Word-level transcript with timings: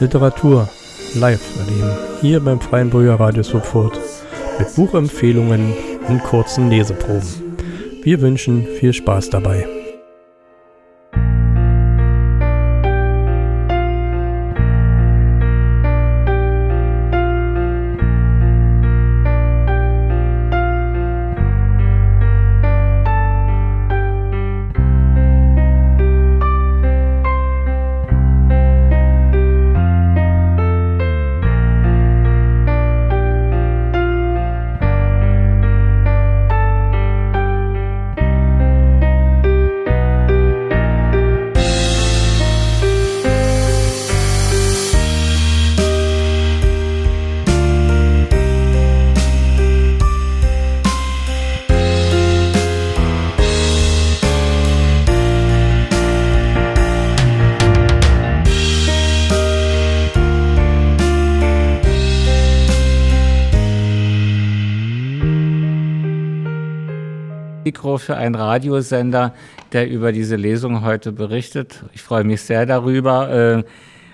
Literatur 0.00 0.68
live 1.14 1.40
erleben. 1.58 1.96
Hier 2.20 2.40
beim 2.40 2.60
Freien 2.60 2.90
Bürgerradio 2.90 3.42
Sofort. 3.42 3.98
Mit 4.58 4.74
Buchempfehlungen 4.74 5.72
und 6.08 6.22
kurzen 6.24 6.68
Leseproben. 6.68 7.56
Wir 8.02 8.20
wünschen 8.20 8.66
viel 8.78 8.92
Spaß 8.92 9.30
dabei. 9.30 9.66
Für 68.04 68.16
einen 68.16 68.34
Radiosender, 68.34 69.34
der 69.72 69.88
über 69.88 70.12
diese 70.12 70.36
Lesung 70.36 70.84
heute 70.84 71.10
berichtet. 71.12 71.82
Ich 71.92 72.02
freue 72.02 72.24
mich 72.24 72.42
sehr 72.42 72.66
darüber. 72.66 73.30
äh, 73.30 73.62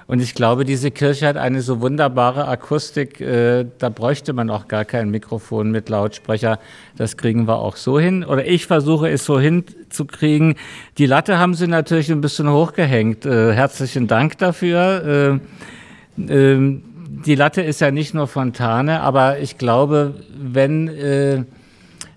Und 0.07 0.21
ich 0.21 0.35
glaube, 0.35 0.65
diese 0.65 0.91
Kirche 0.91 1.29
hat 1.29 1.37
eine 1.37 1.61
so 1.61 1.81
wunderbare 1.81 2.49
Akustik, 2.49 3.21
äh, 3.21 3.65
da 3.79 3.91
bräuchte 3.91 4.33
man 4.33 4.51
auch 4.51 4.67
gar 4.67 4.85
kein 4.85 5.11
Mikrofon 5.11 5.71
mit 5.71 5.89
Lautsprecher. 5.89 6.59
Das 6.97 7.17
kriegen 7.17 7.47
wir 7.47 7.59
auch 7.59 7.77
so 7.77 8.01
hin. 8.01 8.25
Oder 8.25 8.45
ich 8.45 8.67
versuche 8.67 9.09
es 9.09 9.25
so 9.25 9.39
hinzukriegen. 9.39 10.57
Die 10.99 11.07
Latte 11.07 11.39
haben 11.39 11.55
sie 11.55 11.69
natürlich 11.69 12.11
ein 12.11 12.21
bisschen 12.21 12.51
hochgehängt. 12.51 13.25
Äh, 13.25 13.53
Herzlichen 13.53 14.09
Dank 14.09 14.39
dafür. 14.39 15.41
Äh, 16.19 16.33
ähm, 16.33 16.83
Die 17.27 17.35
Latte 17.37 17.61
ist 17.63 17.81
ja 17.81 17.91
nicht 17.91 18.15
nur 18.15 18.27
Fontane, 18.27 19.03
aber 19.03 19.39
ich 19.39 19.59
glaube, 19.59 20.15
wenn 20.37 20.89
äh, 20.89 21.45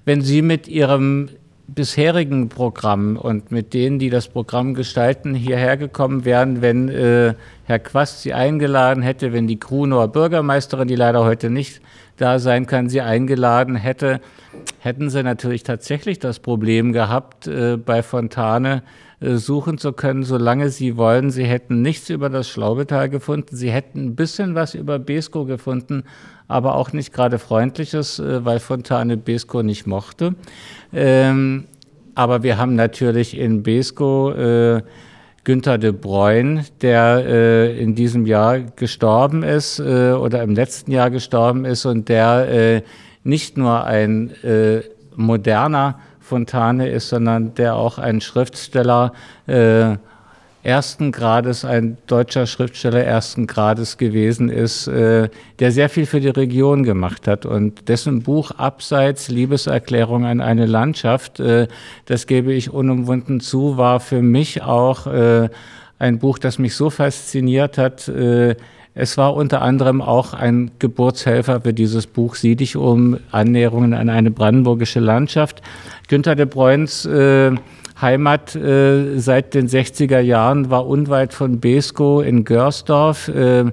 wenn 0.06 0.22
Sie 0.22 0.42
mit 0.42 0.68
Ihrem 0.68 1.30
bisherigen 1.76 2.50
Programm 2.50 3.18
und 3.18 3.52
mit 3.52 3.74
denen, 3.74 4.00
die 4.00 4.10
das 4.10 4.28
Programm 4.28 4.74
gestalten, 4.74 5.34
hierher 5.34 5.78
gekommen 5.78 6.26
wären, 6.26 6.62
wenn 6.62 6.90
äh, 6.90 7.34
Herr 7.66 7.80
Quast 7.80 8.22
Sie 8.22 8.34
eingeladen 8.34 9.04
hätte, 9.04 9.34
wenn 9.34 9.48
die 9.48 9.60
Krunower 9.60 10.08
Bürgermeisterin, 10.08 10.88
die 10.88 10.96
leider 10.96 11.24
heute 11.24 11.50
nicht 11.50 11.82
da 12.18 12.40
sein 12.40 12.68
kann, 12.68 12.90
Sie 12.90 13.02
eingeladen 13.02 13.76
hätte, 13.76 14.22
hätten 14.80 15.10
Sie 15.10 15.24
natürlich 15.24 15.64
tatsächlich 15.64 16.20
das 16.20 16.40
Problem 16.40 16.94
gehabt, 16.94 17.48
äh, 17.48 17.78
bei 17.78 18.04
Fontane 18.04 18.84
suchen 19.38 19.78
zu 19.78 19.94
können, 19.94 20.24
solange 20.24 20.70
Sie 20.70 20.98
wollen. 20.98 21.32
Sie 21.32 21.46
hätten 21.46 21.82
nichts 21.82 22.10
über 22.10 22.30
das 22.30 22.50
Schlaubetal 22.50 23.10
gefunden. 23.10 23.56
Sie 23.56 23.72
hätten 23.72 24.06
ein 24.06 24.16
bisschen 24.16 24.56
was 24.56 24.74
über 24.76 25.00
Besko 25.00 25.46
gefunden, 25.46 26.04
aber 26.48 26.76
auch 26.76 26.94
nicht 26.94 27.14
gerade 27.14 27.40
Freundliches, 27.40 28.20
äh, 28.20 28.44
weil 28.46 28.60
Fontane 28.60 29.18
Besko 29.18 29.64
nicht 29.64 29.88
mochte. 29.88 30.36
Ähm, 30.92 31.66
aber 32.16 32.44
wir 32.44 32.58
haben 32.58 32.76
natürlich 32.76 33.38
in 33.38 33.64
Besko 33.64 34.32
äh, 34.32 34.82
Günther 35.44 35.78
de 35.78 35.92
Bruyne, 35.92 36.64
der 36.82 37.24
äh, 37.26 37.80
in 37.82 37.96
diesem 37.96 38.26
Jahr 38.26 38.60
gestorben 38.60 39.44
ist 39.44 39.80
äh, 39.80 40.12
oder 40.12 40.42
im 40.42 40.54
letzten 40.54 40.92
Jahr 40.92 41.10
gestorben 41.10 41.66
ist 41.66 41.86
und 41.86 42.08
der 42.08 42.48
äh, 42.50 42.82
nicht 43.24 43.58
nur 43.58 43.84
ein 43.84 44.32
äh, 44.44 44.82
moderner 45.16 46.00
Fontane 46.24 46.90
ist, 46.90 47.10
sondern 47.10 47.54
der 47.56 47.76
auch 47.76 47.98
ein 47.98 48.22
Schriftsteller 48.22 49.14
äh, 49.46 49.98
ersten 50.64 51.12
Grades, 51.12 51.66
ein 51.66 51.98
deutscher 52.08 52.48
Schriftsteller 52.48 53.04
ersten 53.04 53.48
Grades 53.48 53.98
gewesen 53.98 54.50
ist, 54.50 54.88
äh, 54.88 55.30
der 55.60 55.72
sehr 55.72 55.90
viel 55.90 56.06
für 56.06 56.22
die 56.22 56.30
Region 56.30 56.84
gemacht 56.84 57.28
hat. 57.28 57.46
Und 57.46 57.90
dessen 57.90 58.24
Buch 58.24 58.52
Abseits, 58.52 59.28
Liebeserklärung 59.28 60.26
an 60.26 60.40
eine 60.40 60.66
Landschaft, 60.66 61.42
äh, 61.42 61.68
das 62.06 62.26
gebe 62.26 62.54
ich 62.54 62.72
unumwunden 62.72 63.42
zu, 63.42 63.78
war 63.78 64.00
für 64.00 64.22
mich 64.22 64.64
auch 64.64 65.06
äh, 65.08 65.50
ein 66.00 66.20
Buch, 66.20 66.40
das 66.40 66.58
mich 66.58 66.76
so 66.76 66.90
fasziniert 66.90 67.78
hat. 67.78 68.10
Es 68.96 69.18
war 69.18 69.36
unter 69.36 69.62
anderem 69.62 70.02
auch 70.02 70.34
ein 70.34 70.72
Geburtshelfer 70.78 71.62
für 71.62 71.74
dieses 71.74 72.06
Buch 72.06 72.36
Sieh 72.36 72.56
dich 72.56 72.76
um, 72.76 73.18
Annäherungen 73.32 73.94
an 73.94 74.10
eine 74.10 74.30
brandenburgische 74.30 75.00
Landschaft. 75.00 75.64
Günter 76.10 76.36
de 76.36 76.46
Bruyns 76.46 77.06
äh, 77.06 77.52
Heimat 78.00 78.56
äh, 78.56 79.18
seit 79.18 79.56
den 79.56 79.68
60er 79.68 80.20
Jahren 80.20 80.70
war 80.70 80.86
unweit 80.86 81.34
von 81.34 81.60
Besko 81.60 82.22
in 82.22 82.44
Görsdorf. 82.44 83.30
Äh, 83.30 83.72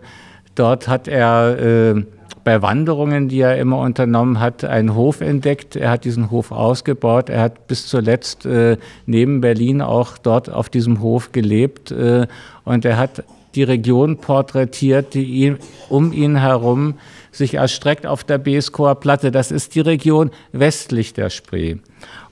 dort 0.54 0.88
hat 0.88 1.06
er 1.06 1.94
äh, 1.96 2.04
bei 2.42 2.62
Wanderungen, 2.62 3.28
die 3.28 3.40
er 3.40 3.58
immer 3.58 3.78
unternommen 3.78 4.40
hat, 4.40 4.64
einen 4.64 4.94
Hof 4.94 5.20
entdeckt. 5.20 5.76
Er 5.76 5.90
hat 5.90 6.04
diesen 6.04 6.30
Hof 6.30 6.52
ausgebaut. 6.52 7.28
Er 7.28 7.42
hat 7.42 7.66
bis 7.66 7.86
zuletzt 7.86 8.46
äh, 8.46 8.78
neben 9.04 9.42
Berlin 9.42 9.82
auch 9.82 10.16
dort 10.16 10.50
auf 10.50 10.70
diesem 10.70 11.02
Hof 11.02 11.32
gelebt. 11.32 11.90
Äh, 11.90 12.26
und 12.64 12.84
er 12.86 12.96
hat 12.96 13.24
die 13.54 13.62
Region 13.62 14.18
porträtiert, 14.18 15.14
die 15.14 15.24
ihn, 15.24 15.58
um 15.88 16.12
ihn 16.12 16.36
herum 16.36 16.94
sich 17.32 17.54
erstreckt 17.54 18.06
auf 18.06 18.24
der 18.24 18.38
Beskoer 18.38 18.96
Platte. 18.96 19.30
Das 19.30 19.50
ist 19.50 19.74
die 19.74 19.80
Region 19.80 20.30
westlich 20.52 21.12
der 21.12 21.30
Spree. 21.30 21.76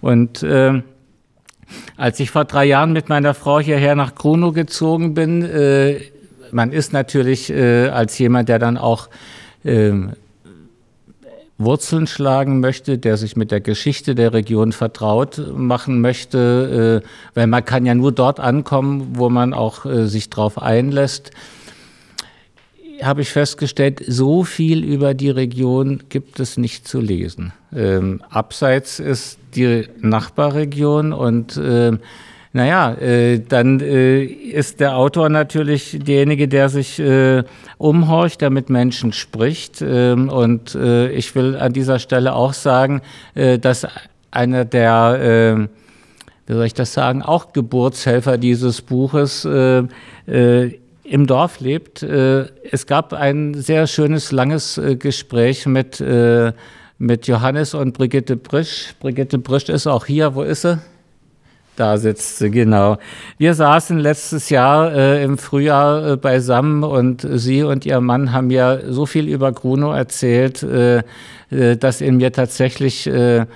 Und 0.01 0.43
äh, 0.43 0.83
als 1.97 2.21
ich 2.21 2.31
vor 2.31 2.45
drei 2.45 2.65
Jahren 2.65 2.93
mit 2.93 3.09
meiner 3.09 3.35
Frau 3.35 3.61
hierher 3.61 3.95
nach 3.95 4.15
Kruno 4.15 4.53
gezogen 4.53 5.15
bin, 5.15 5.43
äh, 5.43 6.01
man 6.51 6.73
ist 6.73 6.93
natürlich 6.93 7.51
äh, 7.51 7.89
als 7.89 8.19
jemand, 8.19 8.49
der 8.49 8.59
dann 8.59 8.77
auch 8.77 9.09
äh, 9.65 9.93
Wurzeln 11.59 12.07
schlagen 12.07 12.61
möchte, 12.61 12.99
der 12.99 13.17
sich 13.17 13.37
mit 13.37 13.51
der 13.51 13.61
Geschichte 13.61 14.15
der 14.15 14.33
Region 14.33 14.73
vertraut 14.73 15.43
machen 15.55 16.01
möchte, 16.01 17.03
äh, 17.05 17.09
weil 17.35 17.49
man 17.49 17.65
kann 17.65 17.85
ja 17.85 17.95
nur 17.95 18.13
dort 18.13 18.39
ankommen, 18.39 19.09
wo 19.15 19.29
man 19.29 19.53
auch 19.53 19.85
äh, 19.85 20.07
sich 20.07 20.31
drauf 20.31 20.63
einlässt 20.63 21.33
habe 23.03 23.23
ich 23.23 23.31
festgestellt, 23.31 24.03
so 24.07 24.45
viel 24.45 24.85
über 24.85 25.15
die 25.15 25.31
Region 25.31 26.05
gibt 26.09 26.41
es 26.41 26.57
nicht 26.57 26.89
zu 26.89 27.01
lesen. 27.01 27.53
Ähm, 27.75 28.23
abseits 28.29 28.99
ist 28.99 29.39
die 29.55 29.89
Nachbarregion 30.01 31.13
und 31.13 31.57
äh, 31.57 31.93
naja, 32.53 32.95
äh, 32.95 33.41
dann 33.41 33.81
äh, 33.81 34.25
ist 34.25 34.81
der 34.81 34.97
Autor 34.97 35.29
natürlich 35.29 35.99
derjenige, 36.01 36.49
der 36.49 36.69
sich 36.69 36.99
äh, 36.99 37.45
umhorcht, 37.77 38.41
der 38.41 38.51
mit 38.51 38.71
Menschen 38.71 39.13
spricht. 39.13 39.83
Ähm, 39.83 40.29
und 40.31 40.75
äh, 40.75 41.11
ich 41.11 41.35
will 41.35 41.57
an 41.57 41.73
dieser 41.73 41.99
Stelle 41.99 42.35
auch 42.35 42.55
sagen, 42.55 43.03
äh, 43.35 43.59
dass 43.59 43.87
einer 44.31 44.65
der, 44.65 45.69
äh, 45.69 45.69
wie 46.47 46.53
soll 46.55 46.65
ich 46.65 46.75
das 46.75 46.95
sagen, 46.95 47.23
auch 47.23 47.53
Geburtshelfer 47.53 48.39
dieses 48.39 48.81
Buches 48.81 49.45
äh, 49.45 49.83
äh, 50.27 50.79
im 51.05 51.27
Dorf 51.27 51.61
lebt. 51.61 52.03
Äh, 52.03 52.47
Es 52.71 52.87
gab 52.87 53.13
ein 53.13 53.55
sehr 53.55 53.87
schönes, 53.87 54.33
langes 54.33 54.79
äh, 54.79 54.97
Gespräch 54.97 55.67
mit, 55.67 56.01
äh, 56.01 56.53
mit 56.99 57.27
Johannes 57.27 57.75
und 57.75 57.93
Brigitte 57.93 58.37
Brisch. 58.37 58.95
Brigitte 59.01 59.39
Brisch 59.39 59.69
ist 59.69 59.87
auch 59.87 60.07
hier. 60.07 60.35
Wo 60.35 60.43
ist 60.43 60.63
sie? 60.63 60.79
Da 61.79 61.97
sitzt 61.97 62.41
genau. 62.41 62.99
Wir 63.39 63.55
saßen 63.55 64.01
letztes 64.01 64.51
Jahr 64.51 64.93
äh, 64.93 65.23
im 65.23 65.39
Frühjahr 65.39 66.13
äh, 66.13 66.17
beisammen 66.17 66.83
und 66.83 67.25
Sie 67.35 67.63
und 67.63 67.87
Ihr 67.87 68.01
Mann 68.01 68.33
haben 68.33 68.51
ja 68.51 68.79
so 68.91 69.07
viel 69.07 69.29
über 69.29 69.53
Gruno 69.53 69.93
erzählt, 69.93 70.65
äh, 70.65 71.03
äh 71.51 71.77
dass 71.77 72.01
in 72.01 72.17
mir 72.17 72.33
tatsächlich 72.33 73.07
äh, 73.07 73.47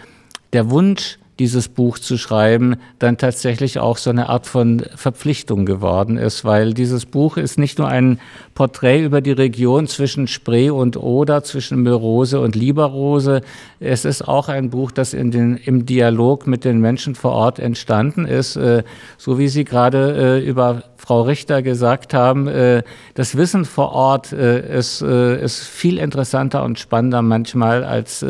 der 0.53 0.71
Wunsch 0.71 1.19
dieses 1.43 1.69
Buch 1.69 1.99
zu 1.99 2.19
schreiben, 2.19 2.77
dann 3.01 3.19
tatsächlich 3.19 3.81
auch 3.81 3.97
so 3.97 4.11
eine 4.11 4.29
Art 4.29 4.47
von 4.47 4.85
Verpflichtung 4.95 5.67
geworden 5.67 6.17
ist, 6.17 6.45
weil 6.45 6.73
dieses 6.73 7.05
Buch 7.05 7.37
ist 7.37 7.59
nicht 7.59 7.81
nur 7.81 7.89
ein 7.89 8.21
Porträt 8.55 9.03
über 9.03 9.21
die 9.21 9.33
Region 9.33 9.89
zwischen 9.89 10.29
Spree 10.29 10.71
und 10.71 10.97
Oder, 10.97 11.43
zwischen 11.43 11.83
Mörose 11.83 12.39
und 12.39 12.55
Lieberrose. 12.55 13.41
Es 13.81 14.05
ist 14.05 14.29
auch 14.29 14.49
ein 14.49 14.71
Buch, 14.71 14.93
das 14.93 15.15
in 15.15 15.33
den, 15.33 15.57
im 15.57 15.85
Dialog 15.85 16.47
mit 16.47 16.65
den 16.65 16.81
Menschen 16.81 17.17
vor 17.17 17.33
Ort 17.33 17.59
entstanden 17.59 18.25
ist, 18.25 18.55
äh, 18.57 18.85
so 19.19 19.39
wie 19.39 19.49
Sie 19.49 19.65
gerade 19.65 20.39
äh, 20.43 20.49
über 20.49 20.85
Frau 20.97 21.23
Richter 21.23 21.63
gesagt 21.63 22.15
haben, 22.15 22.47
äh, 22.47 22.85
das 23.15 23.37
Wissen 23.37 23.65
vor 23.65 23.91
Ort 23.91 24.33
ist, 24.33 25.03
ist 25.03 25.61
viel 25.65 25.99
interessanter 25.99 26.63
und 26.63 26.79
spannender 26.79 27.23
manchmal 27.23 27.83
als 27.85 28.25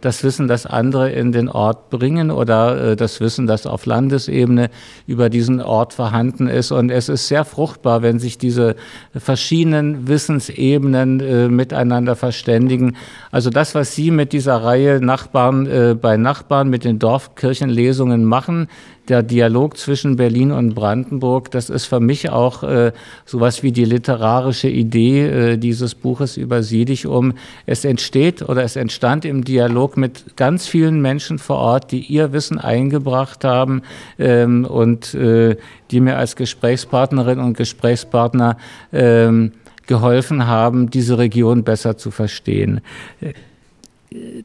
das 0.00 0.24
Wissen, 0.24 0.48
das 0.48 0.66
andere 0.66 1.10
in 1.10 1.32
den 1.32 1.48
Ort 1.48 1.90
bringen 1.90 2.30
oder 2.30 2.51
äh, 2.52 2.96
das 2.96 3.20
Wissen, 3.20 3.46
das 3.46 3.66
auf 3.66 3.86
Landesebene 3.86 4.70
über 5.06 5.30
diesen 5.30 5.60
Ort 5.60 5.92
vorhanden 5.92 6.48
ist. 6.48 6.72
Und 6.72 6.90
es 6.90 7.08
ist 7.08 7.28
sehr 7.28 7.44
fruchtbar, 7.44 8.02
wenn 8.02 8.18
sich 8.18 8.38
diese 8.38 8.76
verschiedenen 9.16 10.08
Wissensebenen 10.08 11.20
äh, 11.20 11.48
miteinander 11.48 12.16
verständigen. 12.16 12.96
Also 13.30 13.50
das, 13.50 13.74
was 13.74 13.94
Sie 13.94 14.10
mit 14.10 14.32
dieser 14.32 14.56
Reihe 14.56 15.00
Nachbarn 15.00 15.98
bei 16.00 16.16
Nachbarn 16.16 16.68
mit 16.68 16.84
den 16.84 16.98
Dorfkirchenlesungen 16.98 18.24
machen, 18.24 18.68
der 19.08 19.22
Dialog 19.22 19.76
zwischen 19.76 20.16
Berlin 20.16 20.52
und 20.52 20.74
Brandenburg, 20.74 21.50
das 21.50 21.70
ist 21.70 21.86
für 21.86 22.00
mich 22.00 22.30
auch 22.30 22.62
äh, 22.62 22.92
sowas 23.24 23.62
wie 23.62 23.72
die 23.72 23.84
literarische 23.84 24.68
Idee 24.68 25.26
äh, 25.26 25.56
dieses 25.58 25.94
Buches 25.94 26.36
über 26.36 26.62
Siedichum. 26.62 27.34
Es 27.66 27.84
entsteht 27.84 28.42
oder 28.42 28.62
es 28.62 28.76
entstand 28.76 29.24
im 29.24 29.44
Dialog 29.44 29.96
mit 29.96 30.36
ganz 30.36 30.68
vielen 30.68 31.02
Menschen 31.02 31.38
vor 31.38 31.56
Ort, 31.56 31.90
die 31.90 32.00
ihr 32.00 32.32
Wissen 32.32 32.58
eingebracht 32.58 33.44
haben 33.44 33.82
ähm, 34.18 34.64
und 34.64 35.14
äh, 35.14 35.56
die 35.90 36.00
mir 36.00 36.16
als 36.16 36.36
Gesprächspartnerin 36.36 37.40
und 37.40 37.56
Gesprächspartner 37.56 38.56
ähm, 38.92 39.52
geholfen 39.86 40.46
haben, 40.46 40.90
diese 40.90 41.18
Region 41.18 41.64
besser 41.64 41.96
zu 41.96 42.10
verstehen 42.10 42.80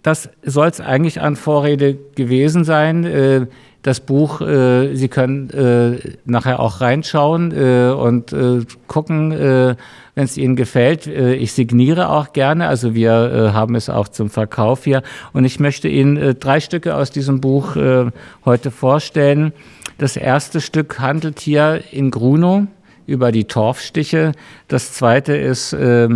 das 0.01 0.30
soll 0.44 0.68
es 0.68 0.80
eigentlich 0.80 1.21
an 1.21 1.36
Vorrede 1.36 1.98
gewesen 2.15 2.63
sein. 2.63 3.04
Das 3.83 4.00
Buch, 4.00 4.41
äh, 4.41 4.95
Sie 4.95 5.07
können 5.07 5.50
äh, 5.51 6.15
nachher 6.25 6.59
auch 6.59 6.81
reinschauen 6.81 7.51
äh, 7.51 7.91
und 7.91 8.33
äh, 8.33 8.65
gucken, 8.88 9.31
äh, 9.31 9.75
wenn 10.15 10.24
es 10.24 10.38
Ihnen 10.38 10.56
gefällt. 10.56 11.07
Äh, 11.07 11.35
ich 11.35 11.53
signiere 11.53 12.09
auch 12.09 12.33
gerne, 12.33 12.68
also 12.68 12.95
wir 12.95 13.51
haben 13.53 13.75
es 13.75 13.89
auch 13.89 14.07
zum 14.07 14.29
Verkauf 14.29 14.83
hier. 14.83 15.03
Und 15.31 15.45
ich 15.45 15.59
möchte 15.59 15.88
Ihnen 15.88 16.38
drei 16.39 16.59
Stücke 16.59 16.95
aus 16.95 17.12
diesem 17.12 17.39
Buch 17.39 17.75
heute 18.45 18.71
vorstellen. 18.71 19.53
Das 19.97 20.15
erste 20.15 20.62
Stück 20.62 21.00
handelt 21.00 21.39
hier 21.39 21.81
in 21.91 22.12
Grunow 22.12 22.68
über 23.07 23.31
die 23.31 23.45
Torfstiche. 23.45 24.33
Das 24.68 24.94
zweite 24.94 25.35
ist 25.35 25.73
äh, 25.73 26.09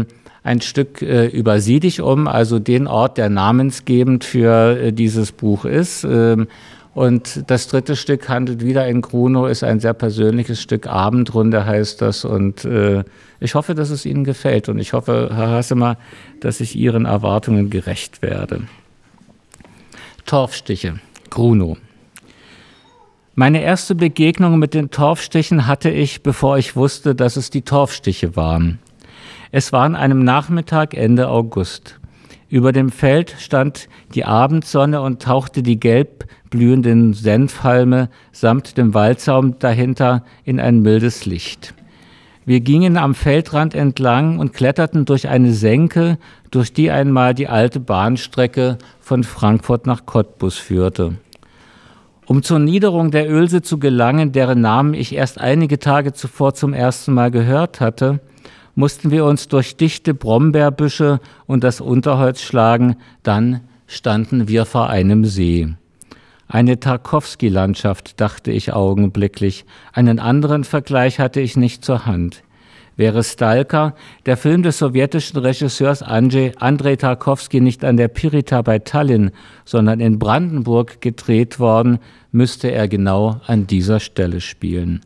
ein 0.44 0.62
Stück 0.62 1.02
äh, 1.02 1.28
über 1.28 1.60
Siedichum, 1.60 2.28
also 2.28 2.60
den 2.60 2.86
Ort, 2.86 3.18
der 3.18 3.30
namensgebend 3.30 4.24
für 4.24 4.78
äh, 4.78 4.94
dieses 4.94 5.32
Buch 5.32 5.66
ist. 5.66 6.04
Ähm, 6.04 6.48
und 6.94 7.50
das 7.50 7.68
dritte 7.68 7.96
Stück 7.96 8.28
handelt 8.28 8.64
wieder 8.66 8.86
in 8.88 9.02
Grunow, 9.02 9.48
ist 9.48 9.64
ein 9.64 9.80
sehr 9.80 9.94
persönliches 9.94 10.62
Stück, 10.62 10.88
Abendrunde 10.88 11.66
heißt 11.66 12.02
das. 12.02 12.26
Und 12.26 12.66
äh, 12.66 13.06
ich 13.40 13.56
hoffe, 13.56 13.76
dass 13.76 13.90
es 13.92 14.06
Ihnen 14.06 14.26
gefällt. 14.26 14.68
Und 14.68 14.78
ich 14.78 14.92
hoffe, 14.92 15.30
Herr 15.34 15.50
Hassemer, 15.52 15.98
dass 16.42 16.60
ich 16.60 16.76
Ihren 16.76 17.06
Erwartungen 17.06 17.70
gerecht 17.70 18.22
werde. 18.22 18.64
Torfstiche, 20.26 21.00
Grunow. 21.30 21.78
Meine 23.36 23.62
erste 23.62 23.96
Begegnung 23.96 24.60
mit 24.60 24.74
den 24.74 24.92
Torfstichen 24.92 25.68
hatte 25.68 25.90
ich, 25.90 26.22
bevor 26.22 26.58
ich 26.58 26.76
wusste, 26.76 27.16
dass 27.16 27.38
es 27.38 27.50
die 27.50 27.62
Torfstiche 27.62 28.36
waren. 28.36 28.80
Es 29.54 29.72
war 29.72 29.84
an 29.84 29.96
einem 29.96 30.26
Nachmittag 30.26 30.94
Ende 30.94 31.30
August. 31.30 32.01
Über 32.52 32.74
dem 32.74 32.90
Feld 32.90 33.34
stand 33.40 33.88
die 34.14 34.26
Abendsonne 34.26 35.02
und 35.02 35.22
tauchte 35.22 35.64
die 35.64 35.80
gelb 35.80 36.26
blühenden 36.50 37.14
Senfhalme 37.14 38.10
samt 38.34 38.78
dem 38.78 38.94
Waldsaum 38.94 39.58
dahinter 39.58 40.26
in 40.44 40.60
ein 40.60 40.82
mildes 40.82 41.26
Licht. 41.26 41.74
Wir 42.44 42.60
gingen 42.60 42.98
am 42.98 43.16
Feldrand 43.16 43.74
entlang 43.74 44.38
und 44.38 44.52
kletterten 44.52 45.06
durch 45.06 45.30
eine 45.30 45.54
Senke, 45.54 46.18
durch 46.52 46.74
die 46.74 46.92
einmal 46.92 47.34
die 47.34 47.48
alte 47.48 47.80
Bahnstrecke 47.80 48.80
von 49.00 49.24
Frankfurt 49.24 49.88
nach 49.88 50.06
Cottbus 50.06 50.58
führte. 50.58 51.16
Um 52.26 52.44
zur 52.44 52.60
Niederung 52.60 53.12
der 53.12 53.32
Ölse 53.32 53.62
zu 53.62 53.80
gelangen, 53.80 54.34
deren 54.34 54.60
Namen 54.60 54.94
ich 54.94 55.16
erst 55.16 55.40
einige 55.40 55.80
Tage 55.80 56.12
zuvor 56.12 56.54
zum 56.54 56.74
ersten 56.74 57.14
Mal 57.14 57.32
gehört 57.32 57.80
hatte, 57.80 58.20
mussten 58.76 59.12
wir 59.12 59.26
uns 59.26 59.48
durch 59.48 59.76
dichte 59.76 60.14
Brombeerbüsche 60.14 61.20
und 61.46 61.64
das 61.64 61.82
Unterholz 61.82 62.42
schlagen, 62.42 62.96
dann 63.24 63.62
standen 63.88 64.48
wir 64.48 64.66
vor 64.66 64.90
einem 64.90 65.26
See. 65.26 65.68
Eine 66.48 66.80
Tarkowski-Landschaft, 66.80 68.20
dachte 68.20 68.52
ich 68.52 68.74
augenblicklich. 68.74 69.66
Einen 69.94 70.20
anderen 70.20 70.66
Vergleich 70.66 71.20
hatte 71.20 71.40
ich 71.40 71.56
nicht 71.56 71.86
zur 71.86 72.06
Hand. 72.06 72.44
Wäre 72.98 73.24
Stalker, 73.24 73.96
der 74.26 74.36
Film 74.36 74.62
des 74.62 74.78
sowjetischen 74.78 75.40
Regisseurs 75.40 76.04
Andrei 76.04 76.96
Tarkowski, 76.98 77.62
nicht 77.62 77.86
an 77.86 77.96
der 77.96 78.10
Pirita 78.10 78.62
bei 78.62 78.80
Tallinn, 78.80 79.32
sondern 79.64 80.02
in 80.02 80.20
Brandenburg 80.20 81.00
gedreht 81.00 81.58
worden, 81.58 82.00
müsste 82.34 82.70
er 82.70 82.90
genau 82.90 83.40
an 83.48 83.66
dieser 83.66 84.02
Stelle 84.02 84.42
spielen. 84.42 85.02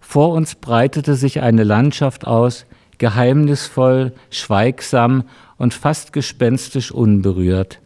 Vor 0.00 0.30
uns 0.34 0.56
breitete 0.56 1.14
sich 1.14 1.40
eine 1.40 1.64
Landschaft 1.64 2.26
aus, 2.26 2.66
geheimnisvoll, 3.00 4.12
schweigsam 4.30 5.24
und 5.58 5.74
fast 5.74 6.12
gespenstisch 6.12 6.92
unberührt. 6.92 7.80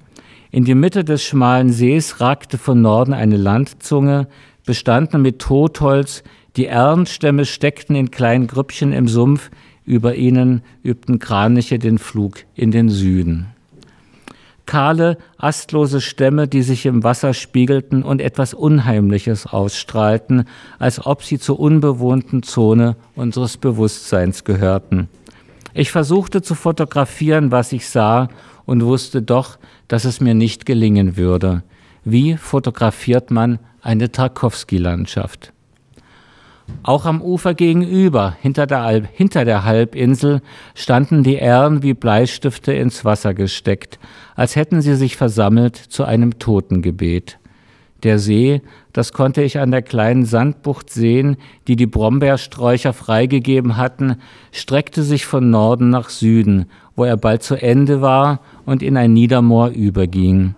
In 0.50 0.64
die 0.64 0.75
Mitte 0.75 1.05
des 1.05 1.25
schmalen 1.25 1.72
Sees 1.72 2.20
ragte 2.20 2.58
von 2.58 2.82
Norden 2.82 3.14
eine 3.14 3.38
Landzunge, 3.38 4.28
bestanden 4.66 5.22
mit 5.22 5.38
Totholz, 5.38 6.23
die 6.56 6.66
Erlenstämme 6.66 7.47
steckten 7.47 7.97
in 7.97 8.11
kleinen 8.11 8.47
Grüppchen 8.47 8.92
im 8.92 9.09
Sumpf, 9.09 9.50
über 9.85 10.14
ihnen 10.14 10.62
übten 10.83 11.18
Kraniche 11.18 11.78
den 11.78 11.99
Flug 11.99 12.44
in 12.54 12.71
den 12.71 12.88
Süden. 12.88 13.53
Kahle, 14.66 15.18
astlose 15.37 16.00
Stämme, 16.00 16.49
die 16.49 16.62
sich 16.62 16.87
im 16.87 17.04
Wasser 17.04 17.35
spiegelten 17.35 18.02
und 18.02 18.21
etwas 18.21 18.54
Unheimliches 18.54 19.47
ausstrahlten, 19.47 20.44
als 20.78 21.04
ob 21.04 21.23
sie 21.23 21.38
zur 21.38 21.61
unbewohnten 21.61 22.42
Zone 22.42 22.97
unseres 23.14 23.56
Bewusstseins 23.56 24.44
gehörten. 24.44 25.09
Ich 25.75 25.90
versuchte 25.90 26.40
zu 26.40 26.54
fotografieren, 26.54 27.50
was 27.50 27.73
ich 27.73 27.88
sah, 27.88 28.28
und 28.66 28.85
wusste 28.85 29.21
doch, 29.21 29.59
dass 29.88 30.04
es 30.04 30.21
mir 30.21 30.35
nicht 30.35 30.64
gelingen 30.64 31.16
würde. 31.16 31.62
Wie 32.04 32.37
fotografiert 32.37 33.30
man 33.30 33.59
eine 33.83 34.11
Tarkowski-Landschaft? 34.11 35.52
Auch 36.83 37.06
am 37.06 37.23
Ufer 37.23 37.54
gegenüber, 37.54 38.37
hinter 38.40 38.66
der, 38.66 38.83
Alp, 38.83 39.09
hinter 39.12 39.44
der 39.44 39.64
Halbinsel, 39.64 40.42
standen 40.75 41.23
die 41.23 41.37
Ähren 41.37 41.83
wie 41.83 41.94
Bleistifte 41.94 42.73
ins 42.73 43.04
Wasser 43.04 43.33
gesteckt, 43.33 43.99
als 44.35 44.54
hätten 44.54 44.83
sie 44.83 44.94
sich 44.94 45.16
versammelt 45.16 45.76
zu 45.76 46.04
einem 46.04 46.38
Totengebet. 46.38 47.38
Der 48.02 48.18
See, 48.18 48.61
das 48.92 49.14
konnte 49.14 49.42
ich 49.42 49.59
an 49.59 49.71
der 49.71 49.80
kleinen 49.80 50.26
Sandbucht 50.26 50.90
sehen, 50.90 51.38
die 51.66 51.76
die 51.76 51.87
Brombeersträucher 51.87 52.92
freigegeben 52.92 53.78
hatten, 53.78 54.16
streckte 54.52 55.02
sich 55.02 55.25
von 55.25 55.49
Norden 55.49 55.88
nach 55.88 56.11
Süden, 56.11 56.66
wo 56.97 57.04
er 57.04 57.16
bald 57.16 57.42
zu 57.42 57.54
Ende 57.54 58.02
war 58.02 58.40
und 58.66 58.83
in 58.83 58.99
ein 58.99 59.14
Niedermoor 59.14 59.68
überging. 59.68 60.54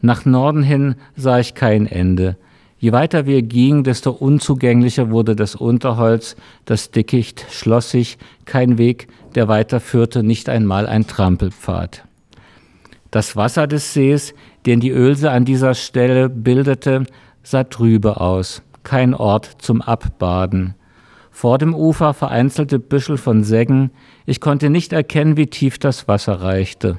Nach 0.00 0.24
Norden 0.24 0.64
hin 0.64 0.96
sah 1.14 1.38
ich 1.38 1.54
kein 1.54 1.86
Ende. 1.86 2.36
Je 2.80 2.92
weiter 2.92 3.26
wir 3.26 3.42
gingen, 3.42 3.84
desto 3.84 4.10
unzugänglicher 4.10 5.10
wurde 5.10 5.36
das 5.36 5.54
Unterholz, 5.54 6.34
das 6.64 6.90
Dickicht 6.90 7.44
schloss 7.50 7.90
sich, 7.90 8.16
kein 8.46 8.78
Weg, 8.78 9.08
der 9.34 9.48
weiterführte, 9.48 10.22
nicht 10.22 10.48
einmal 10.48 10.86
ein 10.86 11.06
Trampelpfad. 11.06 12.04
Das 13.10 13.36
Wasser 13.36 13.66
des 13.66 13.92
Sees, 13.92 14.32
den 14.64 14.80
die 14.80 14.90
Ölse 14.90 15.30
an 15.30 15.44
dieser 15.44 15.74
Stelle 15.74 16.30
bildete, 16.30 17.04
sah 17.42 17.64
trübe 17.64 18.18
aus, 18.18 18.62
kein 18.82 19.12
Ort 19.12 19.56
zum 19.58 19.82
Abbaden. 19.82 20.74
Vor 21.30 21.58
dem 21.58 21.74
Ufer 21.74 22.14
vereinzelte 22.14 22.78
Büschel 22.78 23.18
von 23.18 23.44
Seggen, 23.44 23.90
ich 24.24 24.40
konnte 24.40 24.70
nicht 24.70 24.94
erkennen, 24.94 25.36
wie 25.36 25.48
tief 25.48 25.78
das 25.78 26.08
Wasser 26.08 26.40
reichte. 26.40 26.98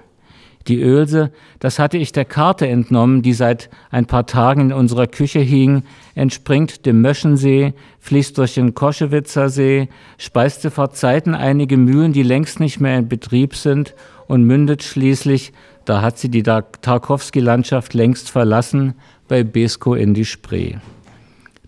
Die 0.67 0.79
Ölse, 0.79 1.31
das 1.59 1.79
hatte 1.79 1.97
ich 1.97 2.11
der 2.11 2.25
Karte 2.25 2.67
entnommen, 2.67 3.21
die 3.21 3.33
seit 3.33 3.69
ein 3.89 4.05
paar 4.05 4.25
Tagen 4.25 4.61
in 4.61 4.73
unserer 4.73 5.07
Küche 5.07 5.39
hing, 5.39 5.83
entspringt 6.15 6.85
dem 6.85 7.01
Möschensee, 7.01 7.73
fließt 7.99 8.37
durch 8.37 8.55
den 8.55 8.73
Koschewitzer 8.73 9.49
See, 9.49 9.89
speiste 10.17 10.69
vor 10.71 10.91
Zeiten 10.91 11.33
einige 11.33 11.77
Mühlen, 11.77 12.13
die 12.13 12.23
längst 12.23 12.59
nicht 12.59 12.79
mehr 12.79 12.97
in 12.97 13.09
Betrieb 13.09 13.55
sind 13.55 13.95
und 14.27 14.43
mündet 14.43 14.83
schließlich, 14.83 15.51
da 15.85 16.01
hat 16.01 16.17
sie 16.17 16.29
die 16.29 16.43
Tarkowski-Landschaft 16.43 17.93
längst 17.93 18.29
verlassen, 18.29 18.93
bei 19.27 19.43
Besko 19.43 19.95
in 19.95 20.13
die 20.13 20.25
Spree. 20.25 20.75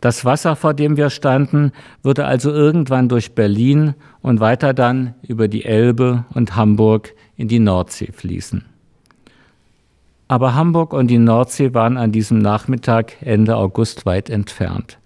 Das 0.01 0.25
Wasser, 0.25 0.57
vor 0.57 0.73
dem 0.73 0.97
wir 0.97 1.09
standen, 1.09 1.71
würde 2.01 2.25
also 2.25 2.51
irgendwann 2.51 3.07
durch 3.07 3.35
Berlin 3.35 3.93
und 4.21 4.41
weiter 4.41 4.73
dann 4.73 5.15
über 5.25 5.47
die 5.47 5.63
Elbe 5.63 6.25
und 6.33 6.57
Hamburg 6.57 7.13
in 7.37 7.47
die 7.47 7.59
Nordsee 7.59 8.11
fließen. 8.11 8.65
Aber 10.33 10.55
Hamburg 10.55 10.93
und 10.93 11.09
die 11.09 11.19
Nordsee 11.19 11.75
waren 11.75 11.95
an 11.95 12.11
diesem 12.11 12.39
Nachmittag 12.39 13.17
Ende 13.21 13.55
August 13.55 14.07
weit 14.07 14.31
entfernt. 14.31 14.97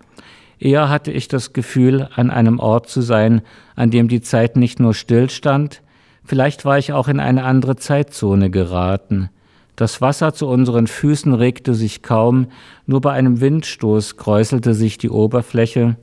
Eher 0.57 0.87
hatte 0.87 1.11
ich 1.11 1.27
das 1.27 1.51
Gefühl, 1.51 2.07
an 2.15 2.29
einem 2.29 2.59
Ort 2.59 2.87
zu 2.87 3.01
sein, 3.01 3.41
an 3.75 3.91
dem 3.91 4.07
die 4.07 4.21
Zeit 4.21 4.55
nicht 4.55 4.79
nur 4.79 4.93
stillstand, 4.93 5.81
vielleicht 6.23 6.63
war 6.63 6.77
ich 6.77 6.93
auch 6.93 7.09
in 7.09 7.19
eine 7.19 7.43
andere 7.43 7.75
Zeitzone 7.75 8.49
geraten. 8.49 9.29
Das 9.75 9.99
Wasser 9.99 10.33
zu 10.33 10.47
unseren 10.47 10.87
Füßen 10.87 11.33
regte 11.33 11.73
sich 11.73 12.03
kaum, 12.03 12.47
nur 12.85 13.01
bei 13.01 13.11
einem 13.11 13.41
Windstoß 13.41 14.15
kräuselte 14.15 14.73
sich 14.73 14.97
die 14.97 15.09
Oberfläche, 15.09 15.97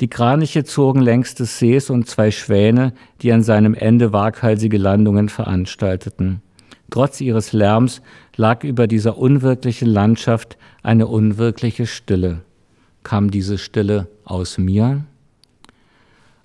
die 0.00 0.08
Kraniche 0.08 0.64
zogen 0.64 1.02
längs 1.02 1.34
des 1.34 1.58
Sees 1.58 1.90
und 1.90 2.08
zwei 2.08 2.30
Schwäne, 2.30 2.94
die 3.20 3.30
an 3.30 3.42
seinem 3.42 3.74
Ende 3.74 4.14
waghalsige 4.14 4.78
Landungen 4.78 5.28
veranstalteten. 5.28 6.40
Trotz 6.90 7.20
ihres 7.20 7.52
Lärms 7.52 8.02
lag 8.36 8.64
über 8.64 8.86
dieser 8.86 9.16
unwirklichen 9.16 9.88
Landschaft 9.88 10.58
eine 10.82 11.06
unwirkliche 11.06 11.86
Stille. 11.86 12.40
Kam 13.02 13.30
diese 13.30 13.58
Stille 13.58 14.08
aus 14.24 14.58
mir? 14.58 15.04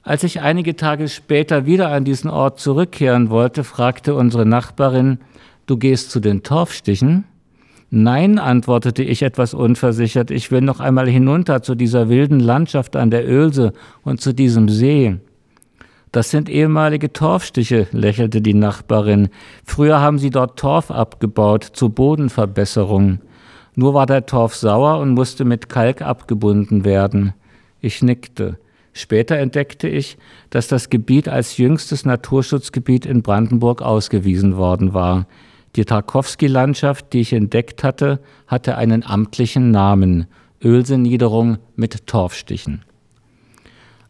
Als 0.04 0.24
ich 0.24 0.42
einige 0.42 0.75
Tage 0.75 1.10
später 1.10 1.66
wieder 1.66 1.90
an 1.90 2.06
diesen 2.06 2.30
Ort 2.30 2.60
zurückkehren 2.60 3.32
wollte, 3.32 3.64
fragte 3.64 4.14
unsere 4.14 4.46
Nachbarin, 4.46 5.18
du 5.66 5.78
gehst 5.78 6.12
zu 6.12 6.20
den 6.20 6.44
Torfstichen? 6.44 7.25
Nein, 7.90 8.38
antwortete 8.38 9.04
ich 9.04 9.24
etwas 9.24 9.54
unversichert, 9.54 10.30
ich 10.30 10.52
will 10.52 10.62
noch 10.62 10.80
einmal 10.80 11.10
hinunter 11.10 11.64
zu 11.64 11.75
dieser 11.75 12.08
wilden 12.10 12.40
Landschaft 12.40 12.96
an 12.96 13.10
der 13.10 13.28
Ölse 13.28 13.74
und 14.04 14.22
zu 14.22 14.34
diesem 14.34 14.70
See. 14.70 15.18
Das 16.15 16.29
sind 16.29 16.48
ehemalige 16.48 17.12
Torfstiche, 17.12 17.88
lächelte 17.91 18.41
die 18.41 18.53
Nachbarin. 18.53 19.27
Früher 19.65 20.00
haben 20.00 20.17
sie 20.17 20.29
dort 20.29 20.57
Torf 20.57 20.89
abgebaut 20.89 21.65
zur 21.74 21.89
Bodenverbesserung. 21.89 23.19
Nur 23.75 23.93
war 23.93 24.05
der 24.05 24.25
Torf 24.25 24.55
sauer 24.55 25.00
und 25.00 25.10
musste 25.10 25.43
mit 25.43 25.67
Kalk 25.67 26.01
abgebunden 26.01 26.86
werden. 26.86 27.34
Ich 27.81 28.01
nickte. 28.01 28.57
Später 28.93 29.36
entdeckte 29.36 29.89
ich, 29.89 30.17
dass 30.51 30.69
das 30.69 30.89
Gebiet 30.89 31.27
als 31.27 31.57
jüngstes 31.57 32.05
Naturschutzgebiet 32.05 33.05
in 33.05 33.22
Brandenburg 33.22 33.81
ausgewiesen 33.81 34.55
worden 34.55 34.93
war. 34.93 35.27
Die 35.75 35.84
Tarkowski-Landschaft, 35.84 37.12
die 37.12 37.19
ich 37.19 37.34
entdeckt 37.34 37.84
hatte, 37.84 38.22
hatte 38.48 38.77
einen 38.77 39.03
amtlichen 39.05 39.69
Namen 39.69 40.27
Ölseniederung 40.63 41.57
mit 41.75 42.07
Torfstichen. 42.07 42.86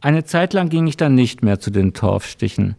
Eine 0.05 0.23
Zeit 0.23 0.53
lang 0.53 0.69
ging 0.69 0.85
ich 0.85 0.97
dann 0.97 1.15
nicht 1.15 1.43
mehr 1.43 1.59
zu 1.59 1.71
den 1.71 1.93
Torfstichen, 1.93 2.75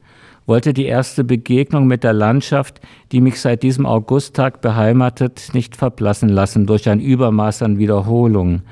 wollte 0.47 0.73
die 0.73 0.85
erste 0.85 1.25
Begegnung 1.25 1.89
mit 1.89 2.05
der 2.05 2.13
Landschaft, 2.13 2.81
die 3.11 3.21
mich 3.21 3.41
seit 3.41 3.65
diesem 3.65 3.85
Augusttag 3.85 4.61
beheimatet, 4.61 5.51
nicht 5.53 5.75
verblassen 5.75 6.29
lassen 6.29 6.67
durch 6.67 6.89
ein 6.89 7.01
Übermaß 7.01 7.63
an 7.63 7.79
Wiederholung, 7.79 8.63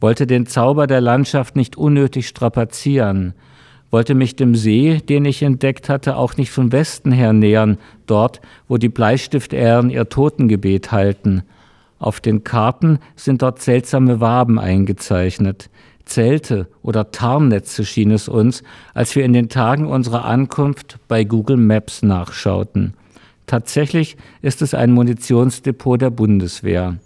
wollte 0.00 0.26
den 0.26 0.46
Zauber 0.46 0.86
der 0.86 1.02
Landschaft 1.02 1.54
nicht 1.54 1.76
unnötig 1.76 2.28
strapazieren, 2.28 3.34
wollte 3.90 4.14
mich 4.14 4.36
dem 4.36 4.54
See, 4.54 5.02
den 5.06 5.26
ich 5.26 5.42
entdeckt 5.42 5.90
hatte, 5.90 6.16
auch 6.16 6.38
nicht 6.38 6.50
von 6.50 6.72
Westen 6.72 7.12
her 7.12 7.34
nähern, 7.34 7.76
dort, 8.06 8.40
wo 8.68 8.78
die 8.78 8.88
Bleistiftähren 8.88 9.90
ihr 9.90 10.08
Totengebet 10.08 10.92
halten. 10.92 11.42
Auf 11.98 12.20
den 12.20 12.42
Karten 12.42 13.00
sind 13.16 13.42
dort 13.42 13.60
seltsame 13.60 14.18
Waben 14.18 14.58
eingezeichnet. 14.58 15.68
Zelte 16.12 16.68
oder 16.82 17.10
Tarnnetze 17.10 17.86
schien 17.86 18.10
es 18.10 18.28
uns, 18.28 18.62
als 18.92 19.16
wir 19.16 19.24
in 19.24 19.32
den 19.32 19.48
Tagen 19.48 19.86
unserer 19.86 20.26
Ankunft 20.26 20.98
bei 21.08 21.24
Google 21.24 21.56
Maps 21.56 22.02
nachschauten. 22.02 22.92
Tatsächlich 23.46 24.18
ist 24.42 24.60
es 24.60 24.74
ein 24.74 24.92
Munitionsdepot 24.92 26.02
der 26.02 26.10
Bundeswehr. 26.10 26.98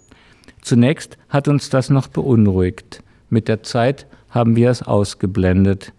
Zunächst 0.61 1.17
hat 1.29 1.47
uns 1.47 1.69
das 1.69 1.89
noch 1.89 2.07
beunruhigt. 2.07 3.01
Mit 3.29 3.47
der 3.47 3.63
Zeit 3.63 4.07
haben 4.29 4.57
wir 4.57 4.69
es 4.69 4.83
ausgeblendet. 4.83 5.93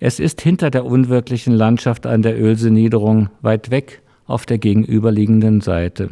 Es 0.00 0.18
ist 0.18 0.40
hinter 0.40 0.70
der 0.70 0.84
unwirklichen 0.84 1.54
Landschaft 1.54 2.06
an 2.06 2.22
der 2.22 2.36
Ölse-Niederung 2.40 3.30
weit 3.40 3.70
weg 3.70 4.02
auf 4.26 4.46
der 4.46 4.58
gegenüberliegenden 4.58 5.60
Seite. 5.60 6.10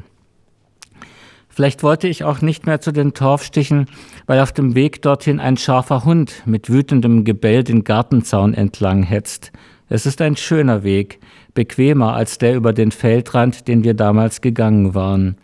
Vielleicht 1.54 1.84
wollte 1.84 2.08
ich 2.08 2.24
auch 2.24 2.40
nicht 2.40 2.66
mehr 2.66 2.80
zu 2.80 2.90
den 2.90 3.14
Torfstichen, 3.14 3.86
weil 4.26 4.40
auf 4.40 4.50
dem 4.50 4.74
Weg 4.74 5.02
dorthin 5.02 5.38
ein 5.38 5.56
scharfer 5.56 6.04
Hund 6.04 6.42
mit 6.46 6.68
wütendem 6.68 7.22
Gebell 7.22 7.62
den 7.62 7.84
Gartenzaun 7.84 8.54
entlang 8.54 9.04
hetzt. 9.04 9.52
Es 9.88 10.04
ist 10.04 10.20
ein 10.20 10.36
schöner 10.36 10.82
Weg, 10.82 11.20
bequemer 11.54 12.14
als 12.14 12.38
der 12.38 12.56
über 12.56 12.72
den 12.72 12.90
Feldrand, 12.90 13.68
den 13.68 13.84
wir 13.84 13.94
damals 13.94 14.40
gegangen 14.40 14.94
waren. 14.94 15.36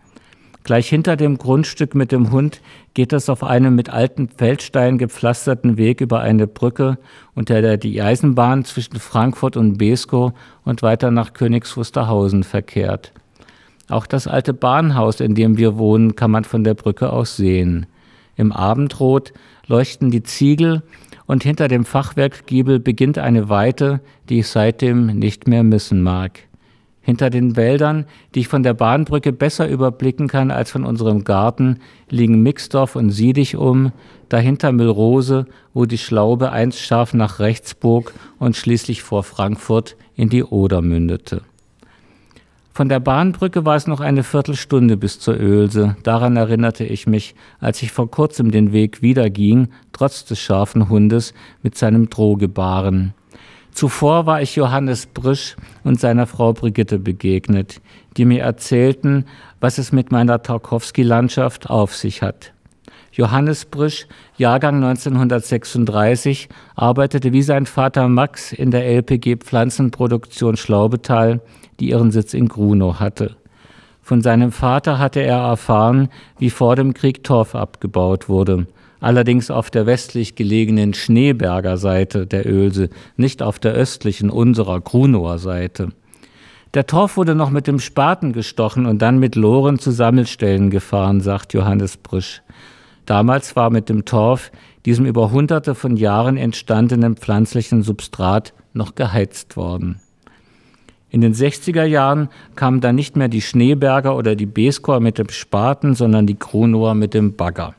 Gleich 0.65 0.89
hinter 0.89 1.17
dem 1.17 1.39
Grundstück 1.39 1.95
mit 1.95 2.11
dem 2.11 2.33
Hund 2.33 2.61
geht 2.95 3.13
es 3.13 3.29
auf 3.29 3.45
einem 3.45 3.77
mit 3.77 3.91
alten 3.91 4.29
Feldsteinen 4.29 4.99
gepflasterten 4.99 5.77
Weg 5.77 6.01
über 6.01 6.21
eine 6.21 6.49
Brücke, 6.49 6.99
unter 7.37 7.63
der 7.63 7.77
die 7.77 8.03
Eisenbahn 8.03 8.65
zwischen 8.65 8.99
Frankfurt 8.99 9.57
und 9.57 9.79
Beskow 9.79 10.33
und 10.65 10.83
weiter 10.83 11.13
nach 11.13 11.35
Königs 11.35 11.77
Wusterhausen 11.77 12.43
verkehrt. 12.43 13.13
Auch 13.91 14.07
das 14.07 14.29
alte 14.29 14.55
Bahnhaus, 14.55 15.21
in 15.21 15.35
dem 15.35 15.59
wir 15.59 15.77
wohnen, 15.77 16.15
kann 16.15 16.31
man 16.31 16.45
von 16.45 16.63
der 16.63 16.75
Brücke 16.75 17.13
aus 17.13 17.37
sehen. 17.37 17.87
Im 18.37 18.53
Abendrot 18.53 19.33
leuchten 19.67 20.13
die 20.13 20.23
Ziegel 20.23 20.83
und 21.27 21.43
hinter 21.43 21.67
dem 21.67 21.85
Fachwerkgiebel 21.85 22.79
beginnt 22.79 23.19
eine 23.19 23.49
Weite, 23.49 24.01
die 24.29 24.41
ich 24.41 24.49
seitdem 24.49 25.07
nicht 25.07 25.49
mehr 25.49 25.65
missen 25.65 26.03
mag. 26.03 26.39
Hinter 27.03 27.31
den 27.31 27.57
Wäldern, 27.57 28.05
die 28.35 28.41
ich 28.41 28.49
von 28.49 28.63
der 28.63 28.75
Bahnbrücke 28.75 29.33
besser 29.33 29.69
überblicken 29.69 30.29
kann 30.29 30.53
als 30.53 30.71
von 30.71 30.85
unserem 30.85 31.25
Garten, 31.25 31.81
liegen 32.09 32.43
Mixdorf 32.43 32.95
und 32.95 33.11
Siedig 33.11 33.57
um, 33.57 33.91
dahinter 34.29 34.71
Müllrose, 34.71 35.47
wo 35.75 35.87
die 35.87 35.99
Schlaube 35.99 36.53
einst 36.53 36.79
scharf 36.79 37.13
nach 37.13 37.41
rechts 37.41 37.75
bog 37.75 38.15
und 38.39 38.55
schließlich 38.55 39.03
vor 39.03 39.25
Frankfurt 39.25 39.97
in 40.15 40.29
die 40.29 40.45
Oder 40.45 40.81
mündete. 40.83 41.43
Von 42.81 42.89
der 42.89 42.99
Bahnbrücke 42.99 43.67
war 43.67 43.77
es 43.77 43.87
noch 43.87 44.01
eine 44.01 44.23
Viertelstunde 44.23 44.97
bis 44.97 45.21
zur 45.21 45.39
Ölse. 45.39 45.97
Daran 46.03 46.39
erinnerte 46.39 46.83
ich 46.83 47.07
mich, 47.07 47.35
als 47.59 47.83
ich 47.83 47.93
vor 47.93 48.11
kurzem 48.11 48.51
den 48.51 48.73
Weg 48.73 49.03
wieder 49.03 49.29
ging, 49.29 49.69
trotz 49.93 50.25
des 50.25 50.41
scharfen 50.41 50.89
Hundes, 50.89 51.35
mit 51.63 51.77
seinem 51.77 52.09
Drohgebaren. 52.09 53.13
Zuvor 53.73 54.25
war 54.25 54.41
ich 54.41 54.57
Johannes 54.57 55.05
Brisch 55.05 55.57
und 55.85 56.01
seiner 56.01 56.27
Frau 56.27 56.55
Brigitte 56.55 56.99
begegnet, 56.99 57.83
die 58.17 58.25
mir 58.25 58.45
erzählten, 58.45 59.27
was 59.61 59.77
es 59.77 59.93
mit 59.93 60.11
meiner 60.11 60.41
Tarkowski-Landschaft 60.41 61.69
auf 61.69 61.95
sich 61.95 62.23
hat. 62.23 62.55
Johannes 63.13 63.65
Brisch, 63.65 64.07
Jahrgang 64.37 64.77
1936, 64.77 66.49
arbeitete 66.75 67.33
wie 67.33 67.43
sein 67.43 67.67
Vater 67.67 68.09
Max 68.09 68.53
in 68.53 68.71
der 68.71 68.87
LPG 68.87 69.37
Pflanzenproduktion 69.37 70.57
Schlaubetal, 70.57 71.41
die 71.81 71.91
ihren 71.91 72.11
Sitz 72.11 72.35
in 72.35 72.49
Grunow 72.49 73.01
hatte. 73.01 73.37
Von 74.03 74.23
seinem 74.23 74.53
Vater 74.53 74.99
hatte 74.99 75.21
er 75.21 75.39
erfahren, 75.39 76.09
wie 76.39 76.51
vor 76.51 76.77
dem 76.77 76.95
Krieg 76.95 77.25
Torf 77.25 77.55
abgebaut 77.55 78.29
wurde 78.29 78.67
allerdings 79.01 79.51
auf 79.51 79.71
der 79.71 79.87
westlich 79.87 80.35
gelegenen 80.35 80.95
Schneeberger 80.95 81.77
Seite 81.77 82.27
der 82.27 82.47
Ölse, 82.47 82.91
nicht 83.17 83.43
auf 83.43 83.59
der 83.59 83.73
östlichen 83.73 84.31
unserer 84.31 84.81
Grunower 84.81 85.39
Seite. 85.39 85.89
Der 86.75 86.87
Torf 86.87 87.17
wurde 87.17 87.35
noch 87.35 87.51
mit 87.51 87.67
dem 87.67 87.81
Spaten 87.81 88.33
gestochen 88.33 88.87
und 88.87 89.03
dann 89.03 89.19
mit 89.19 89.35
Loren 89.35 89.79
zu 89.79 89.91
Sammelstellen 89.91 90.71
gefahren, 90.71 91.21
sagt 91.21 91.53
Johannes 91.53 91.97
Brüsch. 91.97 92.43
Damals 93.11 93.57
war 93.57 93.71
mit 93.71 93.89
dem 93.89 94.05
Torf, 94.05 94.53
diesem 94.87 95.05
über 95.05 95.33
hunderte 95.33 95.75
von 95.75 95.97
Jahren 95.97 96.37
entstandenen 96.37 97.17
pflanzlichen 97.17 97.83
Substrat, 97.83 98.55
noch 98.73 98.95
geheizt 98.95 99.57
worden. 99.57 100.01
In 101.09 101.21
den 101.21 101.35
60er 101.35 101.83
Jahren 101.83 102.29
kamen 102.55 102.81
dann 102.81 102.95
nicht 102.95 103.17
mehr 103.17 103.27
die 103.27 103.41
Schneeberger 103.41 104.15
oder 104.15 104.37
die 104.37 104.47
Beeskor 104.47 105.01
mit 105.01 105.19
dem 105.19 105.29
Spaten, 105.29 105.97
sondern 105.97 106.29
die 106.29 106.39
Grunower 106.39 106.95
mit 106.95 107.13
dem 107.13 107.35
Bagger. 107.35 107.75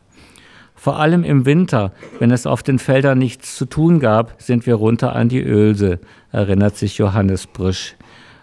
Vor 0.76 1.00
allem 1.00 1.24
im 1.24 1.46
Winter, 1.46 1.94
wenn 2.20 2.32
es 2.32 2.46
auf 2.46 2.62
den 2.62 2.78
Feldern 2.78 3.18
nichts 3.18 3.56
zu 3.56 3.64
tun 3.64 4.02
gab, 4.02 4.36
sind 4.38 4.66
wir 4.66 4.76
runter 4.76 5.16
an 5.16 5.30
die 5.30 5.42
Ölse, 5.42 6.02
erinnert 6.34 6.76
sich 6.76 6.98
Johannes 6.98 7.48
Brüsch. 7.48 7.96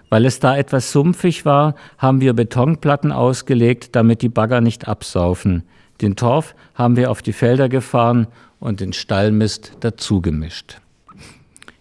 Weil 0.09 0.25
es 0.25 0.41
da 0.41 0.57
etwas 0.57 0.91
sumpfig 0.91 1.45
war, 1.45 1.75
haben 1.99 2.23
wir 2.23 2.33
Betonplatten 2.33 3.13
ausgelegt, 3.13 3.95
damit 3.95 4.23
die 4.23 4.31
Bagger 4.31 4.63
nicht 4.63 4.89
absaufen. 4.89 5.65
Den 6.01 6.17
Torf 6.17 6.55
haben 6.75 6.97
wir 6.97 7.11
auf 7.11 7.23
die 7.23 7.33
Felder 7.33 7.69
gefahren 7.69 8.29
und 8.61 8.81
den 8.81 8.93
Stallmist 8.93 9.73
dazugemischt. 9.81 10.81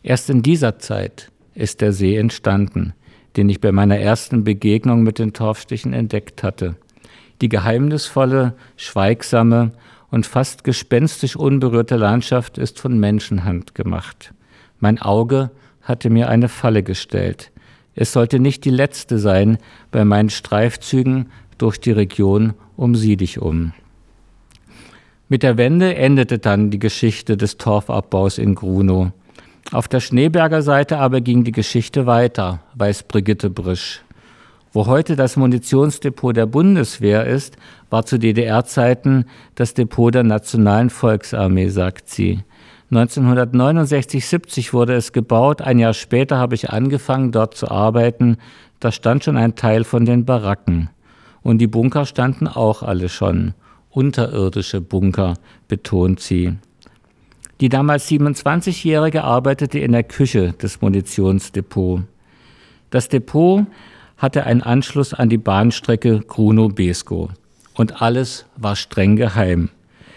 Erst 0.03 0.29
in 0.29 0.41
dieser 0.41 0.79
Zeit 0.79 1.31
ist 1.53 1.81
der 1.81 1.91
See 1.91 2.15
entstanden, 2.17 2.93
den 3.35 3.49
ich 3.49 3.61
bei 3.61 3.71
meiner 3.71 3.97
ersten 3.97 4.43
Begegnung 4.43 5.03
mit 5.03 5.19
den 5.19 5.33
Torfstichen 5.33 5.93
entdeckt 5.93 6.43
hatte. 6.43 6.75
Die 7.41 7.49
geheimnisvolle, 7.49 8.55
schweigsame 8.77 9.73
und 10.09 10.25
fast 10.25 10.63
gespenstisch 10.63 11.35
unberührte 11.35 11.97
Landschaft 11.97 12.57
ist 12.57 12.79
von 12.79 12.99
Menschenhand 12.99 13.75
gemacht. 13.75 14.33
Mein 14.79 14.99
Auge 14.99 15.51
hatte 15.81 16.09
mir 16.09 16.29
eine 16.29 16.49
Falle 16.49 16.83
gestellt. 16.83 17.51
Es 17.95 18.13
sollte 18.13 18.39
nicht 18.39 18.65
die 18.65 18.69
letzte 18.69 19.19
sein 19.19 19.57
bei 19.91 20.05
meinen 20.05 20.29
Streifzügen 20.29 21.29
durch 21.57 21.79
die 21.79 21.91
Region 21.91 22.53
um 22.75 22.95
Siedichum. 22.95 23.73
Mit 25.29 25.43
der 25.43 25.57
Wende 25.57 25.93
endete 25.95 26.39
dann 26.39 26.69
die 26.69 26.79
Geschichte 26.79 27.35
des 27.35 27.57
Torfabbaus 27.57 28.37
in 28.37 28.55
Grunow. 28.55 29.11
Auf 29.73 29.89
der 29.89 29.99
Schneeberger 29.99 30.61
Seite 30.61 30.99
aber 30.99 31.19
ging 31.19 31.43
die 31.43 31.51
Geschichte 31.51 32.05
weiter, 32.05 32.61
weiß 32.75 33.03
Brigitte 33.03 33.49
Brisch. 33.49 34.01
Wo 34.71 34.85
heute 34.85 35.17
das 35.17 35.35
Munitionsdepot 35.35 36.37
der 36.37 36.45
Bundeswehr 36.45 37.25
ist, 37.25 37.57
war 37.89 38.05
zu 38.05 38.17
DDR-Zeiten 38.17 39.25
das 39.55 39.73
Depot 39.73 40.15
der 40.15 40.23
Nationalen 40.23 40.89
Volksarmee, 40.89 41.67
sagt 41.67 42.09
sie. 42.09 42.39
1969-70 42.91 44.71
wurde 44.71 44.93
es 44.93 45.11
gebaut. 45.11 45.61
Ein 45.61 45.79
Jahr 45.79 45.93
später 45.93 46.37
habe 46.37 46.55
ich 46.55 46.69
angefangen, 46.69 47.33
dort 47.33 47.55
zu 47.55 47.69
arbeiten. 47.69 48.37
Da 48.79 48.93
stand 48.93 49.25
schon 49.25 49.35
ein 49.35 49.55
Teil 49.55 49.83
von 49.83 50.05
den 50.05 50.23
Baracken. 50.23 50.89
Und 51.41 51.57
die 51.57 51.67
Bunker 51.67 52.05
standen 52.05 52.47
auch 52.47 52.81
alle 52.81 53.09
schon. 53.09 53.53
Unterirdische 53.97 54.79
Bunker, 54.79 55.33
betont 55.67 56.19
sie. 56.19 56.55
Die 57.59 57.67
damals 57.67 58.07
27-Jährige 58.07 59.23
arbeitete 59.23 59.79
in 59.79 59.91
der 59.91 60.03
Küche 60.03 60.53
des 60.53 60.81
Munitionsdepots. 60.81 62.03
Das 62.91 63.09
Depot 63.09 63.65
hatte 64.17 64.43
einen 64.43 64.61
Anschluss 64.61 65.15
an 65.15 65.29
die 65.29 65.39
Bahnstrecke 65.39 66.19
Grunow-Beskow. 66.19 67.31
Und 67.73 67.99
alles 67.99 68.45
war 68.55 68.75
streng 68.75 69.15
geheim. 69.15 69.69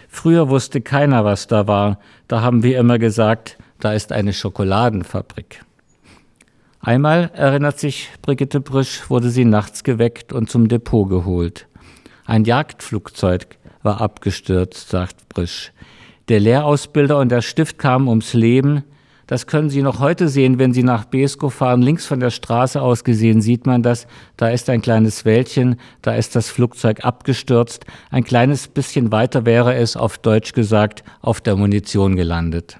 Früher 0.07 0.49
wusste 0.49 0.81
keiner, 0.81 1.25
was 1.25 1.47
da 1.47 1.65
war. 1.65 1.97
Da 2.27 2.41
haben 2.41 2.61
wir 2.61 2.77
immer 2.77 2.99
gesagt, 2.99 3.57
da 3.79 3.93
ist 3.93 4.11
eine 4.11 4.33
Schokoladenfabrik. 4.33 5.65
Einmal, 6.81 7.31
erinnert 7.33 7.79
sich 7.79 8.09
Brigitte 8.21 8.59
Brisch, 8.59 9.09
wurde 9.09 9.31
sie 9.31 9.45
nachts 9.45 9.83
geweckt 9.83 10.33
und 10.33 10.51
zum 10.51 10.67
Depot 10.67 11.09
geholt. 11.09 11.65
Ein 12.27 12.43
Jagdflugzeug 12.43 13.57
war 13.83 14.01
abgestürzt, 14.01 14.89
sagt 14.89 15.29
Brisch. 15.29 15.71
Der 16.29 16.39
Lehrausbilder 16.39 17.17
und 17.17 17.29
der 17.29 17.41
Stift 17.41 17.77
kamen 17.77 18.07
ums 18.07 18.33
Leben. 18.33 18.83
Das 19.27 19.47
können 19.47 19.69
Sie 19.69 19.81
noch 19.81 19.99
heute 19.99 20.27
sehen, 20.27 20.59
wenn 20.59 20.73
Sie 20.73 20.83
nach 20.83 21.05
Besko 21.05 21.49
fahren. 21.49 21.81
Links 21.81 22.05
von 22.05 22.19
der 22.19 22.31
Straße 22.31 22.81
aus 22.81 23.03
gesehen 23.03 23.41
sieht 23.41 23.65
man 23.65 23.81
das. 23.81 24.05
Da 24.35 24.49
ist 24.49 24.69
ein 24.69 24.81
kleines 24.81 25.23
Wäldchen, 25.23 25.77
da 26.01 26.15
ist 26.15 26.35
das 26.35 26.49
Flugzeug 26.49 27.05
abgestürzt. 27.05 27.85
Ein 28.09 28.23
kleines 28.23 28.67
bisschen 28.67 29.11
weiter 29.11 29.45
wäre 29.45 29.75
es, 29.75 29.95
auf 29.95 30.17
Deutsch 30.17 30.53
gesagt, 30.53 31.03
auf 31.21 31.39
der 31.39 31.55
Munition 31.55 32.15
gelandet. 32.15 32.77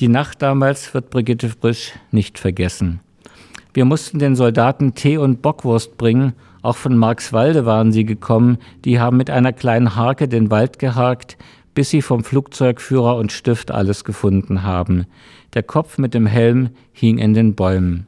Die 0.00 0.08
Nacht 0.08 0.42
damals 0.42 0.92
wird 0.92 1.10
Brigitte 1.10 1.48
Frisch 1.48 1.92
nicht 2.10 2.40
vergessen. 2.40 2.98
Wir 3.72 3.84
mussten 3.84 4.18
den 4.18 4.34
Soldaten 4.34 4.94
Tee 4.94 5.18
und 5.18 5.42
Bockwurst 5.42 5.96
bringen. 5.96 6.32
Auch 6.64 6.76
von 6.76 6.98
Marxwalde 6.98 7.64
waren 7.64 7.92
sie 7.92 8.04
gekommen. 8.04 8.58
Die 8.84 8.98
haben 8.98 9.16
mit 9.16 9.30
einer 9.30 9.52
kleinen 9.52 9.94
Harke 9.94 10.26
den 10.26 10.50
Wald 10.50 10.80
geharkt 10.80 11.36
bis 11.74 11.90
sie 11.90 12.02
vom 12.02 12.24
Flugzeugführer 12.24 13.16
und 13.16 13.32
Stift 13.32 13.70
alles 13.70 14.04
gefunden 14.04 14.62
haben. 14.62 15.06
Der 15.54 15.62
Kopf 15.62 15.98
mit 15.98 16.14
dem 16.14 16.26
Helm 16.26 16.70
hing 16.92 17.18
in 17.18 17.34
den 17.34 17.54
Bäumen. 17.54 18.06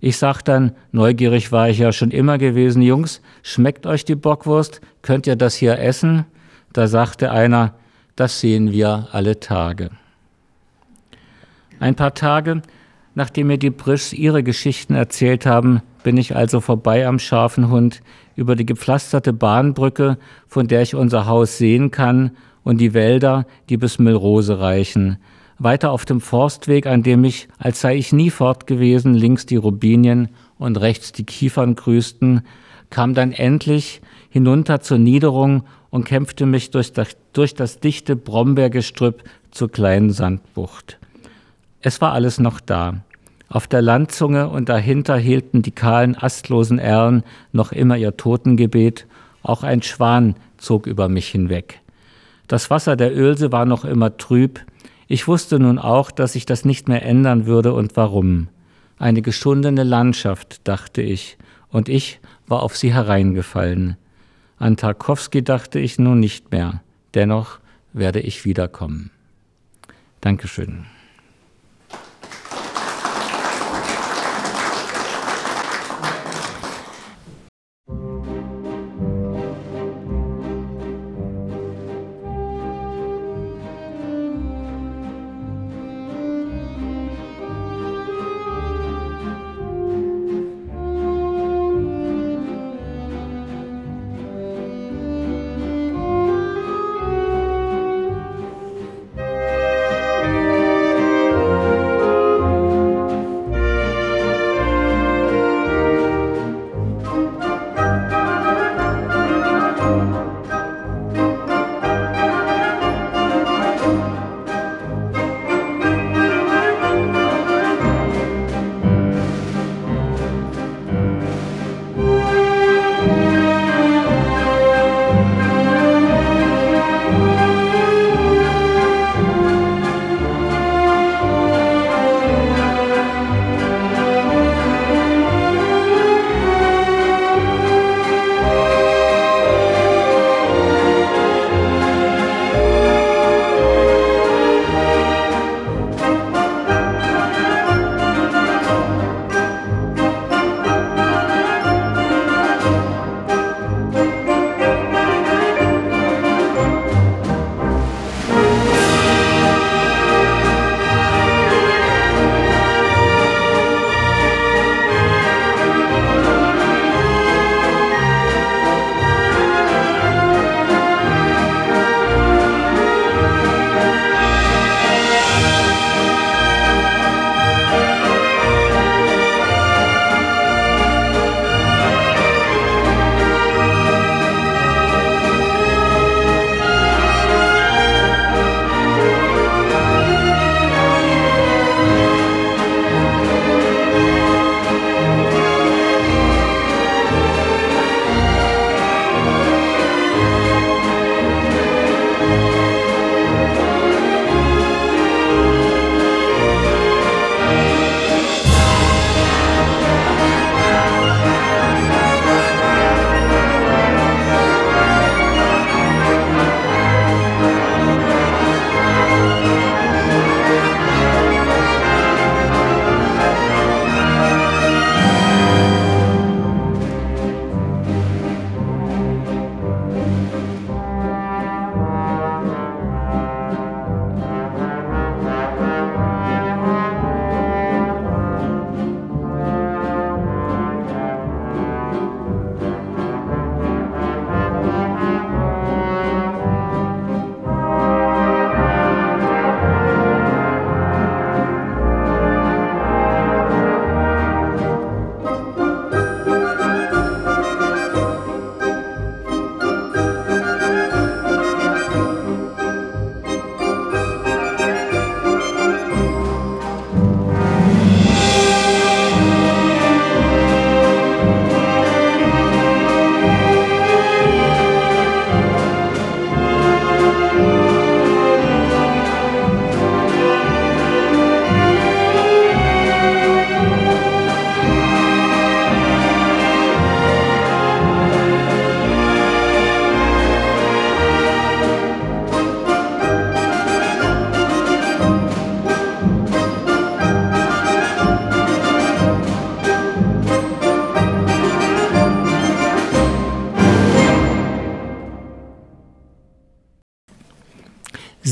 Ich 0.00 0.18
sag 0.18 0.42
dann, 0.42 0.72
neugierig 0.92 1.50
war 1.50 1.70
ich 1.70 1.78
ja 1.78 1.92
schon 1.92 2.10
immer 2.10 2.36
gewesen, 2.36 2.82
Jungs, 2.82 3.22
schmeckt 3.42 3.86
euch 3.86 4.04
die 4.04 4.16
Bockwurst? 4.16 4.80
Könnt 5.00 5.26
ihr 5.26 5.36
das 5.36 5.54
hier 5.54 5.78
essen? 5.78 6.26
Da 6.72 6.88
sagte 6.88 7.30
einer, 7.30 7.74
das 8.16 8.40
sehen 8.40 8.70
wir 8.70 9.08
alle 9.12 9.40
Tage. 9.40 9.90
Ein 11.80 11.94
paar 11.94 12.14
Tage, 12.14 12.62
nachdem 13.14 13.46
mir 13.46 13.58
die 13.58 13.70
Brischs 13.70 14.12
ihre 14.12 14.42
Geschichten 14.42 14.94
erzählt 14.94 15.46
haben, 15.46 15.80
bin 16.04 16.16
ich 16.16 16.36
also 16.36 16.60
vorbei 16.60 17.08
am 17.08 17.18
scharfen 17.18 17.68
Hund 17.68 18.00
über 18.36 18.54
die 18.54 18.66
gepflasterte 18.66 19.32
Bahnbrücke, 19.32 20.18
von 20.46 20.68
der 20.68 20.82
ich 20.82 20.94
unser 20.94 21.26
Haus 21.26 21.58
sehen 21.58 21.90
kann 21.90 22.30
und 22.62 22.80
die 22.80 22.94
Wälder, 22.94 23.46
die 23.68 23.76
bis 23.76 23.98
Milrose 23.98 24.60
reichen. 24.60 25.18
Weiter 25.58 25.90
auf 25.90 26.04
dem 26.04 26.20
Forstweg, 26.20 26.86
an 26.86 27.02
dem 27.02 27.24
ich, 27.24 27.48
als 27.58 27.80
sei 27.80 27.96
ich 27.96 28.12
nie 28.12 28.30
fort 28.30 28.68
gewesen, 28.68 29.14
links 29.14 29.46
die 29.46 29.56
Rubinien 29.56 30.28
und 30.58 30.80
rechts 30.80 31.10
die 31.10 31.24
Kiefern 31.24 31.74
grüßten, 31.74 32.42
kam 32.90 33.14
dann 33.14 33.32
endlich 33.32 34.00
hinunter 34.30 34.80
zur 34.80 34.98
Niederung 34.98 35.64
und 35.90 36.04
kämpfte 36.04 36.46
mich 36.46 36.70
durch 36.70 36.92
das, 36.92 37.16
durch 37.32 37.54
das 37.54 37.80
dichte 37.80 38.16
Brombeergestrüpp 38.16 39.24
zur 39.50 39.70
kleinen 39.70 40.10
Sandbucht. 40.10 40.98
Es 41.80 42.00
war 42.00 42.12
alles 42.12 42.38
noch 42.38 42.60
da. 42.60 43.02
Auf 43.48 43.66
der 43.66 43.82
Landzunge 43.82 44.48
und 44.48 44.68
dahinter 44.68 45.16
hielten 45.16 45.62
die 45.62 45.70
kahlen, 45.70 46.16
astlosen 46.16 46.78
Erlen 46.78 47.22
noch 47.52 47.72
immer 47.72 47.96
ihr 47.96 48.16
Totengebet. 48.16 49.06
Auch 49.42 49.62
ein 49.62 49.82
Schwan 49.82 50.34
zog 50.56 50.86
über 50.86 51.08
mich 51.08 51.28
hinweg. 51.28 51.80
Das 52.48 52.70
Wasser 52.70 52.96
der 52.96 53.16
Ölse 53.16 53.52
war 53.52 53.64
noch 53.64 53.84
immer 53.84 54.16
trüb. 54.16 54.60
Ich 55.06 55.28
wusste 55.28 55.58
nun 55.58 55.78
auch, 55.78 56.10
dass 56.10 56.32
sich 56.32 56.46
das 56.46 56.64
nicht 56.64 56.88
mehr 56.88 57.04
ändern 57.04 57.46
würde 57.46 57.72
und 57.72 57.96
warum. 57.96 58.48
Eine 58.98 59.22
geschundene 59.22 59.82
Landschaft, 59.82 60.66
dachte 60.66 61.02
ich, 61.02 61.36
und 61.68 61.88
ich 61.88 62.20
war 62.46 62.62
auf 62.62 62.76
sie 62.76 62.92
hereingefallen. 62.92 63.96
An 64.58 64.76
Tarkowski 64.76 65.42
dachte 65.42 65.78
ich 65.78 65.98
nun 65.98 66.20
nicht 66.20 66.52
mehr. 66.52 66.82
Dennoch 67.14 67.58
werde 67.92 68.20
ich 68.20 68.44
wiederkommen. 68.44 69.10
Dankeschön. 70.20 70.86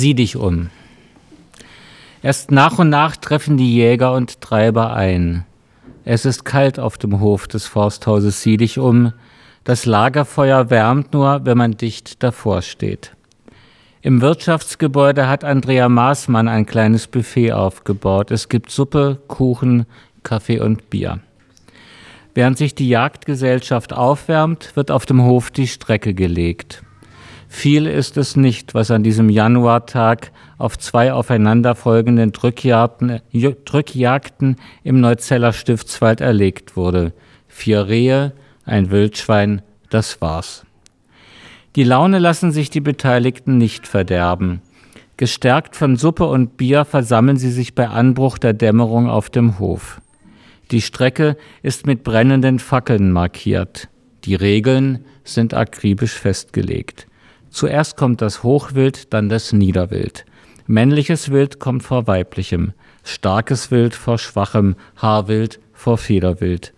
Sieh 0.02 0.14
dich 0.14 0.34
um. 0.34 0.68
Erst 2.24 2.50
nach 2.50 2.80
und 2.80 2.88
nach 2.88 3.14
treffen 3.14 3.56
die 3.56 3.72
Jäger 3.72 4.14
und 4.14 4.40
Treiber 4.40 4.94
ein. 4.94 5.44
Es 6.04 6.24
ist 6.24 6.44
kalt 6.44 6.80
auf 6.80 6.98
dem 6.98 7.20
Hof 7.20 7.46
des 7.46 7.68
Forsthauses 7.68 8.42
Sieh 8.42 8.56
dich 8.56 8.80
um. 8.80 9.12
Das 9.62 9.86
Lagerfeuer 9.86 10.70
wärmt 10.70 11.12
nur, 11.12 11.42
wenn 11.44 11.56
man 11.56 11.76
dicht 11.76 12.20
davor 12.20 12.62
steht. 12.62 13.12
Im 14.00 14.20
Wirtschaftsgebäude 14.22 15.28
hat 15.28 15.44
Andrea 15.44 15.88
Maßmann 15.88 16.48
ein 16.48 16.66
kleines 16.66 17.06
Buffet 17.06 17.52
aufgebaut. 17.52 18.32
Es 18.32 18.48
gibt 18.48 18.72
Suppe, 18.72 19.20
Kuchen, 19.28 19.86
Kaffee 20.24 20.58
und 20.58 20.90
Bier. 20.90 21.20
Während 22.34 22.58
sich 22.58 22.74
die 22.74 22.88
Jagdgesellschaft 22.88 23.92
aufwärmt, 23.92 24.74
wird 24.74 24.90
auf 24.90 25.06
dem 25.06 25.22
Hof 25.22 25.52
die 25.52 25.68
Strecke 25.68 26.12
gelegt. 26.12 26.82
Viel 27.54 27.86
ist 27.86 28.16
es 28.16 28.34
nicht, 28.34 28.74
was 28.74 28.90
an 28.90 29.04
diesem 29.04 29.28
Januartag 29.28 30.32
auf 30.58 30.78
zwei 30.78 31.12
aufeinanderfolgenden 31.12 32.32
Drückjagden, 32.32 33.20
Drückjagden 33.30 34.56
im 34.82 35.00
Neuzeller 35.00 35.52
Stiftswald 35.52 36.20
erlegt 36.22 36.76
wurde. 36.76 37.12
Vier 37.46 37.86
Rehe, 37.86 38.32
ein 38.64 38.90
Wildschwein, 38.90 39.60
das 39.90 40.20
war's. 40.20 40.64
Die 41.76 41.84
Laune 41.84 42.18
lassen 42.18 42.52
sich 42.52 42.70
die 42.70 42.80
Beteiligten 42.80 43.58
nicht 43.58 43.86
verderben. 43.86 44.62
Gestärkt 45.18 45.76
von 45.76 45.96
Suppe 45.96 46.24
und 46.24 46.56
Bier 46.56 46.84
versammeln 46.84 47.36
sie 47.36 47.52
sich 47.52 47.74
bei 47.74 47.86
Anbruch 47.86 48.38
der 48.38 48.54
Dämmerung 48.54 49.08
auf 49.08 49.30
dem 49.30 49.58
Hof. 49.60 50.00
Die 50.70 50.80
Strecke 50.80 51.36
ist 51.62 51.86
mit 51.86 52.02
brennenden 52.02 52.58
Fackeln 52.58 53.12
markiert. 53.12 53.88
Die 54.24 54.34
Regeln 54.34 55.04
sind 55.22 55.54
akribisch 55.54 56.14
festgelegt. 56.14 57.06
Zuerst 57.52 57.98
kommt 57.98 58.22
das 58.22 58.42
Hochwild, 58.42 59.12
dann 59.12 59.28
das 59.28 59.52
Niederwild. 59.52 60.24
Männliches 60.66 61.30
Wild 61.30 61.60
kommt 61.60 61.82
vor 61.82 62.06
weiblichem, 62.06 62.72
starkes 63.04 63.70
Wild 63.70 63.94
vor 63.94 64.16
schwachem, 64.18 64.74
Haarwild 64.96 65.60
vor 65.74 65.98
Federwild. 65.98 66.72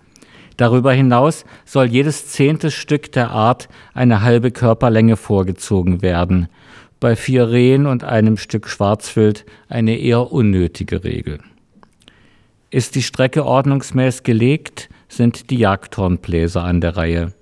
Darüber 0.56 0.92
hinaus 0.92 1.44
soll 1.64 1.86
jedes 1.86 2.26
zehnte 2.28 2.72
Stück 2.72 3.12
der 3.12 3.30
Art 3.30 3.68
eine 3.94 4.22
halbe 4.22 4.50
Körperlänge 4.50 5.16
vorgezogen 5.16 6.02
werden. 6.02 6.48
Bei 6.98 7.14
vier 7.14 7.50
Rehen 7.50 7.86
und 7.86 8.02
einem 8.02 8.36
Stück 8.36 8.68
Schwarzwild 8.68 9.46
eine 9.68 9.96
eher 9.96 10.32
unnötige 10.32 11.04
Regel. 11.04 11.38
Ist 12.70 12.96
die 12.96 13.02
Strecke 13.02 13.44
ordnungsmäßig 13.44 14.24
gelegt, 14.24 14.88
sind 15.08 15.50
die 15.50 15.58
Jagdhornbläser 15.58 16.64
an 16.64 16.80
der 16.80 16.96
Reihe. 16.96 17.32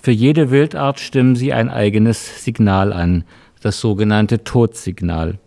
Für 0.00 0.12
jede 0.12 0.50
Wildart 0.50 1.00
stimmen 1.00 1.36
sie 1.36 1.52
ein 1.52 1.68
eigenes 1.68 2.44
Signal 2.44 2.92
an, 2.92 3.24
das 3.60 3.80
sogenannte 3.80 4.44
Todsignal. 4.44 5.38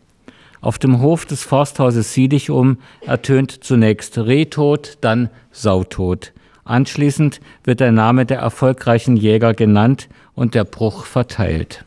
Auf 0.61 0.77
dem 0.77 1.01
Hof 1.01 1.25
des 1.25 1.43
Forsthauses 1.43 2.13
Siedichum 2.13 2.77
ertönt 3.05 3.63
zunächst 3.63 4.17
Rehtod, 4.19 4.97
dann 5.01 5.29
Sautod. 5.51 6.33
Anschließend 6.63 7.41
wird 7.63 7.79
der 7.79 7.91
Name 7.91 8.25
der 8.25 8.39
erfolgreichen 8.39 9.17
Jäger 9.17 9.53
genannt 9.53 10.07
und 10.35 10.53
der 10.53 10.63
Bruch 10.63 11.05
verteilt. 11.05 11.83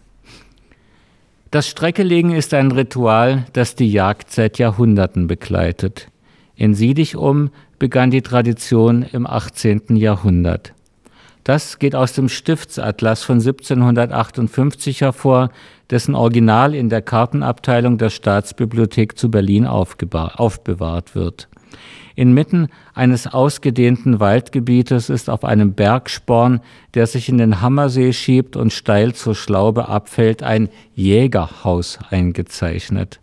Das 1.52 1.68
Streckelegen 1.68 2.32
ist 2.32 2.52
ein 2.52 2.72
Ritual, 2.72 3.46
das 3.52 3.76
die 3.76 3.90
Jagd 3.90 4.32
seit 4.32 4.58
Jahrhunderten 4.58 5.28
begleitet. 5.28 6.08
In 6.56 6.74
Siedichum 6.74 7.50
begann 7.78 8.10
die 8.10 8.22
Tradition 8.22 9.04
im 9.12 9.24
18. 9.24 9.94
Jahrhundert. 9.94 10.73
Das 11.44 11.78
geht 11.78 11.94
aus 11.94 12.14
dem 12.14 12.30
Stiftsatlas 12.30 13.22
von 13.22 13.36
1758 13.36 15.02
hervor, 15.02 15.50
dessen 15.90 16.14
Original 16.14 16.74
in 16.74 16.88
der 16.88 17.02
Kartenabteilung 17.02 17.98
der 17.98 18.08
Staatsbibliothek 18.08 19.18
zu 19.18 19.30
Berlin 19.30 19.66
aufbewahrt 19.66 21.14
wird. 21.14 21.48
Inmitten 22.16 22.68
eines 22.94 23.26
ausgedehnten 23.26 24.20
Waldgebietes 24.20 25.10
ist 25.10 25.28
auf 25.28 25.44
einem 25.44 25.74
Bergsporn, 25.74 26.60
der 26.94 27.06
sich 27.06 27.28
in 27.28 27.38
den 27.38 27.60
Hammersee 27.60 28.12
schiebt 28.12 28.56
und 28.56 28.72
steil 28.72 29.14
zur 29.14 29.34
Schlaube 29.34 29.88
abfällt, 29.88 30.42
ein 30.42 30.68
Jägerhaus 30.94 31.98
eingezeichnet. 32.10 33.20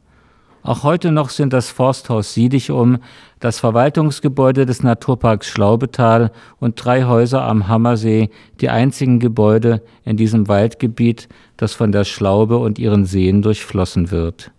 Auch 0.64 0.84
heute 0.84 1.12
noch 1.12 1.30
sind 1.30 1.54
das 1.54 1.72
Forsthaus 1.72 2.36
Siedichum, 2.36 3.00
das 3.40 3.60
Verwaltungsgebäude 3.60 4.68
des 4.68 4.84
Naturparks 4.84 5.48
Schlaubetal 5.48 6.32
und 6.60 6.76
drei 6.84 7.06
Häuser 7.06 7.42
am 7.42 7.68
Hammersee 7.68 8.30
die 8.60 8.70
einzigen 8.70 9.20
Gebäude 9.20 9.82
in 10.06 10.18
diesem 10.18 10.48
Waldgebiet, 10.48 11.30
das 11.58 11.74
von 11.74 11.92
der 11.92 12.04
Schlaube 12.04 12.58
und 12.58 12.78
ihren 12.78 13.06
Seen 13.06 13.42
durchflossen 13.42 14.12
wird. 14.12 14.52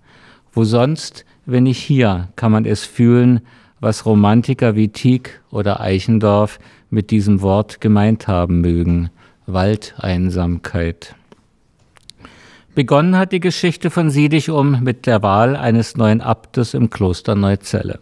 Wo 0.53 0.65
sonst, 0.65 1.25
wenn 1.47 1.65
nicht 1.65 1.79
hier, 1.79 2.29
kann 2.35 2.51
man 2.51 2.65
es 2.65 2.85
fühlen, 2.85 3.41
was 3.79 4.05
Romantiker 4.05 4.75
wie 4.75 4.89
Tieck 4.89 5.41
oder 5.51 5.81
Eichendorff 5.81 6.59
mit 6.91 7.11
diesem 7.13 7.43
Wort 7.43 7.81
gemeint 7.81 8.27
haben 8.27 8.61
mögen. 8.61 9.11
Waldeinsamkeit. 9.47 11.15
Begonnen 12.75 13.19
hat 13.19 13.33
die 13.33 13.41
Geschichte 13.41 13.91
von 13.91 14.09
Siedichum 14.09 14.83
mit 14.83 15.05
der 15.05 15.23
Wahl 15.23 15.57
eines 15.57 15.99
neuen 15.99 16.23
Abtes 16.23 16.73
im 16.73 16.89
Kloster 16.89 17.35
Neuzelle. 17.35 17.99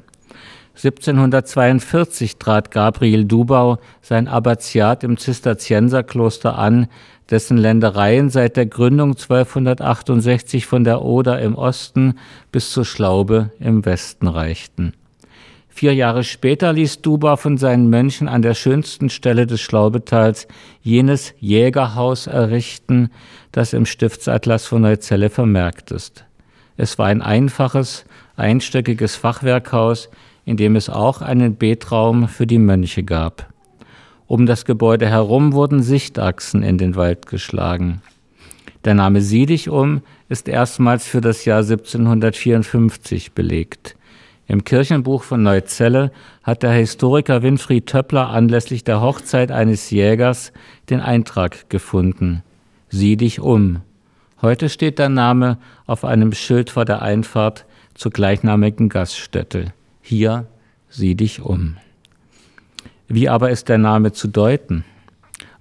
1742 0.76 2.37
trat 2.37 2.70
Gabriel 2.70 3.24
Dubau 3.24 3.78
sein 4.00 4.28
Abbatiat 4.28 5.02
im 5.02 5.16
Zisterzienserkloster 5.16 6.56
an, 6.56 6.87
dessen 7.30 7.59
Ländereien 7.59 8.30
seit 8.30 8.56
der 8.56 8.66
Gründung 8.66 9.16
1268 9.16 10.66
von 10.66 10.85
der 10.85 11.02
Oder 11.02 11.40
im 11.40 11.56
Osten 11.56 12.14
bis 12.52 12.70
zur 12.70 12.85
Schlaube 12.85 13.50
im 13.59 13.85
Westen 13.85 14.28
reichten. 14.28 14.92
Vier 15.81 15.95
Jahre 15.95 16.25
später 16.25 16.75
ließ 16.75 17.01
Duba 17.01 17.38
von 17.38 17.57
seinen 17.57 17.88
Mönchen 17.88 18.29
an 18.29 18.43
der 18.43 18.53
schönsten 18.53 19.09
Stelle 19.09 19.47
des 19.47 19.62
Schlaubetals 19.62 20.47
jenes 20.83 21.33
Jägerhaus 21.38 22.27
errichten, 22.27 23.09
das 23.51 23.73
im 23.73 23.87
Stiftsatlas 23.87 24.66
von 24.66 24.83
Neuzelle 24.83 25.31
vermerkt 25.31 25.90
ist. 25.90 26.27
Es 26.77 26.99
war 26.99 27.07
ein 27.07 27.23
einfaches, 27.23 28.05
einstöckiges 28.37 29.16
Fachwerkhaus, 29.16 30.11
in 30.45 30.59
dem 30.59 30.77
es 30.77 30.90
auch 30.90 31.23
einen 31.23 31.57
Betraum 31.57 32.29
für 32.29 32.47
die 32.47 32.59
Mönche 32.59 33.03
gab. 33.03 33.51
Um 34.27 34.45
das 34.45 34.66
Gebäude 34.66 35.09
herum 35.09 35.55
wurden 35.55 35.83
Sichtachsen 35.83 36.62
in 36.62 36.77
den 36.77 36.95
Wald 36.95 37.25
geschlagen. 37.25 38.03
Der 38.85 38.93
Name 38.93 39.23
Siedichum 39.23 40.03
ist 40.29 40.47
erstmals 40.47 41.07
für 41.07 41.23
das 41.23 41.47
Jahr 41.47 41.61
1754 41.61 43.33
belegt. 43.33 43.97
Im 44.51 44.65
Kirchenbuch 44.65 45.23
von 45.23 45.45
Neuzelle 45.45 46.11
hat 46.43 46.65
der 46.65 46.73
Historiker 46.73 47.45
Winfried 47.45 47.87
Töppler 47.87 48.31
anlässlich 48.31 48.83
der 48.83 49.01
Hochzeit 49.01 49.53
eines 49.53 49.91
Jägers 49.91 50.53
den 50.91 50.99
Eintrag 50.99 51.71
gefunden. 51.71 52.43
Sieh 52.89 53.17
dich 53.17 53.39
um. 53.39 53.83
Heute 54.43 54.69
steht 54.69 54.99
der 54.99 55.09
Name 55.09 55.59
auf 55.87 56.05
einem 56.05 56.33
Schild 56.33 56.69
vor 56.69 56.85
der 56.85 57.01
Einfahrt 57.01 57.65
zur 57.95 58.11
gleichnamigen 58.11 58.89
Gaststätte. 58.89 59.67
Hier 60.01 60.49
sieh 60.89 61.15
dich 61.15 61.41
um. 61.41 61.77
Wie 63.07 63.29
aber 63.29 63.51
ist 63.51 63.69
der 63.69 63.79
Name 63.79 64.11
zu 64.11 64.27
deuten? 64.27 64.85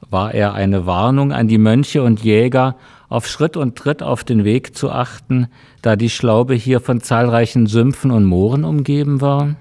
War 0.10 0.34
er 0.34 0.56
eine 0.56 0.88
Warnung 0.88 1.32
an 1.32 1.48
die 1.48 1.60
Mönche 1.60 2.02
und 2.02 2.24
Jäger, 2.24 2.76
auf 3.10 3.28
Schritt 3.28 3.58
und 3.58 3.76
Tritt 3.76 4.04
auf 4.04 4.24
den 4.24 4.46
Weg 4.46 4.76
zu 4.76 4.92
achten, 4.92 5.48
da 5.82 5.96
die 5.96 6.10
Schlaube 6.10 6.54
hier 6.54 6.80
von 6.80 7.02
zahlreichen 7.02 7.68
Sümpfen 7.68 8.12
und 8.12 8.24
Mooren 8.24 8.64
umgeben 8.64 9.20
war? 9.20 9.56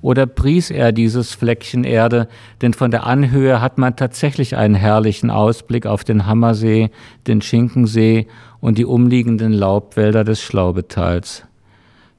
Oder 0.00 0.26
pries 0.26 0.70
er 0.70 0.92
dieses 0.92 1.32
Fleckchen 1.32 1.84
Erde, 1.84 2.28
denn 2.62 2.72
von 2.72 2.90
der 2.90 3.06
Anhöhe 3.06 3.60
hat 3.60 3.78
man 3.78 3.96
tatsächlich 3.96 4.56
einen 4.56 4.74
herrlichen 4.74 5.30
Ausblick 5.30 5.86
auf 5.86 6.04
den 6.04 6.26
Hammersee, 6.26 6.90
den 7.26 7.40
Schinkensee 7.42 8.28
und 8.60 8.78
die 8.78 8.84
umliegenden 8.84 9.52
Laubwälder 9.52 10.22
des 10.24 10.40
Schlaubetals. 10.40 11.44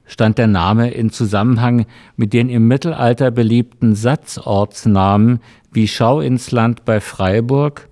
Stand 0.04 0.38
der 0.38 0.48
Name 0.48 0.90
in 0.90 1.10
Zusammenhang 1.10 1.86
mit 2.16 2.32
den 2.32 2.50
im 2.50 2.66
Mittelalter 2.66 3.30
beliebten 3.30 3.94
Satzortsnamen 3.94 5.40
wie 5.72 5.86
Schau 5.86 6.20
ins 6.20 6.50
Land 6.50 6.84
bei 6.84 7.00
Freiburg 7.00 7.88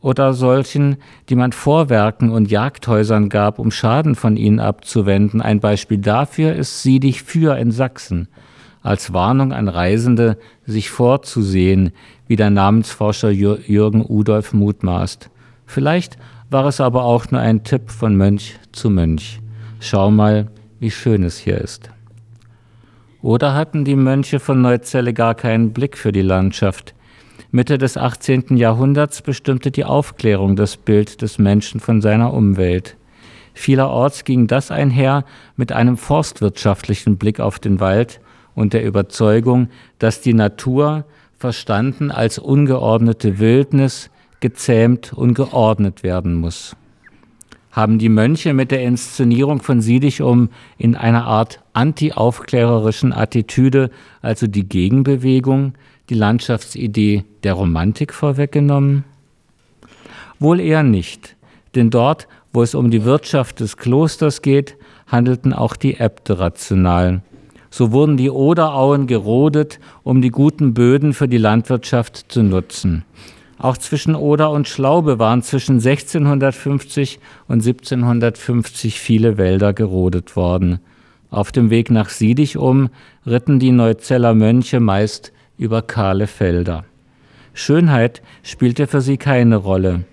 oder 0.00 0.32
solchen, 0.32 0.96
die 1.28 1.36
man 1.36 1.52
Vorwerken 1.52 2.30
und 2.30 2.50
Jagdhäusern 2.50 3.28
gab, 3.28 3.58
um 3.58 3.70
Schaden 3.70 4.14
von 4.14 4.36
ihnen 4.36 4.60
abzuwenden. 4.60 5.42
Ein 5.42 5.60
Beispiel 5.60 5.98
dafür 5.98 6.54
ist 6.54 6.82
Sieh 6.82 7.00
dich 7.00 7.22
für 7.22 7.58
in 7.58 7.70
Sachsen, 7.70 8.28
als 8.82 9.12
Warnung 9.12 9.52
an 9.52 9.68
Reisende, 9.68 10.38
sich 10.64 10.90
vorzusehen, 10.90 11.92
wie 12.26 12.36
der 12.36 12.50
Namensforscher 12.50 13.30
Jürgen 13.30 14.04
Udolf 14.08 14.52
mutmaßt. 14.52 15.30
Vielleicht 15.66 16.16
war 16.48 16.66
es 16.66 16.80
aber 16.80 17.04
auch 17.04 17.30
nur 17.30 17.40
ein 17.40 17.62
Tipp 17.62 17.90
von 17.90 18.16
Mönch 18.16 18.58
zu 18.72 18.90
Mönch. 18.90 19.40
Schau 19.80 20.10
mal, 20.10 20.50
wie 20.78 20.90
schön 20.90 21.22
es 21.22 21.38
hier 21.38 21.58
ist. 21.58 21.90
Oder 23.22 23.54
hatten 23.54 23.84
die 23.84 23.96
Mönche 23.96 24.40
von 24.40 24.62
Neuzelle 24.62 25.12
gar 25.12 25.34
keinen 25.34 25.72
Blick 25.72 25.98
für 25.98 26.10
die 26.10 26.22
Landschaft, 26.22 26.94
Mitte 27.50 27.78
des 27.78 27.96
18. 27.96 28.56
Jahrhunderts 28.56 29.22
bestimmte 29.22 29.70
die 29.70 29.84
Aufklärung 29.84 30.56
das 30.56 30.76
Bild 30.76 31.22
des 31.22 31.38
Menschen 31.38 31.80
von 31.80 32.00
seiner 32.00 32.32
Umwelt. 32.32 32.96
Vielerorts 33.54 34.24
ging 34.24 34.46
das 34.46 34.70
einher 34.70 35.24
mit 35.56 35.72
einem 35.72 35.96
forstwirtschaftlichen 35.96 37.18
Blick 37.18 37.40
auf 37.40 37.58
den 37.58 37.80
Wald 37.80 38.20
und 38.54 38.72
der 38.72 38.84
Überzeugung, 38.84 39.68
dass 39.98 40.20
die 40.20 40.34
Natur, 40.34 41.04
verstanden 41.38 42.10
als 42.10 42.38
ungeordnete 42.38 43.38
Wildnis, 43.38 44.10
gezähmt 44.40 45.12
und 45.12 45.34
geordnet 45.34 46.02
werden 46.02 46.34
muss. 46.34 46.76
Haben 47.72 47.98
die 47.98 48.08
Mönche 48.08 48.52
mit 48.52 48.70
der 48.70 48.82
Inszenierung 48.82 49.60
von 49.60 49.80
Sidichum 49.80 50.50
in 50.76 50.96
einer 50.96 51.24
Art 51.24 51.60
anti-aufklärerischen 51.72 53.12
Attitüde, 53.12 53.90
also 54.22 54.46
die 54.46 54.68
Gegenbewegung, 54.68 55.74
die 56.10 56.14
Landschaftsidee 56.14 57.24
der 57.44 57.54
Romantik 57.54 58.12
vorweggenommen? 58.12 59.04
Wohl 60.38 60.60
eher 60.60 60.82
nicht, 60.82 61.36
denn 61.74 61.90
dort, 61.90 62.26
wo 62.52 62.62
es 62.62 62.74
um 62.74 62.90
die 62.90 63.04
Wirtschaft 63.04 63.60
des 63.60 63.76
Klosters 63.76 64.42
geht, 64.42 64.76
handelten 65.06 65.52
auch 65.52 65.76
die 65.76 66.00
Äbte 66.00 66.38
rational. 66.38 67.22
So 67.70 67.92
wurden 67.92 68.16
die 68.16 68.30
Oderauen 68.30 69.06
gerodet, 69.06 69.78
um 70.02 70.20
die 70.20 70.30
guten 70.30 70.74
Böden 70.74 71.12
für 71.12 71.28
die 71.28 71.38
Landwirtschaft 71.38 72.32
zu 72.32 72.42
nutzen. 72.42 73.04
Auch 73.58 73.76
zwischen 73.76 74.16
Oder 74.16 74.50
und 74.50 74.68
Schlaube 74.68 75.18
waren 75.18 75.42
zwischen 75.42 75.74
1650 75.74 77.20
und 77.46 77.64
1750 77.64 78.98
viele 78.98 79.36
Wälder 79.36 79.72
gerodet 79.72 80.34
worden. 80.34 80.80
Auf 81.30 81.52
dem 81.52 81.70
Weg 81.70 81.90
nach 81.90 82.08
Siedichum 82.08 82.88
ritten 83.24 83.60
die 83.60 83.70
Neuzeller 83.70 84.34
Mönche 84.34 84.80
meist 84.80 85.32
über 85.60 85.82
kahle 85.82 86.26
Felder. 86.26 86.84
Schönheit 87.52 88.22
spielte 88.42 88.86
für 88.86 89.02
sie 89.02 89.18
keine 89.18 89.56
Rolle. 89.56 90.04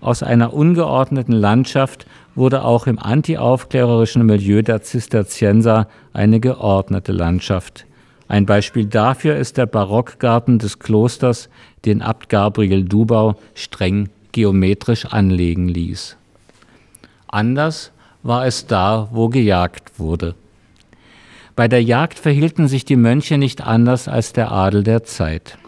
Aus 0.00 0.22
einer 0.22 0.52
ungeordneten 0.52 1.32
Landschaft 1.32 2.06
wurde 2.34 2.64
auch 2.64 2.86
im 2.88 2.98
antiaufklärerischen 2.98 4.26
Milieu 4.26 4.62
der 4.62 4.82
Zisterzienser 4.82 5.86
eine 6.12 6.40
geordnete 6.40 7.12
Landschaft. 7.12 7.86
Ein 8.26 8.46
Beispiel 8.46 8.86
dafür 8.86 9.36
ist 9.36 9.58
der 9.58 9.66
Barockgarten 9.66 10.58
des 10.58 10.80
Klosters, 10.80 11.48
den 11.84 12.02
Abt 12.02 12.28
Gabriel 12.28 12.84
Dubau 12.84 13.36
streng 13.54 14.08
geometrisch 14.32 15.06
anlegen 15.06 15.68
ließ. 15.68 16.16
Anders 17.28 17.92
war 18.22 18.46
es 18.46 18.66
da, 18.66 19.08
wo 19.12 19.28
gejagt 19.28 19.98
wurde. 19.98 20.34
Bei 21.60 21.68
der 21.68 21.82
Jagd 21.82 22.18
verhielten 22.18 22.68
sich 22.68 22.86
die 22.86 22.96
Mönche 22.96 23.36
nicht 23.36 23.60
anders 23.60 24.08
als 24.08 24.32
der 24.32 24.50
Adel 24.50 24.82
der 24.82 25.04
Zeit. 25.04 25.58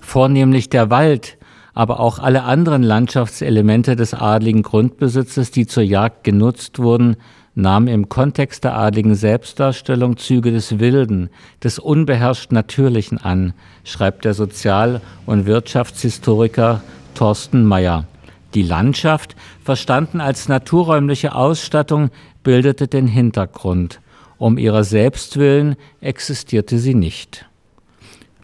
Vornehmlich 0.00 0.68
der 0.68 0.90
Wald 0.90 1.38
aber 1.74 2.00
auch 2.00 2.18
alle 2.18 2.42
anderen 2.42 2.82
Landschaftselemente 2.82 3.94
des 3.94 4.14
adligen 4.14 4.64
Grundbesitzes, 4.64 5.52
die 5.52 5.68
zur 5.68 5.84
Jagd 5.84 6.24
genutzt 6.24 6.80
wurden, 6.80 7.14
nahmen 7.54 7.86
im 7.86 8.08
Kontext 8.08 8.64
der 8.64 8.76
adligen 8.76 9.14
Selbstdarstellung 9.14 10.16
Züge 10.16 10.50
des 10.50 10.80
Wilden, 10.80 11.30
des 11.62 11.78
unbeherrscht 11.78 12.50
Natürlichen 12.50 13.18
an, 13.18 13.52
schreibt 13.84 14.24
der 14.24 14.34
Sozial- 14.34 15.00
und 15.24 15.46
Wirtschaftshistoriker 15.46 16.82
Thorsten 17.14 17.64
Mayer. 17.64 18.08
Die 18.54 18.64
Landschaft, 18.64 19.36
verstanden 19.62 20.20
als 20.20 20.48
naturräumliche 20.48 21.36
Ausstattung, 21.36 22.10
bildete 22.42 22.88
den 22.88 23.06
Hintergrund. 23.06 24.00
Um 24.38 24.58
ihrer 24.58 24.84
selbst 24.84 25.38
willen 25.38 25.76
existierte 26.00 26.78
sie 26.78 26.94
nicht. 26.94 27.46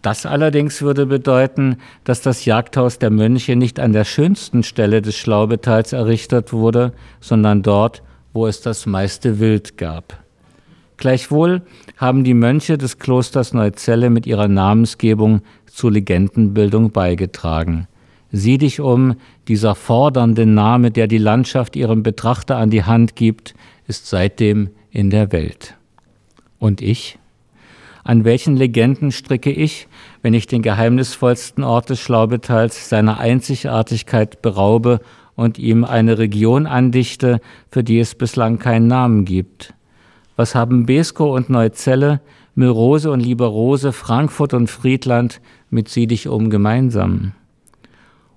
Das 0.03 0.25
allerdings 0.25 0.81
würde 0.81 1.05
bedeuten, 1.05 1.77
dass 2.05 2.23
das 2.23 2.45
Jagdhaus 2.47 2.99
der 2.99 3.11
Mönche 3.11 3.57
nicht 3.57 3.79
an 3.79 3.93
der 3.93 4.05
schönsten 4.05 4.63
Stelle 4.63 5.03
des 5.03 5.17
Schlaubetals 5.17 5.93
errichtet 5.93 6.53
wurde, 6.53 6.93
sondern 7.21 7.63
dort, 7.63 8.03
wo 8.33 8.47
es 8.47 8.63
das 8.63 8.87
meiste 8.87 9.41
Wild 9.41 9.77
gab. 9.77 10.19
Gleichwohl 10.97 11.63
haben 11.97 12.25
die 12.25 12.35
Mönche 12.35 12.79
des 12.79 12.99
Klosters 12.99 13.53
Neuzelle 13.53 14.11
mit 14.11 14.27
ihrer 14.27 14.49
Namensgebung 14.49 15.43
zur 15.67 15.93
Legendenbildung 15.93 16.93
beigetragen. 16.93 17.87
Sieh 18.33 18.59
dich 18.59 18.81
um, 18.81 19.17
dieser 19.49 19.75
fordernde 19.75 20.47
Name, 20.47 20.91
der 20.91 21.09
die 21.09 21.19
Landschaft 21.19 21.75
ihrem 21.75 22.03
Betrachter 22.03 22.57
an 22.57 22.71
die 22.71 22.85
Hand 22.85 23.17
gibt, 23.17 23.55
ist 23.87 24.07
seitdem 24.07 24.71
in 24.91 25.11
der 25.11 25.33
Welt. 25.33 25.77
Und 26.61 26.83
ich? 26.83 27.19
An 28.05 28.25
welchen 28.25 28.57
Legenden 28.57 29.11
stricke 29.11 29.51
ich, 29.51 29.89
wenn 30.23 30.35
ich 30.35 30.47
den 30.47 30.63
geheimnisvollsten 30.63 31.65
Ort 31.65 31.91
des 31.91 32.01
Schlaubetals 32.01 32.89
seiner 32.89 33.19
Einzigartigkeit 33.19 34.43
beraube 34.43 35.01
und 35.35 35.59
ihm 35.59 35.85
eine 35.85 36.19
Region 36.19 36.67
andichte, 36.67 37.41
für 37.71 37.83
die 37.83 37.99
es 37.99 38.15
bislang 38.15 38.59
keinen 38.59 38.87
Namen 38.87 39.25
gibt? 39.25 39.75
Was 40.37 40.55
haben 40.55 40.87
Besko 40.87 41.35
und 41.35 41.51
Neuzelle, 41.51 42.21
Milrose 42.55 43.11
und 43.11 43.21
Lieberose, 43.21 43.93
Frankfurt 43.93 44.55
und 44.55 44.71
Friedland 44.71 45.41
mit 45.71 45.89
Sieh 45.89 46.07
dich 46.07 46.29
um 46.29 46.51
gemeinsam? 46.51 47.33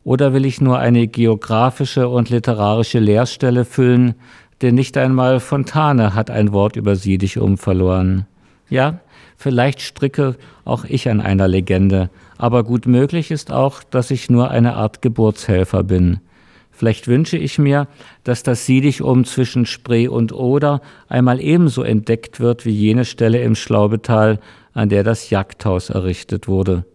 Oder 0.04 0.34
will 0.34 0.46
ich 0.46 0.60
nur 0.60 0.80
eine 0.80 1.08
geografische 1.08 2.10
und 2.10 2.30
literarische 2.30 3.00
Leerstelle 3.00 3.64
füllen, 3.64 4.16
denn 4.64 4.76
nicht 4.76 4.98
einmal 4.98 5.40
Fontane 5.40 6.16
hat 6.16 6.32
ein 6.32 6.52
Wort 6.52 6.76
über 6.76 6.96
Sieh 6.96 7.20
dich 7.20 7.38
um 7.38 7.58
verloren. 7.58 8.26
Ja, 8.70 9.02
Vielleicht 9.44 9.82
stricke 9.82 10.38
auch 10.64 10.86
ich 10.86 11.10
an 11.10 11.20
einer 11.20 11.50
Legende, 11.50 12.10
aber 12.38 12.64
gut 12.64 12.86
möglich 12.86 13.30
ist 13.30 13.52
auch, 13.52 13.84
dass 13.84 14.10
ich 14.10 14.30
nur 14.30 14.52
eine 14.52 14.76
Art 14.76 15.02
Geburtshelfer 15.02 15.84
bin. 15.84 16.22
Vielleicht 16.72 17.10
wünsche 17.10 17.38
ich 17.38 17.60
mir, 17.60 17.90
dass 18.24 18.44
das 18.44 18.66
Siedichum 18.66 19.26
zwischen 19.26 19.66
Spree 19.66 20.08
und 20.08 20.32
Oder 20.32 20.80
einmal 21.10 21.42
ebenso 21.42 21.84
entdeckt 21.84 22.40
wird 22.40 22.66
wie 22.66 22.72
jene 22.72 23.04
Stelle 23.04 23.42
im 23.42 23.56
Schlaubetal, 23.56 24.40
an 24.74 24.88
der 24.88 25.04
das 25.04 25.30
Jagdhaus 25.30 25.90
errichtet 25.90 26.48
wurde. 26.48 26.86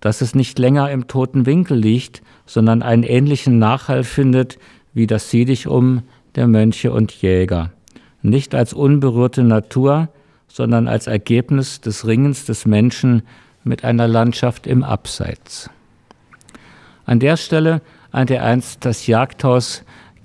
Dass 0.00 0.22
es 0.22 0.34
nicht 0.34 0.58
länger 0.58 0.90
im 0.90 1.06
toten 1.06 1.44
Winkel 1.44 1.76
liegt, 1.76 2.22
sondern 2.46 2.82
einen 2.82 3.02
ähnlichen 3.02 3.58
Nachhall 3.58 4.04
findet 4.04 4.58
wie 4.94 5.06
das 5.06 5.30
Siedichum 5.30 6.02
der 6.36 6.46
Mönche 6.46 6.92
und 6.92 7.12
Jäger. 7.12 7.70
Nicht 8.22 8.54
als 8.54 8.72
unberührte 8.72 9.42
Natur, 9.42 10.08
sondern 10.48 10.88
als 10.88 11.06
Ergebnis 11.06 11.80
des 11.80 12.06
Ringens 12.06 12.44
des 12.44 12.66
Menschen 12.66 13.22
mit 13.64 13.84
einer 13.84 14.08
Landschaft 14.08 14.66
im 14.66 14.82
Abseits. 14.82 15.70
An 17.06 17.20
der 17.20 17.36
Stelle, 17.36 17.82
an 18.10 18.26
der 18.26 18.44
einst 18.44 18.84
das 18.84 19.06
Jagdhaus 19.06 19.84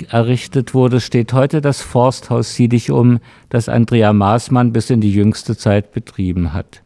errichtet 0.09 0.73
wurde, 0.73 0.99
steht 0.99 1.33
heute 1.33 1.61
das 1.61 1.81
Forsthaus 1.81 2.55
Siedichum, 2.55 3.19
das 3.49 3.69
Andrea 3.69 4.13
Maßmann 4.13 4.73
bis 4.73 4.89
in 4.89 5.01
die 5.01 5.11
jüngste 5.11 5.55
Zeit 5.55 5.93
betrieben 5.93 6.53
hat. 6.53 6.81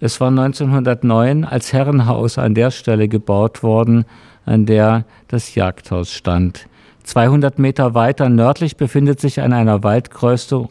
Es 0.00 0.20
war 0.20 0.28
1909 0.28 1.44
als 1.44 1.72
Herrenhaus 1.72 2.38
an 2.38 2.54
der 2.54 2.70
Stelle 2.70 3.06
gebaut 3.06 3.62
worden, 3.62 4.06
an 4.46 4.64
der 4.64 5.04
das 5.28 5.54
Jagdhaus 5.54 6.12
stand. 6.12 6.66
200 7.10 7.58
Meter 7.58 7.94
weiter 7.94 8.28
nördlich 8.28 8.76
befindet 8.76 9.18
sich 9.18 9.40
an 9.40 9.52
einer 9.52 9.82
Waldkreuzung 9.82 10.68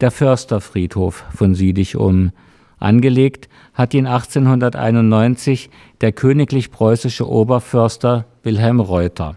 der 0.00 0.12
Försterfriedhof 0.12 1.24
von 1.34 1.56
Siedichum. 1.56 2.30
Angelegt 2.78 3.48
hat 3.74 3.92
ihn 3.92 4.06
1891 4.06 5.68
der 6.00 6.12
königlich-preußische 6.12 7.28
Oberförster 7.28 8.26
Wilhelm 8.44 8.78
Reuter. 8.78 9.34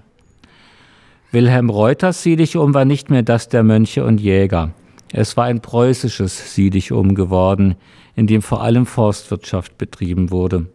Wilhelm 1.32 1.72
Reuters 1.72 2.22
Siedichum 2.22 2.76
war 2.76 2.86
nicht 2.86 3.10
mehr 3.10 3.24
das 3.24 3.50
der 3.50 3.64
Mönche 3.64 4.06
und 4.06 4.22
Jäger. 4.22 4.70
Es 5.12 5.38
war 5.38 5.46
ein 5.46 5.60
preußisches 5.60 6.54
Siedichum 6.54 7.16
geworden, 7.16 7.74
in 8.16 8.28
dem 8.28 8.44
vor 8.44 8.62
allem 8.62 8.86
Forstwirtschaft 8.86 9.80
betrieben 9.80 10.30
wurde. 10.30 10.68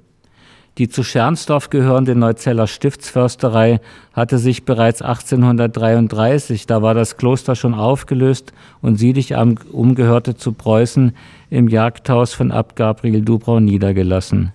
Die 0.77 0.89
zu 0.89 1.05
Schernsdorf 1.05 1.71
gehörende 1.71 2.17
Neuzeller 2.17 2.67
Stiftsförsterei 2.67 3.81
hatte 4.13 4.39
sich 4.39 4.65
bereits 4.65 5.03
1833, 5.03 6.67
da 6.67 6.83
war 6.83 6.95
das 6.95 7.17
Kloster 7.17 7.55
schon 7.55 7.75
aufgelöst 7.75 8.53
und 8.83 8.97
Siedicham 8.97 9.55
umgehörte 9.71 10.37
zu 10.37 10.53
Preußen, 10.53 11.15
im 11.49 11.69
Jagdhaus 11.69 12.35
von 12.35 12.51
Abt 12.51 12.75
Gabriel 12.75 13.23
Dubrau 13.23 13.61
niedergelassen. 13.61 14.53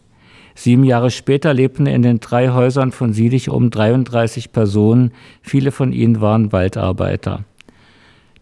Sieben 0.56 0.84
Jahre 0.84 1.10
später 1.10 1.54
lebten 1.54 1.86
in 1.86 2.02
den 2.02 2.20
drei 2.20 2.50
Häusern 2.50 2.92
von 2.92 3.14
Siedich 3.14 3.50
um 3.50 3.70
33 3.70 4.52
Personen, 4.52 5.12
viele 5.42 5.72
von 5.72 5.94
ihnen 5.94 6.20
waren 6.20 6.52
Waldarbeiter. 6.52 7.46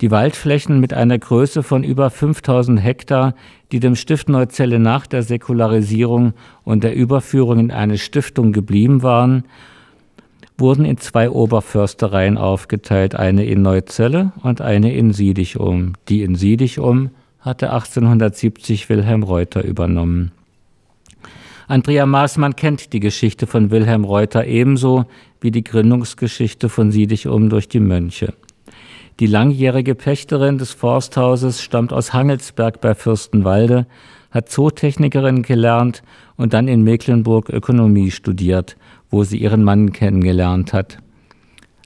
Die 0.02 0.12
Waldflächen 0.12 0.80
mit 0.80 0.94
einer 0.94 1.18
Größe 1.18 1.64
von 1.64 1.84
über 1.84 2.12
5000 2.12 2.80
Hektar, 2.80 3.34
die 3.72 3.80
dem 3.80 3.96
Stift 3.96 4.30
Neuzelle 4.30 4.78
nach 4.78 5.08
der 5.08 5.24
Säkularisierung 5.24 6.34
und 6.64 6.84
der 6.84 6.96
Überführung 6.96 7.60
in 7.60 7.72
eine 7.72 7.98
Stiftung 7.98 8.52
geblieben 8.52 9.02
waren, 9.02 9.46
wurden 10.56 10.86
in 10.86 10.98
zwei 10.98 11.30
Oberförstereien 11.30 12.38
aufgeteilt, 12.38 13.16
eine 13.16 13.46
in 13.46 13.64
Neuzelle 13.64 14.34
und 14.44 14.62
eine 14.62 14.94
in 14.94 15.14
Siedichum. 15.14 15.94
Die 16.10 16.22
in 16.22 16.36
Siedichum 16.36 17.10
hatte 17.40 17.72
1870 17.72 18.90
Wilhelm 18.90 19.24
Reuter 19.24 19.64
übernommen. 19.64 20.32
Andrea 21.68 22.06
Maßmann 22.06 22.56
kennt 22.56 22.94
die 22.94 23.00
Geschichte 23.00 23.48
von 23.48 23.72
Wilhelm 23.72 24.04
Reuter 24.04 24.46
ebenso 24.46 25.06
wie 25.42 25.52
die 25.52 25.64
Gründungsgeschichte 25.64 26.70
von 26.70 26.92
Siedichum 26.92 27.50
durch 27.50 27.68
die 27.68 27.80
Mönche. 27.80 28.34
Die 29.20 29.26
langjährige 29.26 29.96
Pächterin 29.96 30.60
des 30.60 30.74
Forsthauses 30.74 31.64
stammt 31.64 31.92
aus 31.92 32.14
Hangelsberg 32.14 32.82
bei 32.82 32.94
Fürstenwalde, 32.94 33.88
hat 34.30 34.50
Zootechnikerin 34.50 35.42
gelernt 35.42 36.04
und 36.36 36.54
dann 36.54 36.68
in 36.68 36.84
Mecklenburg 36.84 37.50
Ökonomie 37.50 38.12
studiert, 38.12 38.78
wo 39.10 39.24
sie 39.24 39.38
ihren 39.38 39.64
Mann 39.64 39.92
kennengelernt 39.92 40.72
hat. 40.72 41.00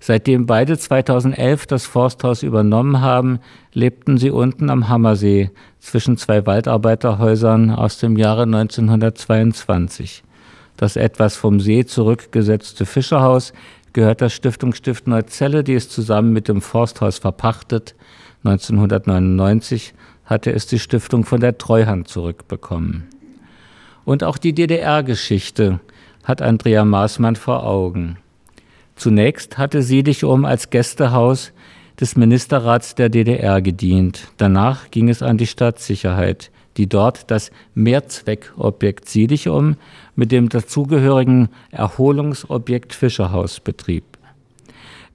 Seitdem 0.02 0.46
beide 0.46 0.78
2011 0.78 1.68
das 1.68 1.86
Forsthaus 1.86 2.44
übernommen 2.44 3.00
haben, 3.00 3.40
lebten 3.72 4.18
sie 4.18 4.32
unten 4.32 4.70
am 4.70 4.90
Hammersee 4.90 5.52
zwischen 5.80 6.18
zwei 6.18 6.46
Waldarbeiterhäusern 6.46 7.70
aus 7.70 7.98
dem 8.00 8.18
Jahre 8.18 8.44
1922. 8.44 10.24
Das 10.76 10.96
etwas 10.96 11.38
vom 11.38 11.60
See 11.60 11.86
zurückgesetzte 11.86 12.88
Fischerhaus 12.88 13.54
gehört 13.94 14.22
der 14.22 14.30
Stiftung 14.30 14.74
Stift 14.74 15.08
Neuzelle, 15.08 15.64
die 15.64 15.76
es 15.76 15.90
zusammen 15.90 16.34
mit 16.34 16.48
dem 16.48 16.62
Forsthaus 16.62 17.18
verpachtet. 17.18 17.96
1999 18.44 19.94
hatte 20.26 20.52
es 20.52 20.66
die 20.66 20.80
Stiftung 20.80 21.26
von 21.26 21.42
der 21.42 21.58
Treuhand 21.58 22.08
zurückbekommen. 22.08 23.08
Und 24.06 24.24
auch 24.24 24.38
die 24.38 24.54
DDR-Geschichte 24.54 25.80
hat 26.24 26.42
Andrea 26.42 26.86
Maßmann 26.86 27.36
vor 27.36 27.66
Augen. 27.66 28.18
Zunächst 28.96 29.58
hatte 29.58 29.82
Siedichum 29.82 30.46
als 30.46 30.70
Gästehaus 30.70 31.52
des 32.00 32.16
Ministerrats 32.16 32.96
der 32.96 33.10
DDR 33.10 33.62
gedient. 33.62 34.28
Danach 34.38 34.90
ging 34.92 35.10
es 35.10 35.22
an 35.22 35.38
die 35.38 35.48
Staatssicherheit, 35.48 36.52
die 36.78 36.88
dort 36.88 37.30
das 37.30 37.52
Mehrzweckobjekt 37.74 39.08
Siedichum 39.08 39.76
mit 40.16 40.32
dem 40.32 40.50
dazugehörigen 40.50 41.50
Erholungsobjekt 41.72 42.94
Fischerhaus 42.94 43.60
betrieb. 43.60 44.04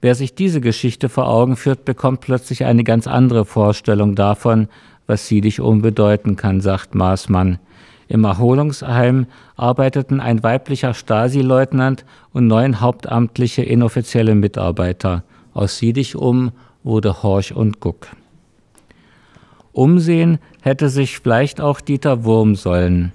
Wer 0.01 0.15
sich 0.15 0.35
diese 0.35 0.61
Geschichte 0.61 1.09
vor 1.09 1.27
Augen 1.27 1.55
führt, 1.55 1.85
bekommt 1.85 2.21
plötzlich 2.21 2.65
eine 2.65 2.83
ganz 2.83 3.07
andere 3.07 3.45
Vorstellung 3.45 4.15
davon, 4.15 4.67
was 5.07 5.27
Siedichum 5.27 5.81
bedeuten 5.81 6.35
kann, 6.35 6.61
sagt 6.61 6.93
Maßmann. 6.93 7.59
Im 8.07 8.23
Erholungsheim 8.23 9.25
arbeiteten 9.55 10.21
ein 10.21 10.43
weiblicher 10.43 10.93
Stasi-Leutnant 10.93 12.05
und 12.31 12.47
neun 12.47 12.79
hauptamtliche 12.79 13.63
inoffizielle 13.63 14.35
Mitarbeiter. 14.35 15.23
Aus 15.53 15.77
Siedichum 15.77 16.51
wurde 16.83 17.23
Horch 17.23 17.53
und 17.53 17.79
Guck. 17.79 18.07
Umsehen 19.73 20.39
hätte 20.61 20.89
sich 20.89 21.19
vielleicht 21.19 21.59
auch 21.59 21.81
Dieter 21.81 22.23
Wurm 22.23 22.55
sollen. 22.55 23.11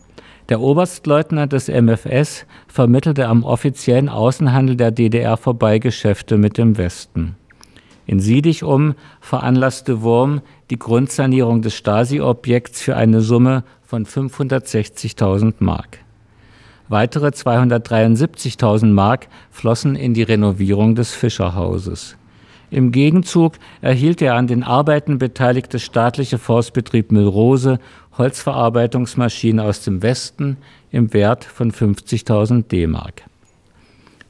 Der 0.52 0.60
Oberstleutnant 0.60 1.54
des 1.54 1.68
MFS 1.68 2.44
vermittelte 2.68 3.26
am 3.26 3.42
offiziellen 3.42 4.10
Außenhandel 4.10 4.76
der 4.76 4.90
DDR 4.90 5.38
Vorbeigeschäfte 5.38 6.36
mit 6.36 6.58
dem 6.58 6.76
Westen. 6.76 7.36
In 8.04 8.20
Siedichum 8.20 8.94
veranlasste 9.22 10.02
Wurm 10.02 10.42
die 10.68 10.78
Grundsanierung 10.78 11.62
des 11.62 11.74
Stasi-Objekts 11.76 12.82
für 12.82 12.96
eine 12.96 13.22
Summe 13.22 13.64
von 13.82 14.04
560.000 14.04 15.54
Mark. 15.60 16.00
Weitere 16.90 17.28
273.000 17.28 18.88
Mark 18.88 19.28
flossen 19.50 19.96
in 19.96 20.12
die 20.12 20.22
Renovierung 20.22 20.94
des 20.94 21.14
Fischerhauses. 21.14 22.18
Im 22.72 22.90
Gegenzug 22.90 23.56
erhielt 23.82 24.22
der 24.22 24.34
an 24.34 24.46
den 24.46 24.62
Arbeiten 24.62 25.18
beteiligte 25.18 25.78
staatliche 25.78 26.38
Forstbetrieb 26.38 27.12
Müllrose 27.12 27.78
Holzverarbeitungsmaschinen 28.16 29.60
aus 29.60 29.84
dem 29.84 30.02
Westen 30.02 30.56
im 30.90 31.12
Wert 31.12 31.44
von 31.44 31.70
50.000 31.70 32.68
D-Mark. 32.68 33.24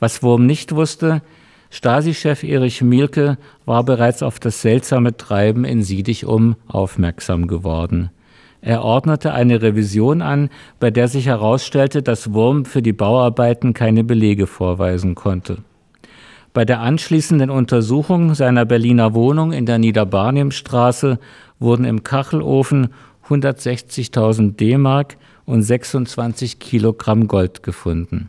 Was 0.00 0.24
Wurm 0.24 0.44
nicht 0.44 0.74
wusste, 0.74 1.22
Stasi-Chef 1.70 2.42
Erich 2.42 2.82
Mielke 2.82 3.38
war 3.64 3.84
bereits 3.84 4.24
auf 4.24 4.40
das 4.40 4.60
seltsame 4.60 5.16
Treiben 5.16 5.64
in 5.64 5.84
Siedichum 5.84 6.56
aufmerksam 6.66 7.46
geworden. 7.46 8.10
Er 8.60 8.82
ordnete 8.82 9.34
eine 9.34 9.62
Revision 9.62 10.20
an, 10.20 10.50
bei 10.80 10.90
der 10.90 11.06
sich 11.06 11.26
herausstellte, 11.26 12.02
dass 12.02 12.32
Wurm 12.32 12.64
für 12.64 12.82
die 12.82 12.92
Bauarbeiten 12.92 13.72
keine 13.72 14.02
Belege 14.02 14.48
vorweisen 14.48 15.14
konnte. 15.14 15.58
Bei 16.52 16.66
der 16.66 16.80
anschließenden 16.80 17.48
Untersuchung 17.48 18.34
seiner 18.34 18.66
Berliner 18.66 19.14
Wohnung 19.14 19.52
in 19.52 19.64
der 19.64 19.78
Niederbarnimstraße 19.78 21.18
wurden 21.58 21.86
im 21.86 22.04
Kachelofen 22.04 22.88
160.000 23.26 24.56
D-Mark 24.56 25.16
und 25.46 25.62
26 25.62 26.58
Kilogramm 26.58 27.26
Gold 27.26 27.62
gefunden. 27.62 28.28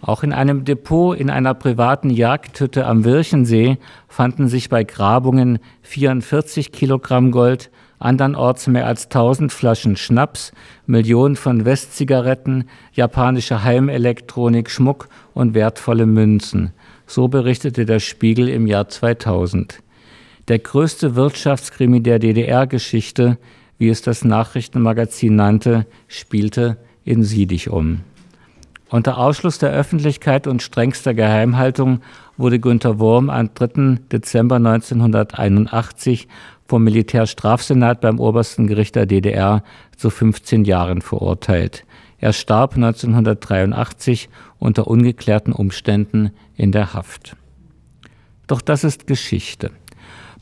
Auch 0.00 0.24
in 0.24 0.32
einem 0.32 0.64
Depot 0.64 1.16
in 1.16 1.30
einer 1.30 1.54
privaten 1.54 2.10
Jagdhütte 2.10 2.86
am 2.86 3.04
Wirchensee 3.04 3.78
fanden 4.08 4.48
sich 4.48 4.68
bei 4.68 4.82
Grabungen 4.82 5.60
44 5.82 6.72
Kilogramm 6.72 7.30
Gold, 7.30 7.70
andernorts 8.00 8.66
mehr 8.66 8.88
als 8.88 9.04
1000 9.04 9.52
Flaschen 9.52 9.94
Schnaps, 9.94 10.50
Millionen 10.86 11.36
von 11.36 11.64
Westzigaretten, 11.64 12.64
japanische 12.94 13.62
Heimelektronik, 13.62 14.68
Schmuck 14.70 15.08
und 15.34 15.54
wertvolle 15.54 16.06
Münzen. 16.06 16.72
So 17.06 17.28
berichtete 17.28 17.84
der 17.84 18.00
Spiegel 18.00 18.48
im 18.48 18.66
Jahr 18.66 18.88
2000. 18.88 19.82
Der 20.48 20.58
größte 20.58 21.14
Wirtschaftskrimi 21.14 22.02
der 22.02 22.18
DDR-Geschichte, 22.18 23.38
wie 23.78 23.88
es 23.88 24.02
das 24.02 24.24
Nachrichtenmagazin 24.24 25.36
nannte, 25.36 25.86
spielte 26.08 26.78
in 27.04 27.22
Siedig 27.22 27.70
um. 27.70 28.00
Unter 28.92 29.16
Ausschluss 29.16 29.58
der 29.58 29.70
Öffentlichkeit 29.70 30.46
und 30.46 30.62
strengster 30.62 31.14
Geheimhaltung 31.14 32.00
wurde 32.36 32.60
Günter 32.60 32.98
Wurm 32.98 33.30
am 33.30 33.54
3. 33.54 34.00
Dezember 34.12 34.56
1981 34.56 36.28
vom 36.66 36.84
Militärstrafsenat 36.84 38.00
beim 38.00 38.20
obersten 38.20 38.66
Gericht 38.66 38.94
der 38.94 39.06
DDR 39.06 39.62
zu 39.96 40.10
15 40.10 40.64
Jahren 40.64 41.00
verurteilt. 41.00 41.84
Er 42.18 42.32
starb 42.32 42.74
1983 42.74 44.28
unter 44.58 44.86
ungeklärten 44.86 45.52
Umständen 45.52 46.30
in 46.56 46.72
der 46.72 46.94
Haft. 46.94 47.36
Doch 48.46 48.60
das 48.60 48.84
ist 48.84 49.06
Geschichte. 49.06 49.70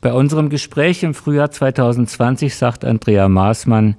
Bei 0.01 0.13
unserem 0.13 0.49
Gespräch 0.49 1.03
im 1.03 1.13
Frühjahr 1.13 1.51
2020 1.51 2.55
sagt 2.55 2.83
Andrea 2.83 3.29
Maßmann, 3.29 3.95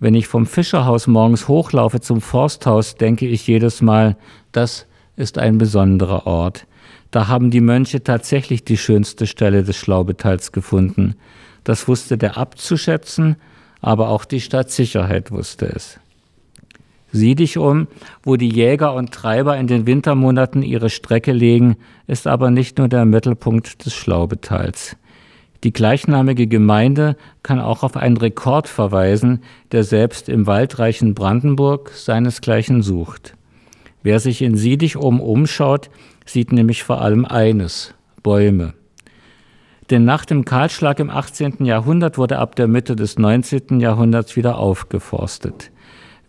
wenn 0.00 0.14
ich 0.14 0.26
vom 0.26 0.46
Fischerhaus 0.46 1.06
morgens 1.06 1.48
hochlaufe 1.48 2.00
zum 2.00 2.20
Forsthaus, 2.20 2.96
denke 2.96 3.26
ich 3.26 3.46
jedes 3.46 3.80
Mal, 3.80 4.16
das 4.52 4.86
ist 5.16 5.38
ein 5.38 5.58
besonderer 5.58 6.26
Ort. 6.26 6.66
Da 7.10 7.28
haben 7.28 7.50
die 7.52 7.60
Mönche 7.60 8.02
tatsächlich 8.02 8.64
die 8.64 8.76
schönste 8.76 9.28
Stelle 9.28 9.62
des 9.62 9.76
Schlaubeteils 9.76 10.50
gefunden. 10.50 11.14
Das 11.62 11.86
wusste 11.86 12.18
der 12.18 12.36
Abt 12.36 12.58
zu 12.58 12.76
schätzen, 12.76 13.36
aber 13.80 14.08
auch 14.08 14.24
die 14.24 14.40
Stadtsicherheit 14.40 15.30
wusste 15.30 15.66
es. 15.66 16.00
Sieh 17.16 17.36
dich 17.36 17.58
um, 17.58 17.86
wo 18.24 18.34
die 18.34 18.48
Jäger 18.48 18.92
und 18.92 19.12
Treiber 19.12 19.56
in 19.56 19.68
den 19.68 19.86
Wintermonaten 19.86 20.64
ihre 20.64 20.90
Strecke 20.90 21.30
legen, 21.30 21.76
ist 22.08 22.26
aber 22.26 22.50
nicht 22.50 22.78
nur 22.78 22.88
der 22.88 23.04
Mittelpunkt 23.04 23.86
des 23.86 23.94
Schlaubetals. 23.94 24.96
Die 25.62 25.72
gleichnamige 25.72 26.48
Gemeinde 26.48 27.16
kann 27.44 27.60
auch 27.60 27.84
auf 27.84 27.96
einen 27.96 28.16
Rekord 28.16 28.66
verweisen, 28.66 29.42
der 29.70 29.84
selbst 29.84 30.28
im 30.28 30.48
waldreichen 30.48 31.14
Brandenburg 31.14 31.90
seinesgleichen 31.90 32.82
sucht. 32.82 33.36
Wer 34.02 34.18
sich 34.18 34.42
in 34.42 34.56
Siedichum 34.56 35.20
umschaut, 35.20 35.90
sieht 36.26 36.50
nämlich 36.50 36.82
vor 36.82 37.00
allem 37.00 37.24
eines, 37.24 37.94
Bäume. 38.24 38.74
Denn 39.88 40.04
nach 40.04 40.24
dem 40.24 40.44
Kahlschlag 40.44 40.98
im 40.98 41.10
18. 41.10 41.64
Jahrhundert 41.64 42.18
wurde 42.18 42.38
ab 42.38 42.56
der 42.56 42.66
Mitte 42.66 42.96
des 42.96 43.20
19. 43.20 43.78
Jahrhunderts 43.78 44.34
wieder 44.34 44.58
aufgeforstet. 44.58 45.70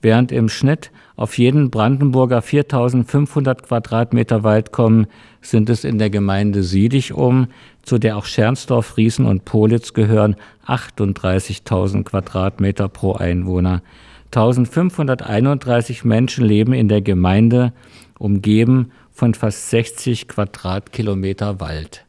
Während 0.05 0.31
im 0.31 0.49
Schnitt 0.49 0.91
auf 1.15 1.39
jeden 1.39 1.71
Brandenburger 1.71 2.43
4500 2.43 3.63
Quadratmeter 3.63 4.43
Wald 4.43 4.71
kommen, 4.71 5.07
sind 5.41 5.67
es 5.67 5.83
in 5.83 5.97
der 5.97 6.11
Gemeinde 6.11 6.61
Siedichum, 6.61 7.47
zu 7.81 7.97
der 7.97 8.15
auch 8.15 8.25
Schernsdorf, 8.25 8.97
Riesen 8.97 9.25
und 9.25 9.45
Politz 9.45 9.93
gehören, 9.93 10.35
38.000 10.67 12.03
Quadratmeter 12.03 12.87
pro 12.87 13.13
Einwohner. 13.13 13.81
1531 14.25 16.05
Menschen 16.05 16.45
leben 16.45 16.73
in 16.73 16.87
der 16.87 17.01
Gemeinde, 17.01 17.73
umgeben 18.19 18.91
von 19.11 19.33
fast 19.33 19.71
60 19.71 20.27
Quadratkilometer 20.27 21.59
Wald. 21.59 22.05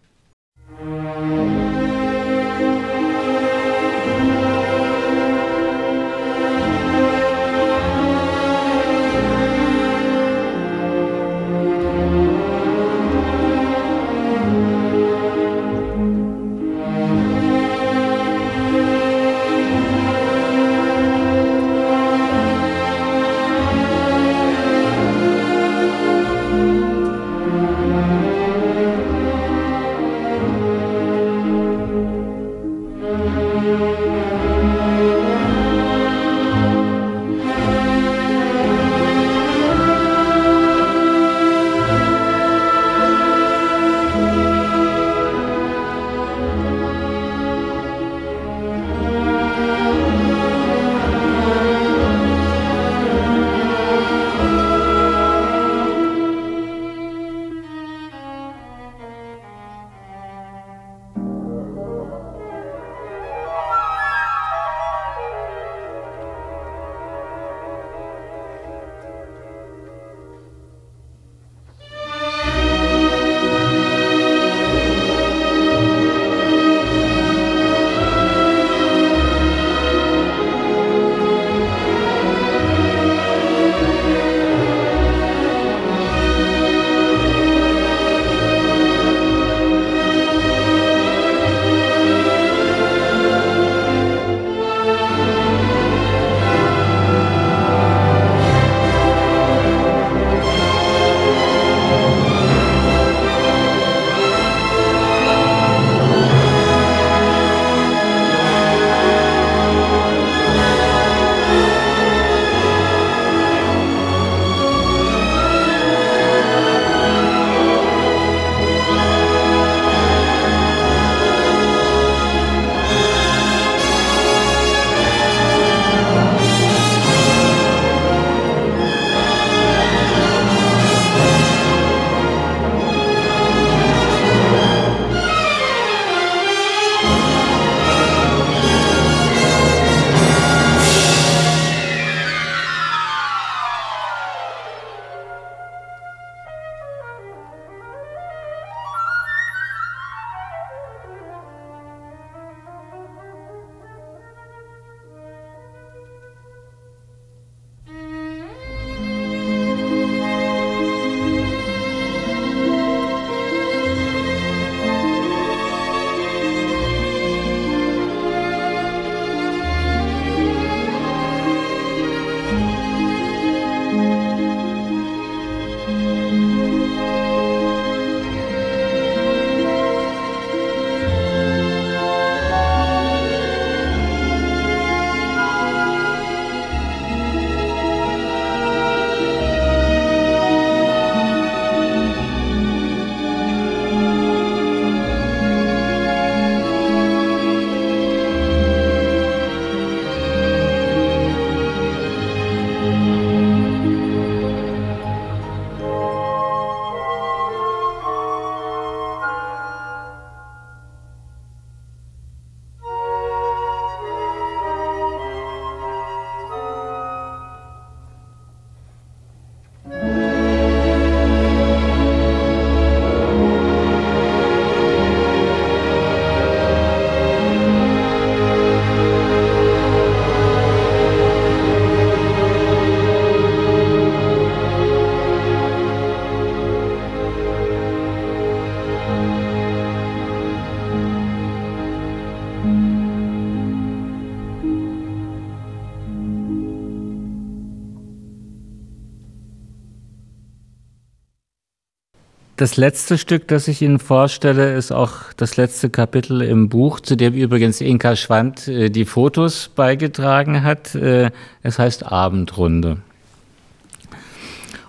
Das 252.67 252.77
letzte 252.77 253.17
Stück, 253.17 253.47
das 253.47 253.69
ich 253.69 253.81
Ihnen 253.81 254.01
vorstelle, 254.01 254.75
ist 254.75 254.91
auch 254.91 255.33
das 255.37 255.57
letzte 255.57 255.89
Kapitel 255.89 256.43
im 256.43 256.69
Buch, 256.69 256.99
zu 256.99 257.14
dem 257.14 257.33
übrigens 257.33 257.81
Inka 257.81 258.17
Schwand 258.17 258.67
äh, 258.67 258.91
die 258.91 259.05
Fotos 259.05 259.71
beigetragen 259.73 260.64
hat. 260.64 260.93
Äh, 260.97 261.31
es 261.62 261.79
heißt 261.79 262.11
Abendrunde. 262.11 262.97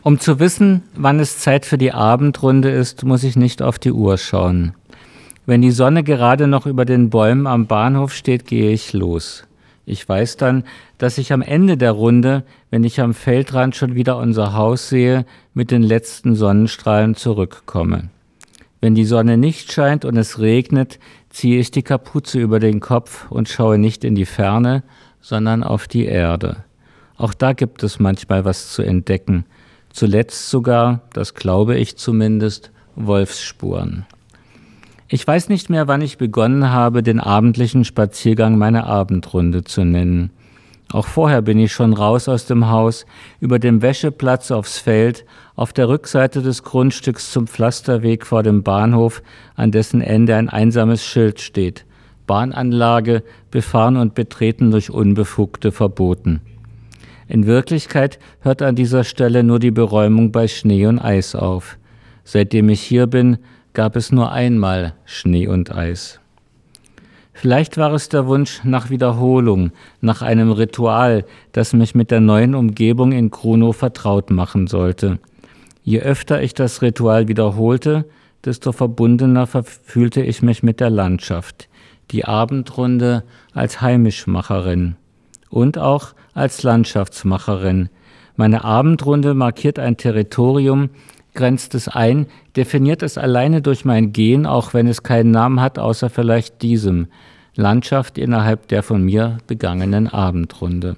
Um 0.02 0.20
zu 0.20 0.40
wissen, 0.40 0.82
wann 0.96 1.20
es 1.20 1.38
Zeit 1.38 1.68
für 1.68 1.78
die 1.78 1.92
Abendrunde 1.92 2.72
ist, 2.72 3.04
muss 3.04 3.24
ich 3.24 3.36
nicht 3.36 3.62
auf 3.62 3.78
die 3.78 3.92
Uhr 3.92 4.18
schauen. 4.18 4.74
Wenn 5.46 5.62
die 5.62 5.70
Sonne 5.70 6.04
gerade 6.04 6.48
noch 6.48 6.66
über 6.66 6.84
den 6.84 7.12
Bäumen 7.12 7.46
am 7.46 7.68
Bahnhof 7.68 8.12
steht, 8.12 8.48
gehe 8.48 8.72
ich 8.72 8.94
los. 8.94 9.44
Ich 9.90 10.08
weiß 10.08 10.36
dann, 10.36 10.66
dass 10.98 11.18
ich 11.18 11.32
am 11.32 11.42
Ende 11.42 11.78
der 11.78 11.94
Runde, 11.94 12.44
wenn 12.70 12.84
ich 12.84 13.00
am 13.00 13.14
Feldrand 13.14 13.74
schon 13.74 13.96
wieder 13.96 14.18
unser 14.18 14.52
Haus 14.52 14.90
sehe, 14.90 15.26
mit 15.54 15.72
den 15.72 15.82
letzten 15.82 16.36
Sonnenstrahlen 16.36 17.16
zurückkomme. 17.16 18.10
Wenn 18.82 18.96
die 18.96 19.06
Sonne 19.06 19.38
nicht 19.38 19.72
scheint 19.72 20.04
und 20.04 20.18
es 20.18 20.40
regnet, 20.40 21.00
ziehe 21.30 21.58
ich 21.58 21.72
die 21.72 21.84
Kapuze 21.84 22.38
über 22.38 22.60
den 22.60 22.82
Kopf 22.82 23.32
und 23.32 23.48
schaue 23.48 23.78
nicht 23.78 24.04
in 24.04 24.14
die 24.14 24.26
Ferne, 24.26 24.84
sondern 25.22 25.64
auf 25.64 25.88
die 25.88 26.04
Erde. 26.04 26.66
Auch 27.16 27.34
da 27.34 27.54
gibt 27.54 27.82
es 27.82 27.98
manchmal 27.98 28.44
was 28.44 28.74
zu 28.74 28.82
entdecken. 28.82 29.46
Zuletzt 29.90 30.50
sogar, 30.50 31.04
das 31.14 31.34
glaube 31.34 31.78
ich 31.78 31.96
zumindest, 31.96 32.72
Wolfsspuren. 32.98 34.06
Ich 35.10 35.26
weiß 35.26 35.47
nicht 35.47 35.70
mehr, 35.70 35.88
wann 35.88 36.01
ich 36.01 36.18
begonnen 36.18 36.70
habe, 36.70 37.01
den 37.01 37.22
abendlichen 37.22 37.86
Spaziergang 37.86 38.58
meine 38.58 38.86
Abendrunde 38.86 39.64
zu 39.64 39.86
nennen. 39.86 40.32
Auch 40.91 41.08
vorher 41.08 41.41
bin 41.41 41.60
ich 41.60 41.72
schon 41.72 41.93
raus 41.93 42.28
aus 42.28 42.45
dem 42.45 42.70
Haus, 42.70 43.05
über 43.39 43.58
dem 43.58 43.82
Wäscheplatz 43.82 44.51
aufs 44.51 44.80
Feld, 44.80 45.26
auf 45.55 45.72
der 45.72 45.88
Rückseite 45.88 46.41
des 46.41 46.64
Grundstücks 46.64 47.32
zum 47.32 47.47
Pflasterweg 47.47 48.26
vor 48.26 48.43
dem 48.43 48.64
Bahnhof, 48.64 49.22
an 49.55 49.72
dessen 49.72 50.01
Ende 50.01 50.36
ein 50.36 50.49
einsames 50.49 51.05
Schild 51.05 51.39
steht. 51.39 51.86
Bahnanlage, 52.26 53.24
befahren 53.49 53.95
und 53.95 54.14
betreten 54.14 54.72
durch 54.72 54.89
Unbefugte 54.89 55.72
verboten. 55.72 56.41
In 57.30 57.45
Wirklichkeit 57.45 58.20
hört 58.41 58.62
an 58.62 58.76
dieser 58.76 59.05
Stelle 59.05 59.43
nur 59.43 59.60
die 59.60 59.72
Beräumung 59.72 60.34
bei 60.34 60.49
Schnee 60.49 60.86
und 60.86 60.99
Eis 60.99 61.34
auf. 61.34 61.78
Seitdem 62.26 62.68
ich 62.68 62.82
hier 62.82 63.08
bin, 63.08 63.38
gab 63.78 63.96
es 63.96 64.12
nur 64.12 64.32
einmal 64.32 64.96
Schnee 65.06 65.46
und 65.46 65.72
Eis. 65.72 66.20
Vielleicht 67.32 67.78
war 67.78 67.94
es 67.94 68.10
der 68.10 68.26
Wunsch 68.26 68.62
nach 68.64 68.90
Wiederholung, 68.90 69.72
nach 70.02 70.24
einem 70.24 70.52
Ritual, 70.52 71.26
das 71.52 71.74
mich 71.74 71.94
mit 71.94 72.10
der 72.10 72.20
neuen 72.20 72.56
Umgebung 72.56 73.12
in 73.12 73.30
Kruno 73.30 73.74
vertraut 73.74 74.32
machen 74.32 74.66
sollte. 74.66 75.20
Je 75.84 76.00
öfter 76.00 76.42
ich 76.42 76.56
das 76.56 76.82
Ritual 76.82 77.28
wiederholte, 77.28 78.06
desto 78.44 78.72
verbundener 78.72 79.46
fühlte 79.46 80.24
ich 80.24 80.42
mich 80.42 80.64
mit 80.64 80.80
der 80.80 80.90
Landschaft, 80.90 81.70
die 82.10 82.26
Abendrunde 82.26 83.26
als 83.54 83.80
Heimischmacherin 83.80 84.96
und 85.52 85.78
auch 85.78 86.16
als 86.34 86.64
Landschaftsmacherin. 86.64 87.90
Meine 88.38 88.64
Abendrunde 88.64 89.36
markiert 89.36 89.78
ein 89.78 89.98
Territorium, 89.98 90.90
grenzt 91.38 91.74
es 91.76 91.88
ein, 91.88 92.26
definiert 92.58 93.02
es 93.02 93.18
alleine 93.18 93.62
durch 93.62 93.86
mein 93.86 94.12
Gehen, 94.12 94.46
auch 94.46 94.74
wenn 94.74 94.88
es 94.88 95.04
keinen 95.04 95.32
Namen 95.32 95.62
hat, 95.62 95.80
außer 95.80 96.10
vielleicht 96.10 96.62
diesem 96.62 97.08
Landschaft 97.56 98.18
innerhalb 98.18 98.68
der 98.68 98.84
von 98.84 99.02
mir 99.02 99.38
begangenen 99.48 100.10
Abendrunde. 100.10 100.98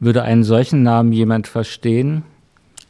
Würde 0.00 0.22
einen 0.22 0.42
solchen 0.42 0.82
Namen 0.82 1.12
jemand 1.12 1.46
verstehen? 1.46 2.24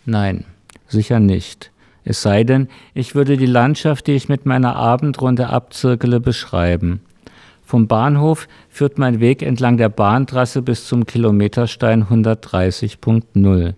Nein, 0.07 0.45
sicher 0.89 1.21
nicht. 1.21 1.71
Es 2.05 2.23
sei 2.23 2.45
denn, 2.45 2.69
ich 2.95 3.15
würde 3.15 3.37
die 3.37 3.47
Landschaft, 3.47 4.07
die 4.07 4.13
ich 4.13 4.29
mit 4.29 4.47
meiner 4.47 4.77
Abendrunde 4.77 5.49
abzirkele, 5.49 6.21
beschreiben. 6.21 7.01
Vom 7.65 7.87
Bahnhof 7.87 8.47
führt 8.69 8.99
mein 8.99 9.21
Weg 9.21 9.43
entlang 9.43 9.79
der 9.79 9.89
Bahntrasse 9.89 10.61
bis 10.61 10.87
zum 10.87 11.07
Kilometerstein 11.07 12.05
130.0. 12.05 13.75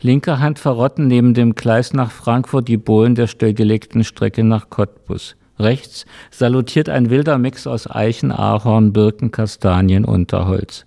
Linker 0.00 0.38
Hand 0.38 0.60
verrotten 0.60 1.08
neben 1.08 1.34
dem 1.34 1.56
Gleis 1.56 1.92
nach 1.92 2.12
Frankfurt 2.12 2.68
die 2.68 2.76
Bohlen 2.76 3.16
der 3.16 3.26
stillgelegten 3.26 4.04
Strecke 4.04 4.44
nach 4.44 4.70
Cottbus. 4.70 5.34
Rechts 5.58 6.06
salutiert 6.30 6.88
ein 6.88 7.10
wilder 7.10 7.36
Mix 7.36 7.66
aus 7.66 7.90
Eichen, 7.90 8.30
Ahorn, 8.30 8.92
Birken, 8.92 9.32
Kastanien, 9.32 10.04
Unterholz. 10.04 10.86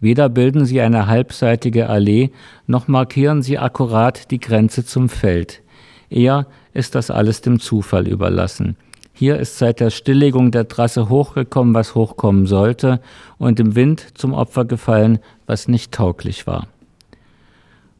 Weder 0.00 0.28
bilden 0.28 0.66
sie 0.66 0.80
eine 0.80 1.08
halbseitige 1.08 1.88
Allee, 1.88 2.30
noch 2.68 2.86
markieren 2.86 3.42
sie 3.42 3.58
akkurat 3.58 4.30
die 4.30 4.38
Grenze 4.38 4.84
zum 4.84 5.08
Feld. 5.08 5.60
Eher 6.08 6.46
ist 6.72 6.94
das 6.94 7.10
alles 7.10 7.40
dem 7.40 7.58
Zufall 7.58 8.06
überlassen. 8.06 8.76
Hier 9.12 9.40
ist 9.40 9.58
seit 9.58 9.80
der 9.80 9.90
Stilllegung 9.90 10.52
der 10.52 10.68
Trasse 10.68 11.08
hochgekommen, 11.08 11.74
was 11.74 11.96
hochkommen 11.96 12.46
sollte, 12.46 13.00
und 13.36 13.58
im 13.58 13.74
Wind 13.74 14.16
zum 14.16 14.32
Opfer 14.32 14.64
gefallen, 14.64 15.18
was 15.46 15.66
nicht 15.66 15.90
tauglich 15.90 16.46
war. 16.46 16.68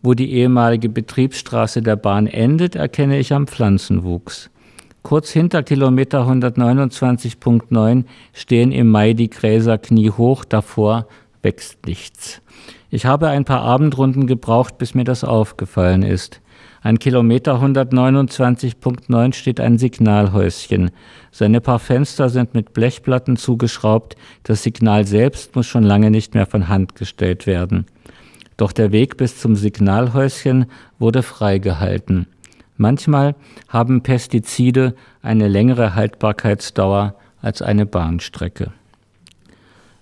Wo 0.03 0.15
die 0.15 0.33
ehemalige 0.33 0.89
Betriebsstraße 0.89 1.83
der 1.83 1.97
Bahn 1.97 2.27
endet, 2.27 2.77
erkenne 2.77 3.19
ich 3.19 3.33
am 3.33 3.47
Pflanzenwuchs. 3.47 4.51
Kurz 5.03 5.31
hinter 5.31 5.63
Kilometer 5.63 6.29
129.9 6.29 8.05
stehen 8.33 8.73
im 8.73 8.91
Mai 8.91 9.15
die 9.15 9.31
Gräser 9.31 9.79
kniehoch, 9.79 10.45
davor 10.45 11.07
wächst 11.43 11.87
nichts. 11.87 12.43
Ich 12.91 13.07
habe 13.07 13.29
ein 13.29 13.45
paar 13.45 13.63
Abendrunden 13.63 14.27
gebraucht, 14.27 14.79
bis 14.79 14.95
mir 14.95 15.05
das 15.05 15.25
aufgefallen 15.25 16.03
ist. 16.03 16.41
An 16.81 16.99
Kilometer 16.99 17.61
129.9 17.61 19.35
steht 19.35 19.61
ein 19.61 19.79
Signalhäuschen. 19.79 20.91
Seine 21.33 21.61
paar 21.61 21.81
Fenster 21.81 22.29
sind 22.29 22.55
mit 22.55 22.73
Blechplatten 22.73 23.37
zugeschraubt. 23.37 24.17
Das 24.45 24.63
Signal 24.63 25.05
selbst 25.07 25.57
muss 25.57 25.67
schon 25.67 25.83
lange 25.83 26.11
nicht 26.11 26.35
mehr 26.35 26.47
von 26.47 26.69
Hand 26.69 26.95
gestellt 26.95 27.47
werden. 27.47 27.87
Doch 28.59 28.73
der 28.73 28.93
Weg 28.93 29.17
bis 29.17 29.39
zum 29.39 29.57
Signalhäuschen 29.57 30.67
wurde 30.99 31.23
freigehalten. 31.23 32.27
Manchmal 32.77 33.35
haben 33.69 34.03
Pestizide 34.03 34.95
eine 35.23 35.49
längere 35.49 35.95
Haltbarkeitsdauer 35.95 37.15
als 37.41 37.63
eine 37.63 37.87
Bahnstrecke. 37.87 38.73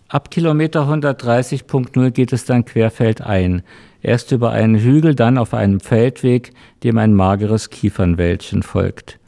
Ab 0.08 0.30
Kilometer 0.30 0.88
130.0 0.88 2.10
geht 2.10 2.32
es 2.32 2.44
dann 2.44 2.64
querfeldein. 2.64 3.62
Erst 4.02 4.32
über 4.32 4.52
einen 4.52 4.76
Hügel, 4.76 5.14
dann 5.14 5.36
auf 5.36 5.52
einem 5.52 5.80
Feldweg, 5.80 6.52
dem 6.82 6.96
ein 6.98 7.12
mageres 7.12 7.70
Kiefernwäldchen 7.70 8.62
folgt. 8.62 9.18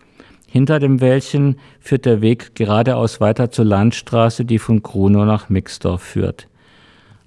Hinter 0.47 0.79
dem 0.79 1.01
Wäldchen 1.01 1.57
führt 1.81 2.07
der 2.07 2.23
Weg 2.23 2.55
geradeaus 2.55 3.21
weiter 3.21 3.51
zur 3.51 3.67
Landstraße, 3.67 4.45
die 4.45 4.59
von 4.59 4.83
Grunow 4.83 5.27
nach 5.27 5.51
Mixdorf 5.51 6.03
führt. 6.03 6.49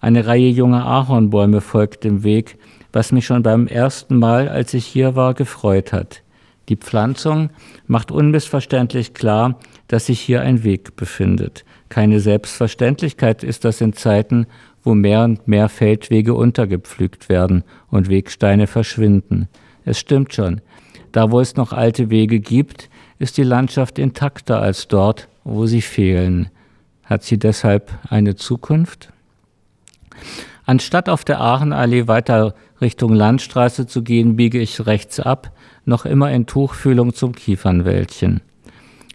Eine 0.02 0.26
Reihe 0.26 0.50
junger 0.50 0.86
Ahornbäume 0.88 1.62
folgt 1.62 2.04
dem 2.04 2.24
Weg, 2.24 2.58
was 2.92 3.12
mich 3.12 3.28
schon 3.28 3.44
beim 3.44 3.68
ersten 3.68 4.18
Mal, 4.18 4.50
als 4.50 4.74
ich 4.74 4.86
hier 4.86 5.16
war, 5.16 5.36
gefreut 5.36 5.94
hat. 5.94 6.24
Die 6.70 6.76
Pflanzung 6.76 7.52
macht 7.86 8.12
unmissverständlich 8.12 9.14
klar, 9.14 9.60
dass 9.88 10.08
sich 10.08 10.20
hier 10.20 10.42
ein 10.42 10.64
Weg 10.64 10.96
befindet. 10.96 11.66
Keine 11.90 12.20
Selbstverständlichkeit 12.20 13.44
ist 13.44 13.64
das 13.64 13.80
in 13.80 13.94
Zeiten, 13.94 14.48
wo 14.84 14.96
mehr 14.96 15.24
und 15.24 15.48
mehr 15.48 15.70
Feldwege 15.70 16.34
untergepflügt 16.34 17.30
werden 17.30 17.64
und 17.92 18.10
Wegsteine 18.10 18.66
verschwinden. 18.66 19.48
Es 19.86 20.00
stimmt 20.00 20.34
schon. 20.34 20.62
Da, 21.12 21.30
wo 21.30 21.40
es 21.40 21.58
noch 21.58 21.74
alte 21.74 22.10
Wege 22.10 22.40
gibt, 22.40 22.90
ist 23.20 23.38
die 23.38 23.44
Landschaft 23.44 24.00
intakter 24.00 24.62
als 24.62 24.88
dort, 24.88 25.28
wo 25.44 25.68
sie 25.68 25.82
fehlen. 25.82 26.50
Hat 27.04 27.22
sie 27.22 27.38
deshalb 27.38 27.92
eine 28.10 28.36
Zukunft? 28.36 29.12
Anstatt 30.66 31.10
auf 31.10 31.24
der 31.24 31.42
Aachenallee 31.42 32.08
weiter 32.08 32.54
Richtung 32.80 33.14
Landstraße 33.14 33.88
zu 33.88 34.04
gehen, 34.04 34.36
biege 34.36 34.60
ich 34.60 34.86
rechts 34.86 35.20
ab, 35.20 35.52
noch 35.86 36.06
immer 36.06 36.32
in 36.32 36.46
Tuchfühlung 36.46 37.14
zum 37.14 37.34
Kiefernwäldchen. 37.34 38.42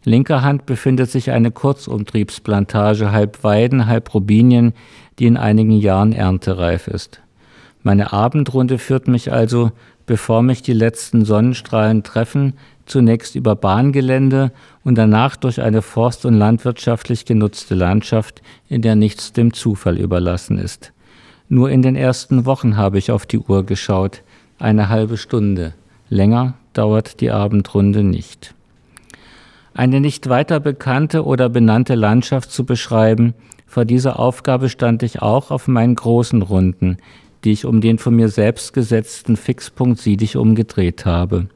Linker 0.05 0.43
Hand 0.43 0.67
befindet 0.67 1.11
sich 1.11 1.33
eine 1.33 1.51
Kurzumtriebsplantage, 1.51 3.11
halb 3.11 3.43
Weiden, 3.43 3.87
halb 3.87 4.15
Robinien, 4.15 4.73
die 5.19 5.27
in 5.27 5.37
einigen 5.37 5.73
Jahren 5.73 6.13
erntereif 6.13 6.87
ist. 6.87 7.21
Meine 7.83 8.13
Abendrunde 8.13 8.79
führt 8.79 9.09
mich 9.09 9.33
also, 9.33 9.73
bevor 10.07 10.43
mich 10.43 10.63
die 10.63 10.73
letzten 10.73 11.25
Sonnenstrahlen 11.25 12.03
treffen, 12.03 12.55
zunächst 12.87 13.35
über 13.35 13.57
Bahngelände 13.57 14.53
und 14.85 14.97
danach 14.97 15.37
durch 15.37 15.61
eine 15.61 15.83
forst- 15.83 16.25
und 16.25 16.35
landwirtschaftlich 16.35 17.25
genutzte 17.25 17.75
Landschaft, 17.75 18.43
in 18.69 18.83
der 18.83 18.95
nichts 18.95 19.33
dem 19.33 19.53
Zufall 19.53 19.99
überlassen 19.99 20.59
ist. 20.59 20.93
Nur 21.49 21.71
in 21.71 21.83
den 21.83 21.97
ersten 21.97 22.45
Wochen 22.45 22.77
habe 22.77 22.99
ich 22.99 23.11
auf 23.11 23.27
die 23.27 23.39
Uhr 23.39 23.65
geschaut. 23.65 24.23
Eine 24.59 24.89
halbe 24.89 25.17
Stunde. 25.17 25.75
Länger 26.09 26.55
dauert 26.73 27.21
die 27.21 27.31
Abendrunde 27.31 28.03
nicht. 28.03 28.55
Eine 29.75 30.01
nicht 30.01 30.29
weiter 30.29 30.59
bekannte 30.59 31.25
oder 31.25 31.49
benannte 31.49 31.95
Landschaft 31.95 32.51
zu 32.51 32.65
beschreiben, 32.65 33.35
vor 33.67 33.85
dieser 33.85 34.19
Aufgabe 34.19 34.69
stand 34.69 35.03
ich 35.03 35.21
auch 35.21 35.51
auf 35.51 35.69
meinen 35.69 35.97
großen 35.97 36.41
Runden, 36.41 36.97
die 37.45 37.53
ich 37.53 37.65
um 37.67 37.81
den 37.81 37.99
von 37.99 38.15
mir 38.17 38.29
selbst 38.29 38.73
gesetzten 38.73 39.37
Fixpunkt 39.37 40.01
Siedig 40.01 40.37
umgedreht 40.37 41.05
habe. 41.05 41.49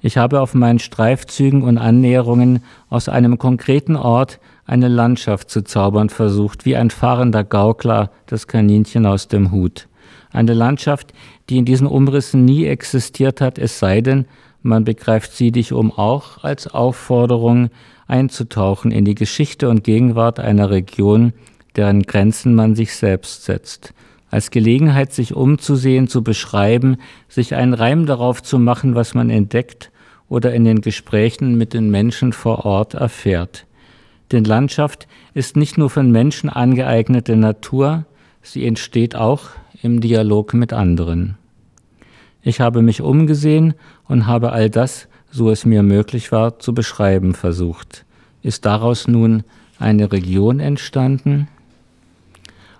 Ich 0.00 0.16
habe 0.16 0.40
auf 0.40 0.54
meinen 0.54 0.80
Streifzügen 0.80 1.62
und 1.62 1.78
Annäherungen 1.78 2.64
aus 2.90 3.08
einem 3.08 3.38
konkreten 3.38 3.94
Ort 3.94 4.40
eine 4.64 4.88
Landschaft 4.88 5.50
zu 5.50 5.62
zaubern 5.62 6.08
versucht, 6.08 6.64
wie 6.64 6.76
ein 6.76 6.90
fahrender 6.90 7.44
Gaukler 7.44 8.10
das 8.26 8.46
Kaninchen 8.46 9.06
aus 9.06 9.28
dem 9.28 9.50
Hut. 9.50 9.88
Eine 10.30 10.54
Landschaft, 10.54 11.12
die 11.48 11.58
in 11.58 11.64
diesen 11.64 11.86
Umrissen 11.86 12.44
nie 12.44 12.64
existiert 12.66 13.40
hat, 13.40 13.58
es 13.58 13.78
sei 13.78 14.00
denn, 14.00 14.26
man 14.62 14.84
begreift 14.84 15.32
sie 15.32 15.50
dich 15.50 15.72
um 15.72 15.90
auch 15.90 16.44
als 16.44 16.68
Aufforderung 16.68 17.70
einzutauchen 18.06 18.92
in 18.92 19.04
die 19.04 19.16
Geschichte 19.16 19.68
und 19.68 19.84
Gegenwart 19.84 20.38
einer 20.38 20.70
Region, 20.70 21.32
deren 21.74 22.02
Grenzen 22.02 22.54
man 22.54 22.74
sich 22.74 22.94
selbst 22.94 23.44
setzt. 23.44 23.92
Als 24.30 24.50
Gelegenheit, 24.50 25.12
sich 25.12 25.34
umzusehen, 25.34 26.08
zu 26.08 26.22
beschreiben, 26.22 26.96
sich 27.28 27.54
einen 27.54 27.74
Reim 27.74 28.06
darauf 28.06 28.42
zu 28.42 28.58
machen, 28.58 28.94
was 28.94 29.14
man 29.14 29.28
entdeckt 29.28 29.90
oder 30.28 30.54
in 30.54 30.64
den 30.64 30.80
Gesprächen 30.80 31.58
mit 31.58 31.74
den 31.74 31.90
Menschen 31.90 32.32
vor 32.32 32.64
Ort 32.64 32.94
erfährt. 32.94 33.66
Denn 34.32 34.44
Landschaft 34.44 35.06
ist 35.34 35.56
nicht 35.56 35.76
nur 35.76 35.90
von 35.90 36.10
Menschen 36.10 36.48
angeeignete 36.48 37.36
Natur, 37.36 38.06
sie 38.40 38.66
entsteht 38.66 39.14
auch 39.14 39.50
im 39.82 40.00
Dialog 40.00 40.54
mit 40.54 40.72
anderen. 40.72 41.36
Ich 42.42 42.60
habe 42.60 42.82
mich 42.82 43.02
umgesehen 43.02 43.74
und 44.08 44.26
habe 44.26 44.52
all 44.52 44.70
das, 44.70 45.06
so 45.30 45.50
es 45.50 45.64
mir 45.64 45.82
möglich 45.82 46.32
war, 46.32 46.58
zu 46.58 46.74
beschreiben 46.74 47.34
versucht. 47.34 48.04
Ist 48.42 48.64
daraus 48.64 49.06
nun 49.06 49.44
eine 49.78 50.10
Region 50.10 50.60
entstanden? 50.60 51.48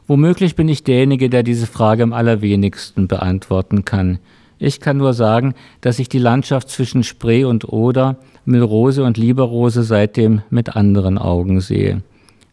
Womöglich 0.07 0.57
bin 0.57 0.69
ich 0.69 0.83
derjenige, 0.85 1.31
der 1.31 1.43
diese 1.43 1.67
Frage 1.67 2.03
am 2.03 2.13
allerwenigsten 2.13 3.09
beantworten 3.09 3.85
kann. 3.85 4.19
Ich 4.59 4.81
kann 4.81 4.97
nur 4.97 5.15
sagen, 5.15 5.55
dass 5.81 5.99
ich 5.99 6.09
die 6.09 6.19
Landschaft 6.19 6.69
zwischen 6.69 7.05
Spree 7.05 7.45
und 7.45 7.69
Oder 7.69 8.17
Milrose 8.45 9.05
und 9.05 9.17
Lieberrose 9.17 9.83
seitdem 9.83 10.43
mit 10.51 10.75
anderen 10.77 11.19
Augen 11.19 11.61
sehe. 11.61 12.03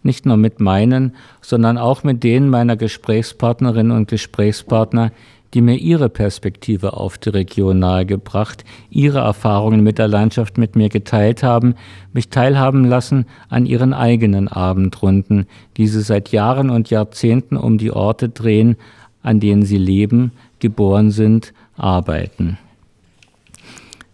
Nicht 0.03 0.25
nur 0.25 0.37
mit 0.37 0.59
meinen, 0.59 1.15
sondern 1.41 1.77
auch 1.77 2.03
mit 2.03 2.23
denen 2.23 2.49
meiner 2.49 2.77
Gesprächspartnerinnen 2.77 3.91
und 3.91 4.07
Gesprächspartner, 4.07 5.11
die 5.53 5.61
mir 5.61 5.75
ihre 5.75 6.09
Perspektive 6.09 6.93
auf 6.93 7.17
die 7.17 7.29
Region 7.29 7.79
nahegebracht, 7.79 8.63
ihre 8.89 9.19
Erfahrungen 9.19 9.81
mit 9.81 9.97
der 9.97 10.07
Landschaft 10.07 10.57
mit 10.57 10.75
mir 10.75 10.89
geteilt 10.89 11.43
haben, 11.43 11.75
mich 12.13 12.29
teilhaben 12.29 12.85
lassen 12.85 13.25
an 13.49 13.65
ihren 13.65 13.93
eigenen 13.93 14.47
Abendrunden, 14.47 15.47
die 15.77 15.87
sie 15.87 16.01
seit 16.01 16.29
Jahren 16.29 16.69
und 16.69 16.89
Jahrzehnten 16.89 17.57
um 17.57 17.77
die 17.77 17.91
Orte 17.91 18.29
drehen, 18.29 18.75
an 19.23 19.39
denen 19.39 19.63
sie 19.63 19.77
leben, 19.77 20.31
geboren 20.59 21.11
sind, 21.11 21.53
arbeiten. 21.75 22.57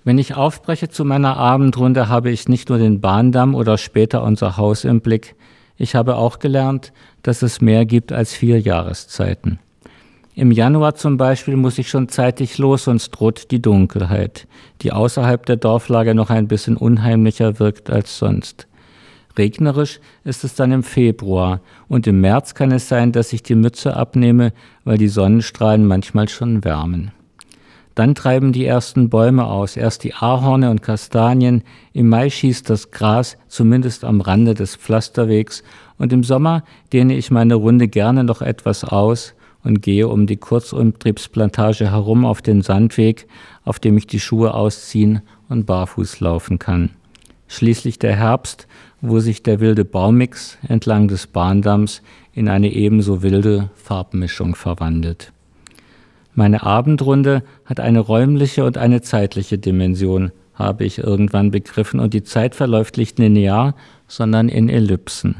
Wenn 0.05 0.19
ich 0.19 0.35
aufbreche 0.35 0.87
zu 0.87 1.03
meiner 1.03 1.35
Abendrunde, 1.35 2.09
habe 2.09 2.29
ich 2.29 2.47
nicht 2.47 2.69
nur 2.69 2.77
den 2.77 3.01
Bahndamm 3.01 3.55
oder 3.55 3.79
später 3.79 4.21
unser 4.21 4.55
Haus 4.55 4.83
im 4.83 5.01
Blick, 5.01 5.35
ich 5.77 5.95
habe 5.95 6.15
auch 6.15 6.37
gelernt, 6.37 6.93
dass 7.23 7.41
es 7.41 7.59
mehr 7.59 7.85
gibt 7.85 8.11
als 8.11 8.31
vier 8.31 8.61
Jahreszeiten. 8.61 9.57
Im 10.35 10.51
Januar 10.51 10.93
zum 10.93 11.17
Beispiel 11.17 11.55
muss 11.55 11.79
ich 11.79 11.89
schon 11.89 12.07
zeitig 12.07 12.59
los, 12.59 12.83
sonst 12.83 13.09
droht 13.09 13.49
die 13.49 13.63
Dunkelheit, 13.63 14.47
die 14.83 14.91
außerhalb 14.91 15.43
der 15.43 15.55
Dorflage 15.55 16.13
noch 16.13 16.29
ein 16.29 16.47
bisschen 16.47 16.77
unheimlicher 16.77 17.57
wirkt 17.57 17.89
als 17.89 18.19
sonst. 18.19 18.67
Regnerisch 19.35 19.99
ist 20.23 20.43
es 20.43 20.53
dann 20.53 20.71
im 20.71 20.83
Februar 20.83 21.61
und 21.87 22.05
im 22.05 22.21
März 22.21 22.53
kann 22.53 22.71
es 22.71 22.87
sein, 22.87 23.11
dass 23.11 23.33
ich 23.33 23.41
die 23.41 23.55
Mütze 23.55 23.97
abnehme, 23.97 24.53
weil 24.83 24.99
die 24.99 25.07
Sonnenstrahlen 25.07 25.87
manchmal 25.87 26.29
schon 26.29 26.63
wärmen. 26.63 27.11
Dann 27.95 28.13
treiben 28.13 28.51
die 28.51 28.65
ersten 28.65 29.09
Bäume 29.09 29.45
aus, 29.45 29.77
erst 29.77 30.03
die 30.03 30.13
Ahorne 30.13 30.69
und 30.69 30.81
Kastanien, 30.81 31.63
im 31.93 32.09
Mai 32.09 32.29
schießt 32.29 32.69
das 32.69 32.91
Gras 32.91 33.37
zumindest 33.47 34.03
am 34.03 34.19
Rande 34.19 34.53
des 34.53 34.75
Pflasterwegs 34.75 35.63
und 35.97 36.11
im 36.11 36.23
Sommer 36.23 36.65
dehne 36.91 37.15
ich 37.15 37.31
meine 37.31 37.55
Runde 37.55 37.87
gerne 37.87 38.25
noch 38.25 38.41
etwas 38.41 38.83
aus 38.83 39.33
und 39.63 39.81
gehe 39.81 40.09
um 40.09 40.27
die 40.27 40.35
Kurzumtriebsplantage 40.35 41.89
herum 41.89 42.25
auf 42.25 42.41
den 42.41 42.61
Sandweg, 42.61 43.27
auf 43.63 43.79
dem 43.79 43.97
ich 43.97 44.07
die 44.07 44.19
Schuhe 44.19 44.53
ausziehen 44.53 45.21
und 45.47 45.65
barfuß 45.65 46.19
laufen 46.19 46.59
kann. 46.59 46.91
Schließlich 47.47 47.97
der 47.97 48.15
Herbst, 48.15 48.67
wo 48.99 49.19
sich 49.19 49.41
der 49.41 49.61
wilde 49.61 49.85
Baumix 49.85 50.57
entlang 50.67 51.07
des 51.07 51.27
Bahndamms 51.27 52.01
in 52.33 52.49
eine 52.49 52.73
ebenso 52.73 53.23
wilde 53.23 53.69
Farbmischung 53.75 54.55
verwandelt. 54.55 55.31
Meine 56.35 56.63
Abendrunde 56.63 57.43
hat 57.63 57.79
eine 57.79 58.01
räumliche 58.01 58.65
und 58.65 58.77
eine 58.77 59.01
zeitliche 59.01 59.57
Dimension, 59.57 60.31
habe 60.53 60.83
ich 60.83 60.97
irgendwann 60.97 61.49
begriffen, 61.49 61.99
und 61.99 62.13
die 62.13 62.23
Zeit 62.23 62.55
verläuft 62.55 62.97
nicht 62.97 63.17
linear, 63.19 63.73
sondern 64.07 64.49
in 64.49 64.69
Ellipsen. 64.69 65.37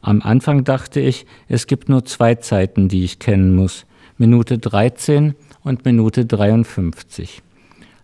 Am 0.00 0.22
Anfang 0.22 0.64
dachte 0.64 1.00
ich, 1.00 1.26
es 1.46 1.66
gibt 1.66 1.88
nur 1.88 2.04
zwei 2.06 2.34
Zeiten, 2.36 2.88
die 2.88 3.04
ich 3.04 3.18
kennen 3.18 3.54
muss, 3.54 3.84
Minute 4.16 4.58
13 4.58 5.34
und 5.62 5.84
Minute 5.84 6.24
53. 6.24 7.42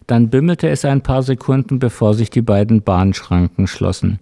Dann 0.07 0.29
bimmelte 0.29 0.69
es 0.69 0.85
ein 0.85 1.03
paar 1.03 1.23
Sekunden, 1.23 1.79
bevor 1.79 2.15
sich 2.15 2.31
die 2.31 2.43
beiden 2.43 2.83
Bahnschranken 2.83 3.67
schlossen. 3.67 4.19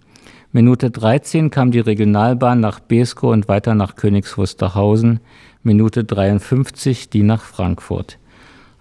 Minute 0.51 0.89
13 0.89 1.51
kam 1.51 1.71
die 1.71 1.79
Regionalbahn 1.79 2.59
nach 2.59 2.79
Beeskow 2.79 3.31
und 3.31 3.47
weiter 3.47 3.75
nach 3.75 3.95
Königs 3.95 4.37
Wusterhausen, 4.37 5.19
Minute 5.61 6.05
53 6.05 7.09
die 7.09 7.23
nach 7.23 7.43
Frankfurt. 7.43 8.17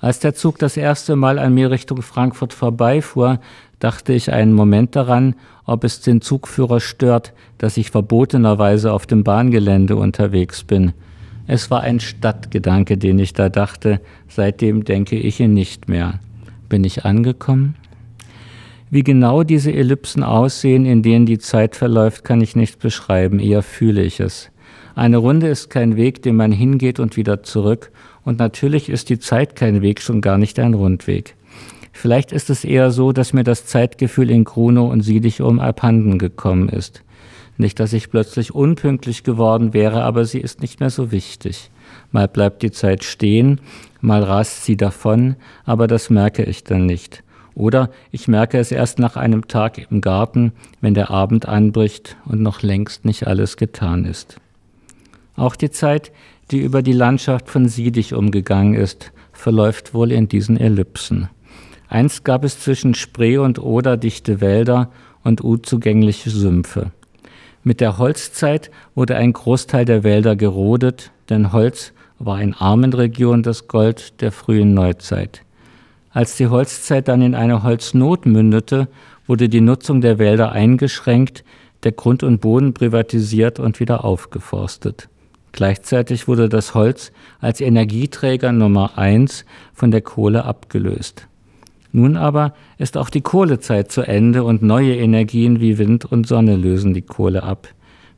Als 0.01 0.21
der 0.21 0.35
Zug 0.35 0.59
das 0.61 0.77
erste 0.77 1.17
Mal 1.17 1.41
an 1.41 1.53
mir 1.53 1.73
Richtung 1.73 2.03
Frankfurt 2.03 2.53
vorbeifuhr, 2.53 3.41
dachte 3.81 4.13
ich 4.13 4.33
einen 4.33 4.53
Moment 4.53 4.95
daran, 4.95 5.35
ob 5.65 5.83
es 5.83 6.01
den 6.01 6.21
Zugführer 6.21 6.79
stört, 6.79 7.33
dass 7.59 7.77
ich 7.77 7.91
verbotenerweise 7.91 8.93
auf 8.93 9.07
dem 9.07 9.25
Bahngelände 9.25 9.97
unterwegs 9.97 10.63
bin. 10.63 10.93
Es 11.49 11.69
war 11.69 11.81
ein 11.81 11.99
Stadtgedanke, 11.99 12.97
den 12.97 13.19
ich 13.19 13.33
da 13.33 13.49
dachte, 13.49 14.01
seitdem 14.29 14.85
denke 14.85 15.17
ich 15.17 15.41
ihn 15.41 15.55
nicht 15.55 15.89
mehr. 15.89 16.21
Bin 16.69 16.85
ich 16.85 17.05
angekommen? 17.05 17.75
Wie 18.89 19.03
genau 19.03 19.43
diese 19.43 19.73
Ellipsen 19.73 20.23
aussehen, 20.23 20.87
in 20.87 21.03
denen 21.03 21.27
die 21.27 21.39
Zeit 21.39 21.75
verläuft, 21.75 22.25
kann 22.25 22.41
ich 22.41 22.55
nicht 22.55 22.79
beschreiben, 22.79 23.41
eher 23.41 23.63
fühle 23.63 24.03
ich 24.03 24.21
es. 24.21 24.51
Eine 24.99 25.19
Runde 25.19 25.47
ist 25.47 25.71
kein 25.71 25.95
Weg, 25.95 26.23
den 26.23 26.35
man 26.35 26.51
hingeht 26.51 26.99
und 26.99 27.17
wieder 27.17 27.45
zurück, 27.45 27.93
und 28.25 28.41
natürlich 28.41 28.89
ist 28.89 29.11
die 29.11 29.21
Zeit 29.21 29.55
kein 29.55 29.81
Weg, 29.81 30.01
schon 30.01 30.21
gar 30.21 30.39
nicht 30.39 30.59
ein 30.59 30.75
Rundweg. 30.75 31.37
Vielleicht 31.93 32.33
ist 32.33 32.51
es 32.51 32.65
eher 32.65 32.91
so, 32.91 33.13
dass 33.13 33.33
mir 33.33 33.45
das 33.45 33.65
Zeitgefühl 33.65 34.29
in 34.29 34.43
Gruno 34.43 34.91
und 34.91 35.03
Siedichum 35.03 35.61
abhanden 35.61 36.19
gekommen 36.19 36.69
ist. 36.69 37.05
Nicht, 37.59 37.79
dass 37.79 37.93
ich 37.93 38.11
plötzlich 38.11 38.57
unpünktlich 38.57 39.23
geworden 39.23 39.73
wäre, 39.73 40.03
aber 40.03 40.25
sie 40.25 40.41
ist 40.41 40.63
nicht 40.63 40.81
mehr 40.81 40.91
so 40.91 41.13
wichtig. 41.13 41.71
Mal 42.11 42.27
bleibt 42.27 42.63
die 42.63 42.73
Zeit 42.73 43.05
stehen, 43.05 43.61
mal 44.01 44.25
rast 44.25 44.65
sie 44.65 44.77
davon, 44.77 45.37
aber 45.65 45.87
das 45.87 46.11
merke 46.11 46.43
ich 46.43 46.65
dann 46.65 46.87
nicht. 46.87 47.23
Oder 47.55 47.91
ich 48.11 48.27
merke 48.27 48.59
es 48.59 48.73
erst 48.73 48.99
nach 48.99 49.15
einem 49.15 49.47
Tag 49.47 49.79
im 49.93 50.01
Garten, 50.01 50.55
wenn 50.81 50.95
der 50.95 51.13
Abend 51.13 51.47
anbricht 51.47 52.17
und 52.25 52.43
noch 52.43 52.63
längst 52.63 53.05
nicht 53.05 53.29
alles 53.29 53.57
getan 53.57 54.05
ist. 54.05 54.41
Auch 55.39 55.55
die 55.55 55.71
Zeit, 55.71 56.11
die 56.51 56.59
über 56.59 56.83
die 56.83 56.93
Landschaft 56.93 57.49
von 57.49 57.69
Siedig 57.69 58.13
umgegangen 58.13 58.75
ist, 58.75 59.13
verläuft 59.33 59.95
wohl 59.95 60.11
in 60.11 60.27
diesen 60.27 60.59
Ellipsen. 60.59 61.29
Einst 61.89 62.25
gab 62.25 62.43
es 62.43 62.61
zwischen 62.61 62.95
Spree 62.95 63.39
und 63.39 63.61
Oder 63.61 63.97
dichte 63.97 64.41
Wälder 64.41 64.91
und 65.23 65.41
unzugängliche 65.41 66.31
Sümpfe. 66.31 66.91
Mit 67.63 67.81
der 67.81 67.99
Holzzeit 67.99 68.73
wurde 68.97 69.15
ein 69.15 69.33
Großteil 69.33 69.85
der 69.85 70.03
Wälder 70.03 70.35
gerodet, 70.35 71.13
denn 71.29 71.53
Holz 71.53 71.93
war 72.19 72.41
in 72.41 72.55
armen 72.55 72.93
Regionen 72.93 73.45
das 73.45 73.69
Gold 73.69 74.21
der 74.21 74.33
frühen 74.33 74.75
Neuzeit. 74.75 75.43
Als 76.11 76.37
die 76.37 76.49
Holzzeit 76.49 77.07
dann 77.07 77.23
in 77.23 77.37
eine 77.37 77.63
Holznot 77.63 78.27
mündete, 78.27 78.89
wurde 79.29 79.49
die 79.49 79.61
Nutzung 79.61 80.01
der 80.01 80.19
Wälder 80.19 80.51
eingeschränkt, 80.51 81.45
der 81.85 81.93
Grund 81.93 82.25
und 82.25 82.41
Boden 82.41 82.75
privatisiert 82.75 83.61
und 83.61 83.79
wieder 83.79 84.05
aufgeforstet. 84.05 85.09
Gleichzeitig 85.53 86.29
wurde 86.29 86.49
das 86.49 86.75
Holz 86.75 87.13
als 87.41 87.61
Energieträger 87.61 88.53
Nummer 88.53 88.99
eins 88.99 89.45
von 89.73 89.91
der 89.91 90.03
Kohle 90.03 90.45
abgelöst. 90.45 91.27
Nun 91.93 92.17
aber 92.17 92.55
ist 92.77 92.97
auch 92.97 93.11
die 93.11 93.23
Kohlezeit 93.23 93.91
zu 93.91 94.03
Ende 94.03 94.45
und 94.45 94.63
neue 94.63 94.95
Energien 94.97 95.61
wie 95.61 95.79
Wind 95.79 96.05
und 96.05 96.27
Sonne 96.27 96.57
lösen 96.57 96.93
die 96.93 97.03
Kohle 97.03 97.43
ab. 97.43 97.69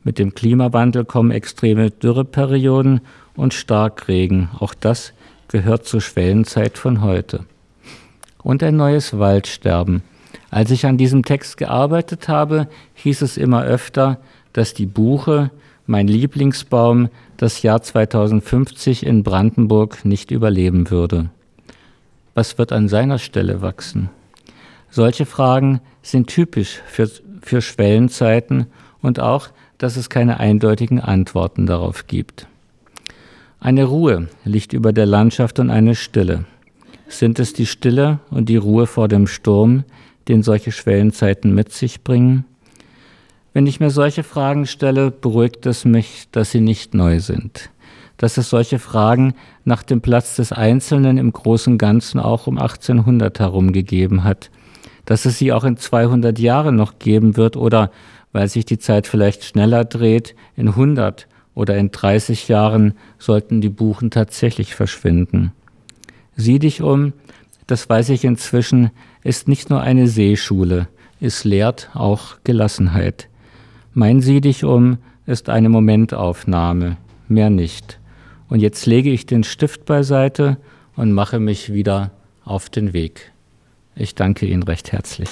Mit 0.03 0.19
dem 0.19 0.33
Klimawandel 0.33 1.05
kommen 1.05 1.31
extreme 1.31 1.91
Dürreperioden 1.91 3.01
und 3.35 3.53
Starkregen. 3.53 4.49
Auch 4.59 4.73
das 4.73 5.13
gehört 5.47 5.85
zur 5.85 6.01
Schwellenzeit 6.01 6.77
von 6.77 7.01
heute. 7.01 7.45
Und 8.41 8.63
ein 8.63 8.75
neues 8.75 9.17
Waldsterben. 9.17 10.01
Als 10.49 10.71
ich 10.71 10.85
an 10.85 10.97
diesem 10.97 11.23
Text 11.23 11.57
gearbeitet 11.57 12.27
habe, 12.27 12.67
hieß 12.95 13.21
es 13.21 13.37
immer 13.37 13.63
öfter, 13.63 14.19
dass 14.53 14.73
die 14.73 14.85
Buche, 14.85 15.51
mein 15.91 16.07
Lieblingsbaum, 16.07 17.09
das 17.35 17.61
Jahr 17.63 17.81
2050 17.81 19.05
in 19.05 19.23
Brandenburg 19.23 20.05
nicht 20.05 20.31
überleben 20.31 20.89
würde. 20.89 21.29
Was 22.33 22.57
wird 22.57 22.71
an 22.71 22.87
seiner 22.87 23.19
Stelle 23.19 23.61
wachsen? 23.61 24.09
Solche 24.89 25.25
Fragen 25.25 25.81
sind 26.01 26.27
typisch 26.27 26.81
für, 26.87 27.11
für 27.41 27.61
Schwellenzeiten 27.61 28.67
und 29.01 29.19
auch, 29.19 29.49
dass 29.77 29.97
es 29.97 30.09
keine 30.09 30.39
eindeutigen 30.39 31.01
Antworten 31.01 31.65
darauf 31.65 32.07
gibt. 32.07 32.47
Eine 33.59 33.83
Ruhe 33.83 34.29
liegt 34.45 34.71
über 34.71 34.93
der 34.93 35.05
Landschaft 35.05 35.59
und 35.59 35.69
eine 35.69 35.95
Stille. 35.95 36.45
Sind 37.09 37.37
es 37.37 37.51
die 37.51 37.65
Stille 37.65 38.19
und 38.29 38.47
die 38.47 38.55
Ruhe 38.55 38.87
vor 38.87 39.09
dem 39.09 39.27
Sturm, 39.27 39.83
den 40.29 40.41
solche 40.41 40.71
Schwellenzeiten 40.71 41.53
mit 41.53 41.73
sich 41.73 42.01
bringen? 42.01 42.45
Wenn 43.53 43.67
ich 43.67 43.81
mir 43.81 43.89
solche 43.89 44.23
Fragen 44.23 44.65
stelle, 44.65 45.11
beruhigt 45.11 45.65
es 45.65 45.83
mich, 45.83 46.29
dass 46.31 46.51
sie 46.51 46.61
nicht 46.61 46.93
neu 46.93 47.19
sind. 47.19 47.69
Dass 48.15 48.37
es 48.37 48.49
solche 48.49 48.79
Fragen 48.79 49.33
nach 49.65 49.83
dem 49.83 49.99
Platz 49.99 50.37
des 50.37 50.53
Einzelnen 50.53 51.17
im 51.17 51.33
großen 51.33 51.77
Ganzen 51.77 52.19
auch 52.21 52.47
um 52.47 52.57
1800 52.57 53.39
herum 53.39 53.73
gegeben 53.73 54.23
hat. 54.23 54.51
Dass 55.03 55.25
es 55.25 55.37
sie 55.37 55.51
auch 55.51 55.65
in 55.65 55.75
200 55.75 56.39
Jahren 56.39 56.77
noch 56.77 56.97
geben 56.97 57.35
wird 57.35 57.57
oder, 57.57 57.91
weil 58.31 58.47
sich 58.47 58.63
die 58.63 58.79
Zeit 58.79 59.05
vielleicht 59.05 59.43
schneller 59.43 59.83
dreht, 59.83 60.33
in 60.55 60.69
100 60.69 61.27
oder 61.53 61.77
in 61.77 61.91
30 61.91 62.47
Jahren 62.47 62.93
sollten 63.17 63.59
die 63.59 63.69
Buchen 63.69 64.11
tatsächlich 64.11 64.75
verschwinden. 64.75 65.51
Sieh 66.37 66.59
dich 66.59 66.81
um, 66.81 67.11
das 67.67 67.89
weiß 67.89 68.09
ich 68.09 68.23
inzwischen, 68.23 68.91
ist 69.23 69.49
nicht 69.49 69.69
nur 69.69 69.81
eine 69.81 70.07
Seeschule, 70.07 70.87
es 71.19 71.43
lehrt 71.43 71.89
auch 71.93 72.37
Gelassenheit. 72.45 73.27
Mein 73.93 74.21
Sieh 74.21 74.39
dich 74.39 74.63
um 74.63 74.99
ist 75.25 75.49
eine 75.49 75.67
Momentaufnahme, 75.67 76.95
mehr 77.27 77.49
nicht. 77.49 77.99
Und 78.47 78.61
jetzt 78.61 78.85
lege 78.85 79.09
ich 79.09 79.25
den 79.25 79.43
Stift 79.43 79.83
beiseite 79.83 80.57
und 80.95 81.11
mache 81.11 81.39
mich 81.39 81.73
wieder 81.73 82.11
auf 82.45 82.69
den 82.69 82.93
Weg. 82.93 83.33
Ich 83.95 84.15
danke 84.15 84.45
Ihnen 84.45 84.63
recht 84.63 84.93
herzlich. 84.93 85.29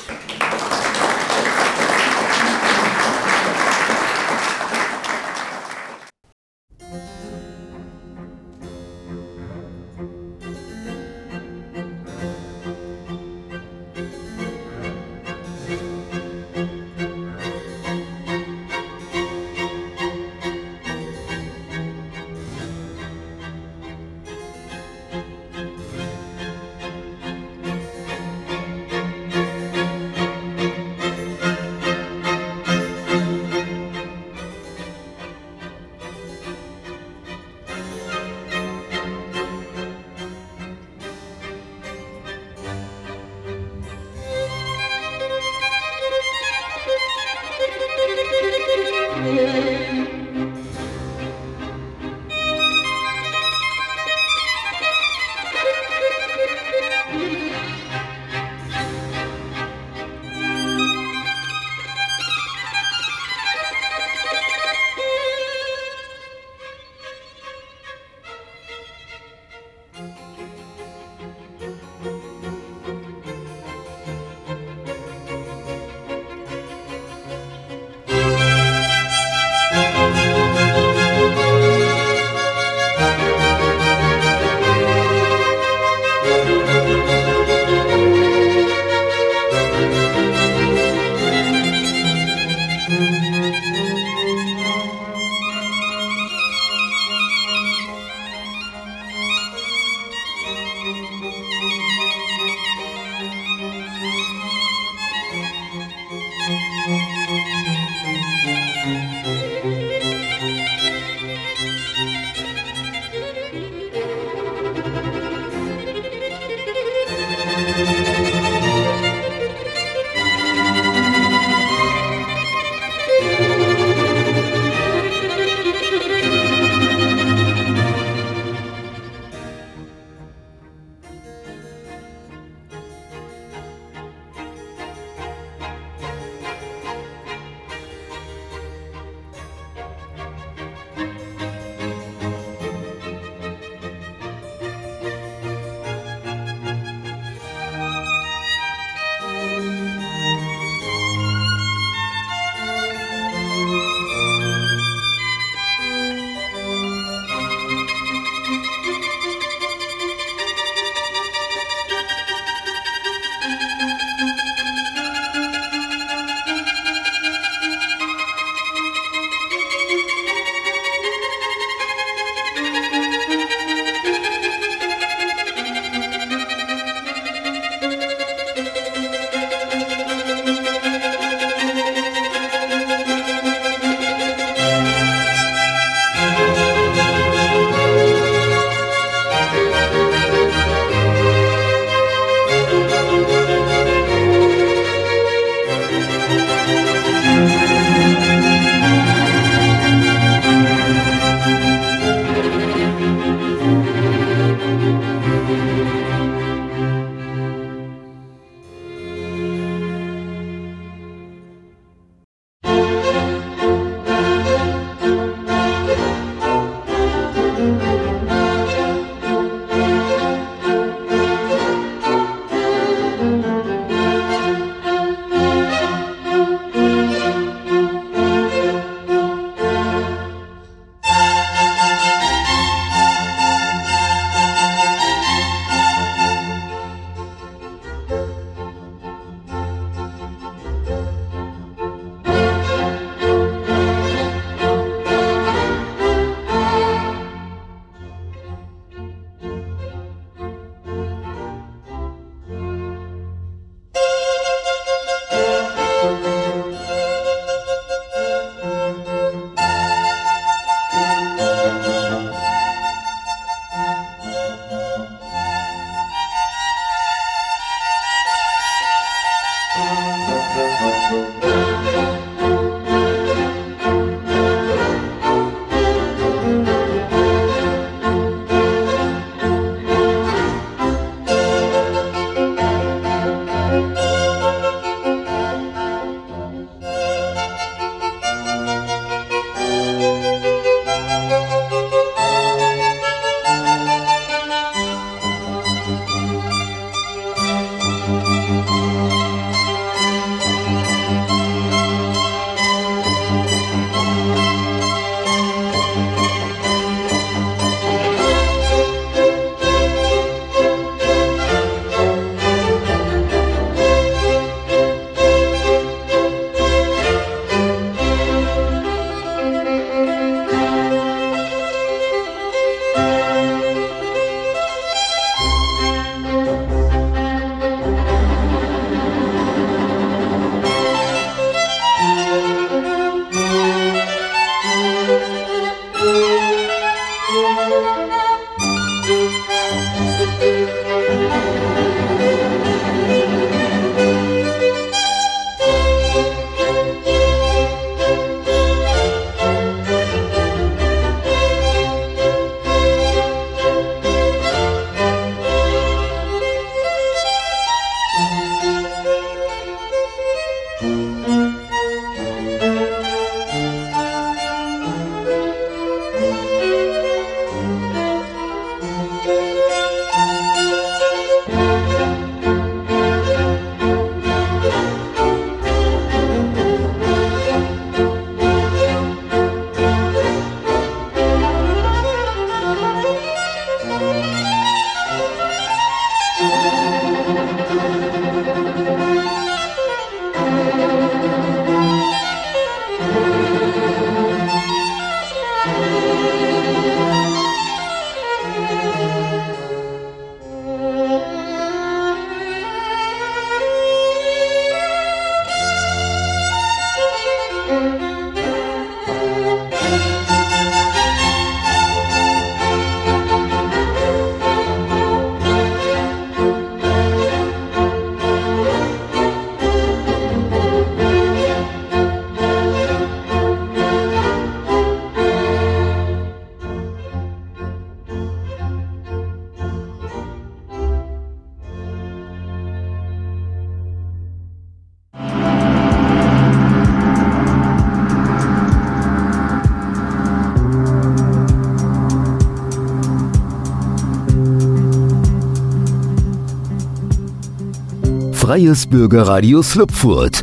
Freies 448.50 448.88
Bürgerradio 448.88 449.62
Slupfurt 449.62 450.39